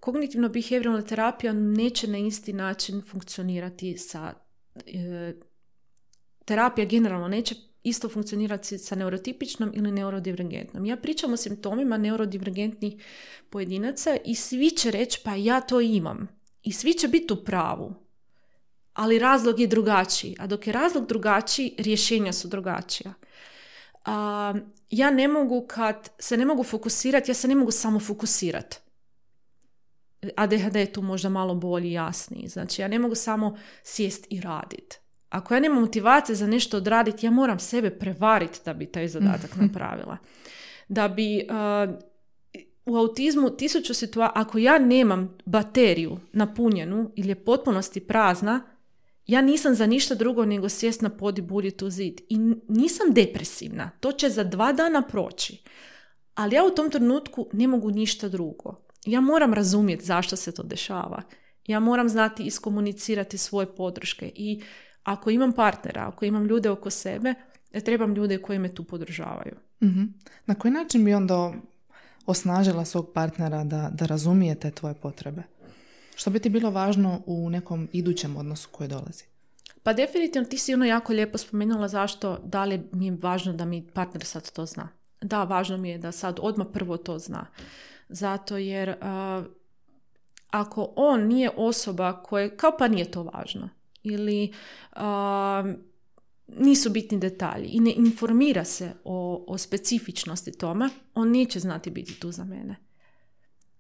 kognitivno 0.01 0.49
behavioralna 0.49 1.03
terapija 1.03 1.53
neće 1.53 2.07
na 2.07 2.19
isti 2.19 2.53
način 2.53 3.03
funkcionirati 3.03 3.99
sa 3.99 4.35
e, 4.87 5.33
terapija 6.45 6.85
generalno 6.85 7.29
neće 7.29 7.55
isto 7.83 8.09
funkcionirati 8.09 8.79
sa 8.79 8.95
neurotipičnom 8.95 9.73
ili 9.75 9.93
neurodivergentnom. 9.93 10.87
Ja 10.87 10.97
pričam 10.97 11.33
o 11.33 11.37
simptomima 11.37 11.97
neurodivergentnih 11.97 12.95
pojedinaca 13.51 14.17
i 14.25 14.35
svi 14.35 14.71
će 14.71 14.91
reći 14.91 15.21
pa 15.25 15.35
ja 15.35 15.61
to 15.61 15.81
imam. 15.81 16.29
I 16.65 16.73
svi 16.73 16.93
će 16.93 17.09
biti 17.09 17.33
u 17.33 17.45
pravu. 17.45 17.95
Ali 18.93 19.19
razlog 19.19 19.61
je 19.61 19.67
drugačiji. 19.67 20.37
A 20.39 20.47
dok 20.47 20.67
je 20.67 20.73
razlog 20.73 21.07
drugačiji, 21.07 21.75
rješenja 21.79 22.33
su 22.33 22.49
drugačija. 22.49 23.15
A, 24.05 24.55
ja 24.91 25.11
ne 25.11 25.29
mogu 25.29 25.67
kad 25.67 26.11
se 26.19 26.37
ne 26.37 26.45
mogu 26.45 26.65
fokusirati, 26.65 27.31
ja 27.31 27.35
se 27.35 27.49
ne 27.49 27.55
mogu 27.55 27.71
samo 27.71 28.01
fokusirati. 28.01 28.77
ADHD 30.37 30.77
je 30.77 30.93
tu 30.93 31.03
možda 31.03 31.29
malo 31.29 31.55
bolji 31.55 31.89
i 31.89 31.93
jasniji. 31.93 32.49
Znači, 32.49 32.83
ja 32.83 32.89
ne 32.89 32.99
mogu 32.99 33.15
samo 33.15 33.59
sjest 33.83 34.27
i 34.31 34.41
radit. 34.41 35.01
Ako 35.29 35.55
ja 35.55 35.61
nemam 35.61 35.81
motivacije 35.81 36.37
za 36.37 36.47
nešto 36.47 36.77
odraditi, 36.77 37.27
ja 37.27 37.31
moram 37.31 37.59
sebe 37.59 37.91
prevariti 37.91 38.61
da 38.65 38.75
bi 38.75 38.87
taj 38.87 39.09
zadatak 39.09 39.57
napravila. 39.63 40.17
Da 40.89 41.09
bi 41.09 41.47
uh, 41.49 41.95
u 42.87 42.97
autizmu 42.97 43.51
tisuću 43.51 43.95
situacija, 43.95 44.33
ako 44.35 44.59
ja 44.59 44.79
nemam 44.79 45.39
bateriju 45.45 46.19
napunjenu 46.33 47.11
ili 47.17 47.29
je 47.29 47.45
potpunosti 47.45 48.01
prazna, 48.01 48.61
ja 49.27 49.43
nisam 49.43 49.75
za 49.75 49.87
ništa 49.87 50.15
drugo 50.15 50.45
nego 50.45 50.69
sjest 50.69 51.03
na 51.03 51.11
pod 51.11 51.39
i 51.39 51.43
buljiti 51.43 51.85
u 51.85 51.91
zid. 51.91 52.21
I 52.29 52.39
nisam 52.69 53.07
depresivna. 53.13 53.91
To 54.01 54.13
će 54.13 54.29
za 54.29 54.45
dva 54.45 54.73
dana 54.73 55.03
proći. 55.03 55.63
Ali 56.35 56.55
ja 56.55 56.65
u 56.65 56.71
tom 56.71 56.91
trenutku 56.91 57.49
ne 57.53 57.67
mogu 57.67 57.91
ništa 57.91 58.29
drugo. 58.29 58.75
Ja 59.07 59.21
moram 59.21 59.55
razumjeti 59.55 60.05
zašto 60.05 60.37
se 60.37 60.53
to 60.53 60.63
dešava. 60.63 61.23
Ja 61.67 61.81
moram 61.81 62.09
znati 62.09 62.43
iskomunicirati 62.43 63.39
svoje 63.39 63.75
podrške. 63.75 64.33
I 64.35 64.63
ako 65.03 65.31
imam 65.31 65.53
partnera, 65.53 66.09
ako 66.09 66.25
imam 66.25 66.47
ljude 66.47 66.71
oko 66.71 66.91
sebe, 66.91 67.35
ja 67.73 67.81
trebam 67.81 68.15
ljude 68.15 68.39
koji 68.39 68.59
me 68.59 68.75
tu 68.75 68.85
podržavaju. 68.85 69.55
Mhm. 69.83 70.03
Na 70.47 70.55
koji 70.55 70.73
način 70.73 71.05
bi 71.05 71.15
onda 71.15 71.53
osnažila 72.27 72.85
svog 72.85 73.13
partnera 73.15 73.65
da, 73.65 73.91
da 73.93 74.07
razumije 74.07 74.55
te 74.55 74.71
tvoje 74.71 74.95
potrebe? 74.95 75.43
Što 76.15 76.31
bi 76.31 76.41
ti 76.41 76.49
bilo 76.49 76.71
važno 76.71 77.23
u 77.27 77.51
nekom 77.51 77.89
idućem 77.93 78.37
odnosu 78.37 78.69
koji 78.73 78.89
dolazi? 78.89 79.25
Pa 79.83 79.93
definitivno 79.93 80.49
ti 80.49 80.59
si 80.59 80.75
ono 80.75 80.85
jako 80.85 81.13
lijepo 81.13 81.39
spomenula 81.39 81.89
zašto, 81.89 82.39
da 82.45 82.65
li 82.65 82.89
mi 82.93 83.07
je 83.07 83.17
važno 83.23 83.53
da 83.53 83.65
mi 83.65 83.87
partner 83.87 84.25
sad 84.25 84.51
to 84.51 84.67
zna. 84.67 84.89
Da, 85.21 85.45
važno 85.45 85.77
mi 85.77 85.89
je 85.89 85.99
da 85.99 86.13
sad 86.13 86.39
odmah 86.43 86.67
prvo 86.73 86.97
to 86.97 87.19
zna. 87.19 87.47
Zato 88.09 88.57
jer 88.57 88.97
a, 89.01 89.43
ako 90.51 90.93
on 90.97 91.27
nije 91.27 91.51
osoba 91.57 92.23
koje, 92.23 92.57
kao 92.57 92.77
pa 92.79 92.89
nije 92.89 93.11
to 93.11 93.23
važno. 93.23 93.69
Ili 94.03 94.53
a, 94.93 95.65
nisu 96.49 96.91
bitni 96.91 97.19
detalji 97.19 97.67
i 97.67 97.81
ne 97.81 97.93
informira 97.97 98.65
se 98.65 98.93
o, 99.05 99.45
o 99.49 99.59
specifičnosti 99.59 100.53
tome, 100.53 100.89
on 101.15 101.31
neće 101.31 101.61
znati 101.61 101.91
biti 101.91 102.21
tu 102.21 102.33
za 102.33 102.45
mene. 102.45 102.77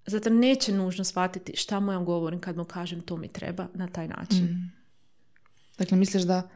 Zato 0.06 0.30
neće 0.30 0.72
nužno 0.72 1.04
shvatiti 1.04 1.56
šta 1.56 1.80
mu 1.80 1.92
ja 1.92 1.98
govorim 1.98 2.40
kad 2.40 2.56
mu 2.56 2.64
kažem 2.64 3.00
to 3.00 3.16
mi 3.16 3.28
treba 3.28 3.66
na 3.74 3.88
taj 3.88 4.08
način. 4.08 4.44
Mm. 4.44 4.72
Dakle, 5.78 5.96
misliš 5.98 6.22
da 6.22 6.48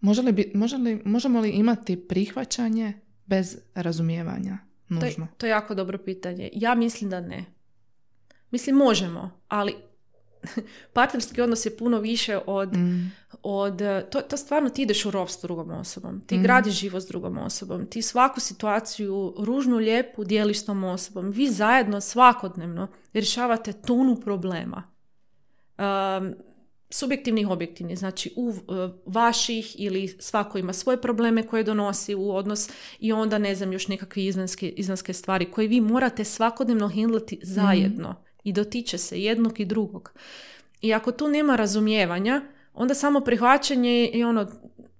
može 0.00 0.22
li, 0.22 0.32
bi- 0.32 0.50
može 0.54 0.76
li, 0.76 1.02
možemo 1.04 1.40
li 1.40 1.50
imati 1.50 1.96
prihvaćanje 2.08 2.92
bez 3.26 3.56
razumijevanja? 3.74 4.58
To 4.88 4.94
je, 4.94 5.00
Nužno. 5.00 5.26
to 5.38 5.46
je 5.46 5.50
jako 5.50 5.74
dobro 5.74 5.98
pitanje. 5.98 6.50
Ja 6.52 6.74
mislim 6.74 7.10
da 7.10 7.20
ne. 7.20 7.44
Mislim, 8.50 8.76
možemo, 8.76 9.40
ali 9.48 9.74
partnerski 10.92 11.40
odnos 11.40 11.66
je 11.66 11.76
puno 11.76 11.98
više 11.98 12.38
od, 12.46 12.76
Mm. 12.76 13.12
od 13.42 13.80
to, 14.10 14.20
to 14.20 14.36
stvarno 14.36 14.68
ti 14.70 14.82
ideš 14.82 15.04
u 15.06 15.10
rov 15.10 15.28
s 15.28 15.38
drugom 15.42 15.70
osobom. 15.70 16.20
Ti 16.26 16.34
Mhm. 16.34 16.42
gradiš 16.44 16.74
život 16.74 17.02
s 17.02 17.06
drugom 17.06 17.38
osobom. 17.38 17.86
Ti 17.86 18.02
svaku 18.02 18.40
situaciju, 18.40 19.34
ružnu, 19.38 19.76
lijepu, 19.76 20.24
dijeliš 20.24 20.60
s 20.60 20.64
tom 20.64 20.84
osobom. 20.84 21.30
Vi 21.30 21.48
zajedno 21.48 22.00
svakodnevno 22.00 22.88
rješavate 23.12 23.72
tonu 23.72 24.20
problema. 24.20 24.82
Um, 25.78 26.34
subjektivnih, 26.90 27.48
objektivnih, 27.48 27.98
znači 27.98 28.32
u 28.36 28.48
uh, 28.48 28.56
vaših 29.06 29.76
ili 29.78 30.08
svako 30.08 30.58
ima 30.58 30.72
svoje 30.72 31.00
probleme 31.00 31.42
koje 31.42 31.64
donosi 31.64 32.14
u 32.14 32.30
odnos 32.30 32.70
i 33.00 33.12
onda 33.12 33.38
ne 33.38 33.54
znam 33.54 33.72
još 33.72 33.88
nekakve 33.88 34.24
izvanske, 34.24 34.68
izvanske 34.68 35.12
stvari 35.12 35.50
koje 35.50 35.68
vi 35.68 35.80
morate 35.80 36.24
svakodnevno 36.24 36.88
handlati 36.88 37.40
zajedno 37.42 38.14
i 38.44 38.52
dotiče 38.52 38.98
se 38.98 39.22
jednog 39.22 39.60
i 39.60 39.64
drugog. 39.64 40.12
I 40.80 40.94
ako 40.94 41.12
tu 41.12 41.28
nema 41.28 41.56
razumijevanja, 41.56 42.42
onda 42.74 42.94
samo 42.94 43.20
prihvaćanje 43.20 44.10
i 44.14 44.24
ono 44.24 44.50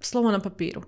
slovo 0.01 0.31
na 0.31 0.41
papiru. 0.41 0.83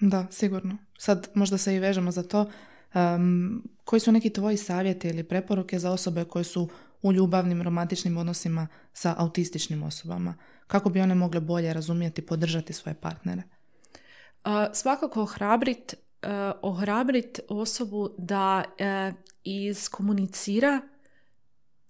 Da, 0.00 0.26
sigurno. 0.30 0.78
Sad 0.98 1.28
možda 1.34 1.58
se 1.58 1.74
i 1.74 1.78
vežemo 1.78 2.10
za 2.10 2.22
to. 2.22 2.50
Um, 2.94 3.64
koji 3.84 4.00
su 4.00 4.12
neki 4.12 4.30
tvoji 4.30 4.56
savjeti 4.56 5.08
ili 5.08 5.24
preporuke 5.24 5.78
za 5.78 5.90
osobe 5.90 6.24
koje 6.24 6.44
su 6.44 6.68
u 7.02 7.12
ljubavnim, 7.12 7.62
romantičnim 7.62 8.16
odnosima 8.16 8.66
sa 8.92 9.14
autističnim 9.18 9.82
osobama? 9.82 10.34
Kako 10.66 10.90
bi 10.90 11.00
one 11.00 11.14
mogle 11.14 11.40
bolje 11.40 11.72
razumjeti 11.72 12.20
i 12.20 12.26
podržati 12.26 12.72
svoje 12.72 12.94
partnere? 12.94 13.42
Uh, 14.44 14.50
svakako 14.72 15.22
ohrabrit, 15.22 15.94
uh, 16.22 16.28
ohrabrit 16.62 17.40
osobu 17.48 18.10
da 18.18 18.64
uh, 18.68 19.14
iskomunicira 19.44 20.80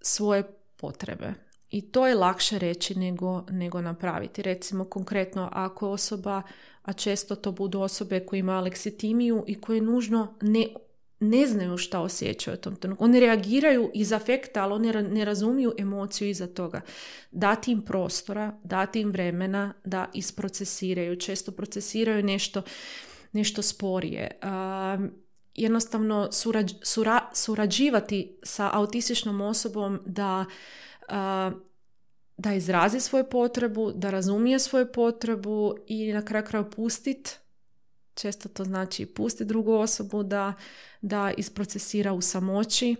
svoje 0.00 0.42
potrebe. 0.76 1.34
I 1.70 1.80
to 1.90 2.06
je 2.06 2.14
lakše 2.14 2.58
reći 2.58 2.98
nego, 2.98 3.44
nego 3.50 3.80
napraviti. 3.80 4.42
Recimo 4.42 4.84
konkretno 4.84 5.48
ako 5.52 5.90
osoba, 5.90 6.42
a 6.82 6.92
često 6.92 7.36
to 7.36 7.52
budu 7.52 7.80
osobe 7.80 8.20
koje 8.20 8.40
imaju 8.40 8.58
aleksitimiju 8.58 9.44
i 9.46 9.60
koje 9.60 9.80
nužno 9.80 10.34
ne 10.40 10.66
ne 11.20 11.46
znaju 11.46 11.76
šta 11.76 12.00
osjećaju 12.00 12.54
u 12.54 12.60
tom 12.60 12.76
trenutku. 12.76 13.04
Oni 13.04 13.20
reagiraju 13.20 13.90
iz 13.94 14.12
afekta, 14.12 14.62
ali 14.62 14.72
oni 14.72 14.92
ne 15.02 15.24
razumiju 15.24 15.72
emociju 15.78 16.28
iza 16.28 16.46
toga. 16.46 16.80
Dati 17.30 17.72
im 17.72 17.82
prostora, 17.82 18.58
dati 18.64 19.00
im 19.00 19.10
vremena 19.10 19.74
da 19.84 20.08
isprocesiraju. 20.14 21.16
Često 21.16 21.52
procesiraju 21.52 22.22
nešto, 22.24 22.62
nešto 23.32 23.62
sporije. 23.62 24.30
Jednostavno 25.54 26.28
surađivati 27.32 28.38
sa 28.42 28.70
autističnom 28.72 29.40
osobom 29.40 30.00
da 30.06 30.44
da 32.36 32.54
izrazi 32.54 33.00
svoju 33.00 33.24
potrebu, 33.30 33.92
da 33.92 34.10
razumije 34.10 34.58
svoju 34.58 34.92
potrebu 34.92 35.74
i 35.86 36.12
na 36.12 36.24
kraju 36.24 36.44
kraju 36.44 36.70
pustiti 36.70 37.30
često 38.14 38.48
to 38.48 38.64
znači 38.64 39.06
pusti 39.06 39.44
drugu 39.44 39.72
osobu 39.72 40.22
da, 40.22 40.52
da 41.00 41.32
isprocesira 41.36 42.12
u 42.12 42.20
samoći, 42.20 42.96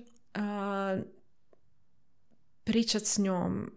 pričat 2.65 3.03
s 3.03 3.19
njom, 3.19 3.71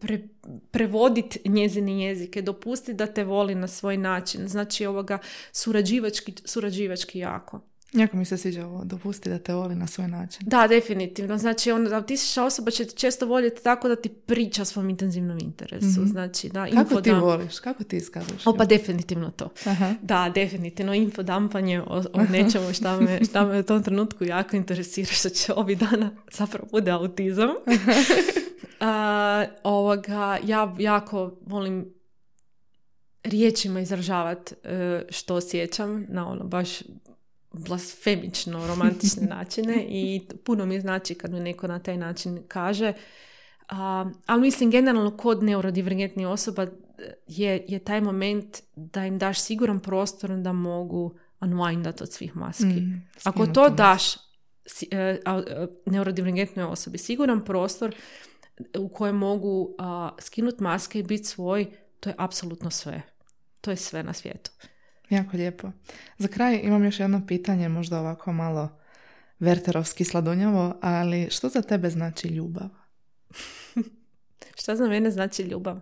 pre, 0.00 0.28
prevoditi 0.70 1.50
njezine 1.50 2.04
jezike, 2.04 2.42
dopustiti 2.42 2.94
da 2.94 3.06
te 3.06 3.24
voli 3.24 3.54
na 3.54 3.68
svoj 3.68 3.96
način. 3.96 4.48
Znači 4.48 4.86
ovoga 4.86 5.18
surađivački, 5.52 6.34
surađivački 6.44 7.18
jako. 7.18 7.60
Jako 7.92 8.16
mi 8.16 8.24
se 8.24 8.36
sviđa 8.36 8.66
ovo, 8.66 8.84
dopusti 8.84 9.28
da 9.28 9.38
te 9.38 9.54
voli 9.54 9.74
na 9.74 9.86
svoj 9.86 10.08
način. 10.08 10.42
Da, 10.46 10.66
definitivno. 10.68 11.38
Znači, 11.38 11.72
on, 11.72 11.92
autistična 11.94 12.44
osoba 12.44 12.70
će 12.70 12.84
često 12.84 13.26
voljeti 13.26 13.62
tako 13.62 13.88
da 13.88 13.96
ti 13.96 14.08
priča 14.08 14.64
svom 14.64 14.90
intenzivnom 14.90 15.38
interesu. 15.38 16.00
mm 16.00 16.06
Znači, 16.06 16.48
da, 16.48 16.66
Kako 16.74 17.00
ti 17.00 17.10
voliš? 17.10 17.58
Kako 17.58 17.84
ti 17.84 17.96
iskazuješ? 17.96 18.46
O, 18.46 18.56
pa 18.56 18.64
definitivno 18.64 19.30
to. 19.30 19.50
Aha. 19.64 19.94
Da, 20.02 20.32
definitivno. 20.34 20.94
Infodampanje 20.94 21.80
o, 21.80 22.02
o 22.12 22.22
nečemu 22.30 22.72
šta 22.72 23.00
me, 23.00 23.20
šta 23.28 23.44
me 23.44 23.58
u 23.58 23.62
tom 23.62 23.82
trenutku 23.82 24.24
jako 24.24 24.56
interesira 24.56 25.12
što 25.12 25.28
će 25.28 25.52
ovih 25.52 25.78
dana 25.78 26.10
zapravo 26.32 26.68
bude 26.70 26.90
autizam. 26.90 27.48
uh, 27.48 27.54
ovoga, 29.62 30.38
ja 30.44 30.74
jako 30.78 31.36
volim 31.46 31.94
riječima 33.24 33.80
izražavati 33.80 34.54
uh, 34.54 34.70
što 35.10 35.34
osjećam 35.34 36.06
na 36.08 36.28
ono 36.28 36.44
baš 36.44 36.80
blasfemično 37.52 38.66
romantične 38.66 39.26
načine 39.36 39.86
i 39.88 40.20
puno 40.44 40.66
mi 40.66 40.80
znači 40.80 41.14
kad 41.14 41.32
mi 41.32 41.40
neko 41.40 41.66
na 41.66 41.78
taj 41.78 41.96
način 41.96 42.42
kaže. 42.48 42.92
A, 43.68 44.10
ali 44.26 44.40
mislim 44.40 44.70
generalno 44.70 45.16
kod 45.16 45.42
neurodivergentnih 45.42 46.26
osoba 46.26 46.66
je, 47.26 47.64
je 47.68 47.78
taj 47.78 48.00
moment 48.00 48.62
da 48.76 49.06
im 49.06 49.18
daš 49.18 49.40
siguran 49.40 49.80
prostor 49.80 50.30
da 50.30 50.52
mogu 50.52 51.14
unwindat 51.40 52.02
od 52.02 52.12
svih 52.12 52.36
maski. 52.36 52.64
Mm, 52.64 53.08
Ako 53.24 53.46
to 53.46 53.68
daš 53.68 54.14
e, 54.90 55.18
neurodivergentnoj 55.86 56.64
osobi 56.64 56.98
siguran 56.98 57.44
prostor 57.44 57.94
u 58.78 58.88
kojem 58.88 59.16
mogu 59.16 59.76
skinuti 60.18 60.62
maske 60.62 60.98
i 60.98 61.02
biti 61.02 61.24
svoj, 61.24 61.66
to 62.00 62.10
je 62.10 62.14
apsolutno 62.18 62.70
sve. 62.70 63.02
To 63.60 63.70
je 63.70 63.76
sve 63.76 64.02
na 64.02 64.12
svijetu. 64.12 64.50
Jako 65.12 65.36
lijepo. 65.36 65.70
Za 66.18 66.28
kraj 66.28 66.60
imam 66.62 66.84
još 66.84 67.00
jedno 67.00 67.26
pitanje, 67.26 67.68
možda 67.68 68.00
ovako 68.00 68.32
malo 68.32 68.78
verterovski 69.38 70.04
sladunjavo, 70.04 70.78
ali 70.82 71.28
što 71.30 71.48
za 71.48 71.62
tebe 71.62 71.90
znači 71.90 72.28
ljubav? 72.28 72.68
što 74.60 74.76
za 74.76 74.88
mene 74.88 75.10
znači 75.10 75.42
ljubav? 75.42 75.80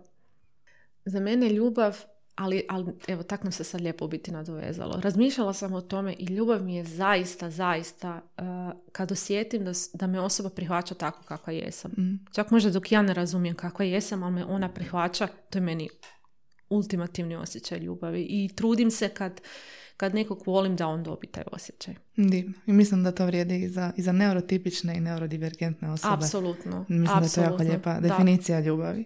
Za 1.05 1.21
mene 1.21 1.49
ljubav, 1.49 1.97
ali, 2.35 2.63
ali 2.69 2.93
evo, 3.09 3.23
tak 3.23 3.43
nam 3.43 3.53
se 3.53 3.65
sad 3.65 3.81
lijepo 3.81 4.09
biti 4.09 4.33
nadovezalo. 4.33 5.01
Razmišljala 5.01 5.53
sam 5.53 5.75
o 5.75 5.81
tome 5.81 6.15
i 6.19 6.25
ljubav 6.25 6.63
mi 6.63 6.77
je 6.77 6.85
zaista, 6.85 7.51
zaista, 7.51 8.21
uh, 8.39 8.45
kad 8.93 9.13
osjetim 9.13 9.65
da, 9.65 9.73
da 9.95 10.07
me 10.07 10.21
osoba 10.21 10.51
prihvaća 10.51 10.95
tako 10.95 11.23
kakva 11.23 11.53
jesam. 11.53 11.91
Mm. 11.91 12.25
Čak 12.33 12.51
možda 12.51 12.71
dok 12.71 12.93
ja 12.93 13.03
ne 13.03 13.15
razumijem 13.15 13.57
kakva 13.57 13.85
jesam, 13.85 14.23
ali 14.23 14.33
me 14.33 14.45
ona 14.45 14.73
prihvaća, 14.73 15.29
to 15.51 15.59
je 15.59 15.63
meni 15.63 15.89
ultimativni 16.71 17.37
osjećaj 17.37 17.79
ljubavi 17.79 18.23
i 18.23 18.51
trudim 18.55 18.91
se 18.91 19.09
kad, 19.09 19.41
kad 19.97 20.15
nekog 20.15 20.43
volim 20.47 20.77
da 20.77 20.87
on 20.87 21.03
dobi 21.03 21.27
taj 21.27 21.45
osjećaj. 21.53 21.95
Divno. 22.17 22.53
I 22.67 22.73
mislim 22.73 23.05
da 23.05 23.13
to 23.13 23.27
vrijedi 23.27 23.63
i 23.63 23.69
za, 23.69 23.93
i 23.97 24.03
za 24.03 24.13
neurotipične 24.13 24.97
i 24.97 25.01
neurodivergentne 25.01 25.91
osobe. 25.91 26.15
Apsolutno. 26.15 26.85
Mislim 26.89 27.19
da 27.19 27.25
je 27.25 27.31
to 27.35 27.41
jako 27.41 27.63
lijepa 27.63 28.01
definicija 28.01 28.61
ljubavi. 28.61 29.05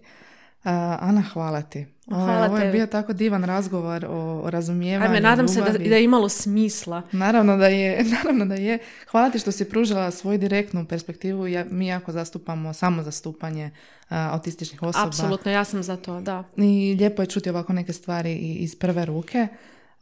Uh, 0.65 0.71
Ana, 1.01 1.23
hvala 1.33 1.63
ti. 1.63 1.87
Hvala 2.09 2.47
ovo 2.47 2.59
je 2.59 2.73
bio 2.73 2.87
tako 2.87 3.13
divan 3.13 3.45
razgovor 3.45 4.05
o, 4.05 4.41
o 4.45 4.51
razumijevanju. 4.51 5.11
Ajme, 5.11 5.21
nadam 5.21 5.49
se 5.49 5.61
da, 5.61 5.79
da 5.79 5.97
je 5.97 6.05
imalo 6.05 6.29
smisla. 6.29 7.03
Naravno 7.13 7.57
da 7.57 7.67
je. 7.67 8.05
Naravno 8.17 8.47
da 8.47 8.55
je. 8.55 8.79
Hvala 9.11 9.31
ti 9.31 9.39
što 9.39 9.53
si 9.53 9.65
pružila 9.65 10.11
svoju 10.11 10.39
direktnu 10.39 10.85
perspektivu. 10.85 11.47
Ja, 11.47 11.65
mi 11.71 11.87
jako 11.87 12.13
zastupamo 12.13 12.73
samo 12.73 13.03
zastupanje 13.03 13.71
autističnih 14.09 14.83
osoba. 14.83 15.07
Apsolutno, 15.07 15.53
ja 15.53 15.65
sam 15.65 15.83
za 15.83 15.97
to, 15.97 16.21
da. 16.21 16.45
I 16.57 16.97
lijepo 16.99 17.23
je 17.23 17.27
čuti 17.27 17.51
ovako 17.51 17.73
neke 17.73 17.93
stvari 17.93 18.35
iz 18.35 18.77
prve 18.77 19.05
ruke. 19.05 19.49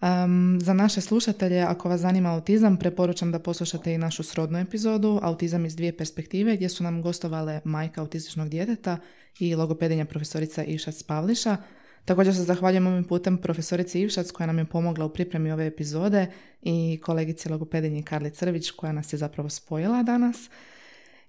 Um, 0.00 0.58
za 0.60 0.74
naše 0.74 1.00
slušatelje, 1.00 1.60
ako 1.60 1.88
vas 1.88 2.00
zanima 2.00 2.32
autizam, 2.32 2.76
preporučam 2.76 3.32
da 3.32 3.38
poslušate 3.38 3.94
i 3.94 3.98
našu 3.98 4.22
srodnu 4.22 4.58
epizodu 4.58 5.18
Autizam 5.22 5.66
iz 5.66 5.76
dvije 5.76 5.96
perspektive, 5.96 6.56
gdje 6.56 6.68
su 6.68 6.84
nam 6.84 7.02
gostovale 7.02 7.60
majka 7.64 8.00
autističnog 8.00 8.48
djeteta 8.48 8.98
i 9.38 9.54
logopedinja 9.54 10.04
profesorica 10.04 10.64
Išac 10.64 11.02
Pavliša. 11.02 11.56
Također 12.04 12.34
se 12.34 12.42
zahvaljujem 12.42 12.86
ovim 12.86 13.04
putem 13.04 13.38
profesorici 13.38 14.00
Ivšac 14.00 14.30
koja 14.30 14.46
nam 14.46 14.58
je 14.58 14.64
pomogla 14.64 15.04
u 15.04 15.12
pripremi 15.12 15.52
ove 15.52 15.66
epizode 15.66 16.26
i 16.62 17.00
kolegici 17.02 17.48
logopedinji 17.48 18.02
Karli 18.02 18.30
Crvić 18.30 18.70
koja 18.70 18.92
nas 18.92 19.12
je 19.12 19.16
zapravo 19.16 19.48
spojila 19.48 20.02
danas. 20.02 20.50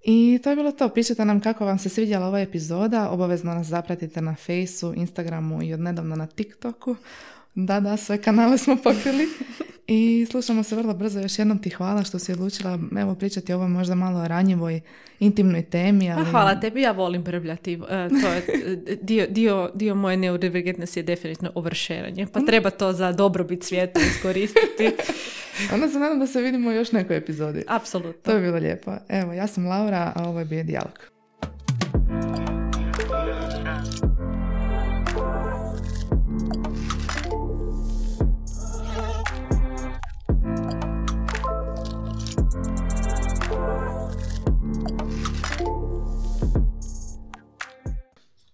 I 0.04 0.39
to 0.43 0.49
je 0.49 0.56
bilo 0.56 0.72
to. 0.72 0.89
Pišite 0.89 1.26
nam 1.26 1.41
kako 1.41 1.66
vam 1.66 1.80
se 1.80 1.89
svidjela 1.89 2.28
ova 2.28 2.39
epizoda. 2.39 3.10
Obavezno 3.10 3.54
nas 3.54 3.68
zapratite 3.68 4.22
na 4.22 4.36
Faceu, 4.36 4.93
Instagramu 4.93 5.64
i 5.64 5.74
odnedavno 5.74 6.16
na 6.16 6.28
TikToku. 6.28 6.95
Da, 7.56 7.80
da, 7.80 7.97
sve 7.97 8.22
kanale 8.22 8.58
smo 8.58 8.76
pokrili. 8.76 9.28
I 9.88 10.26
slušamo 10.32 10.64
se 10.64 10.76
vrlo 10.76 10.93
brzo. 10.93 11.20
Još 11.20 11.39
jednom 11.39 11.60
ti 11.60 11.70
hvala 11.70 12.04
što 12.04 12.20
si 12.20 12.32
odlučila 12.32 12.80
evo, 12.97 13.16
pričati 13.16 13.54
o 13.54 13.56
ovoj 13.56 13.68
možda 13.68 13.95
malo 13.95 14.28
ranjivoj, 14.28 14.82
intimnoj 15.20 15.62
temi. 15.62 16.12
Ali... 16.12 16.26
hvala 16.26 16.60
tebi, 16.60 16.82
ja 16.82 16.91
volim 16.91 17.24
brbljati. 17.24 17.74
E, 17.74 18.10
to 18.22 18.28
je, 18.28 18.76
dio, 19.01 19.28
dio, 19.30 19.72
dio 19.74 19.95
moje 19.95 20.18
neurodivergentnosti 20.18 20.99
je 20.99 21.04
definitivno 21.04 21.51
ovršenje. 21.56 22.28
Pa 22.34 22.39
treba 22.39 22.70
to 22.70 22.93
za 22.93 23.12
dobrobit 23.12 23.64
svijeta 23.64 23.99
iskoristiti. 23.99 24.91
Onda 25.74 25.89
se 25.89 25.99
nadam 25.99 26.20
da 26.20 26.28
se 26.28 26.41
vidimo 26.41 26.70
u 26.70 26.74
još 26.74 26.91
nekoj 26.91 27.18
epizodi. 27.18 27.64
Apsolutno. 27.68 28.22
To 28.24 28.32
je 28.32 28.41
bilo 28.41 28.58
lijepo. 28.58 28.91
Evo, 29.10 29.34
ja 29.34 29.47
sam 29.47 29.68
Laura, 29.68 30.12
a 30.16 30.30
ovo 30.30 30.39
je 30.39 30.45
bio 30.45 30.64
Dijalog. 30.64 30.99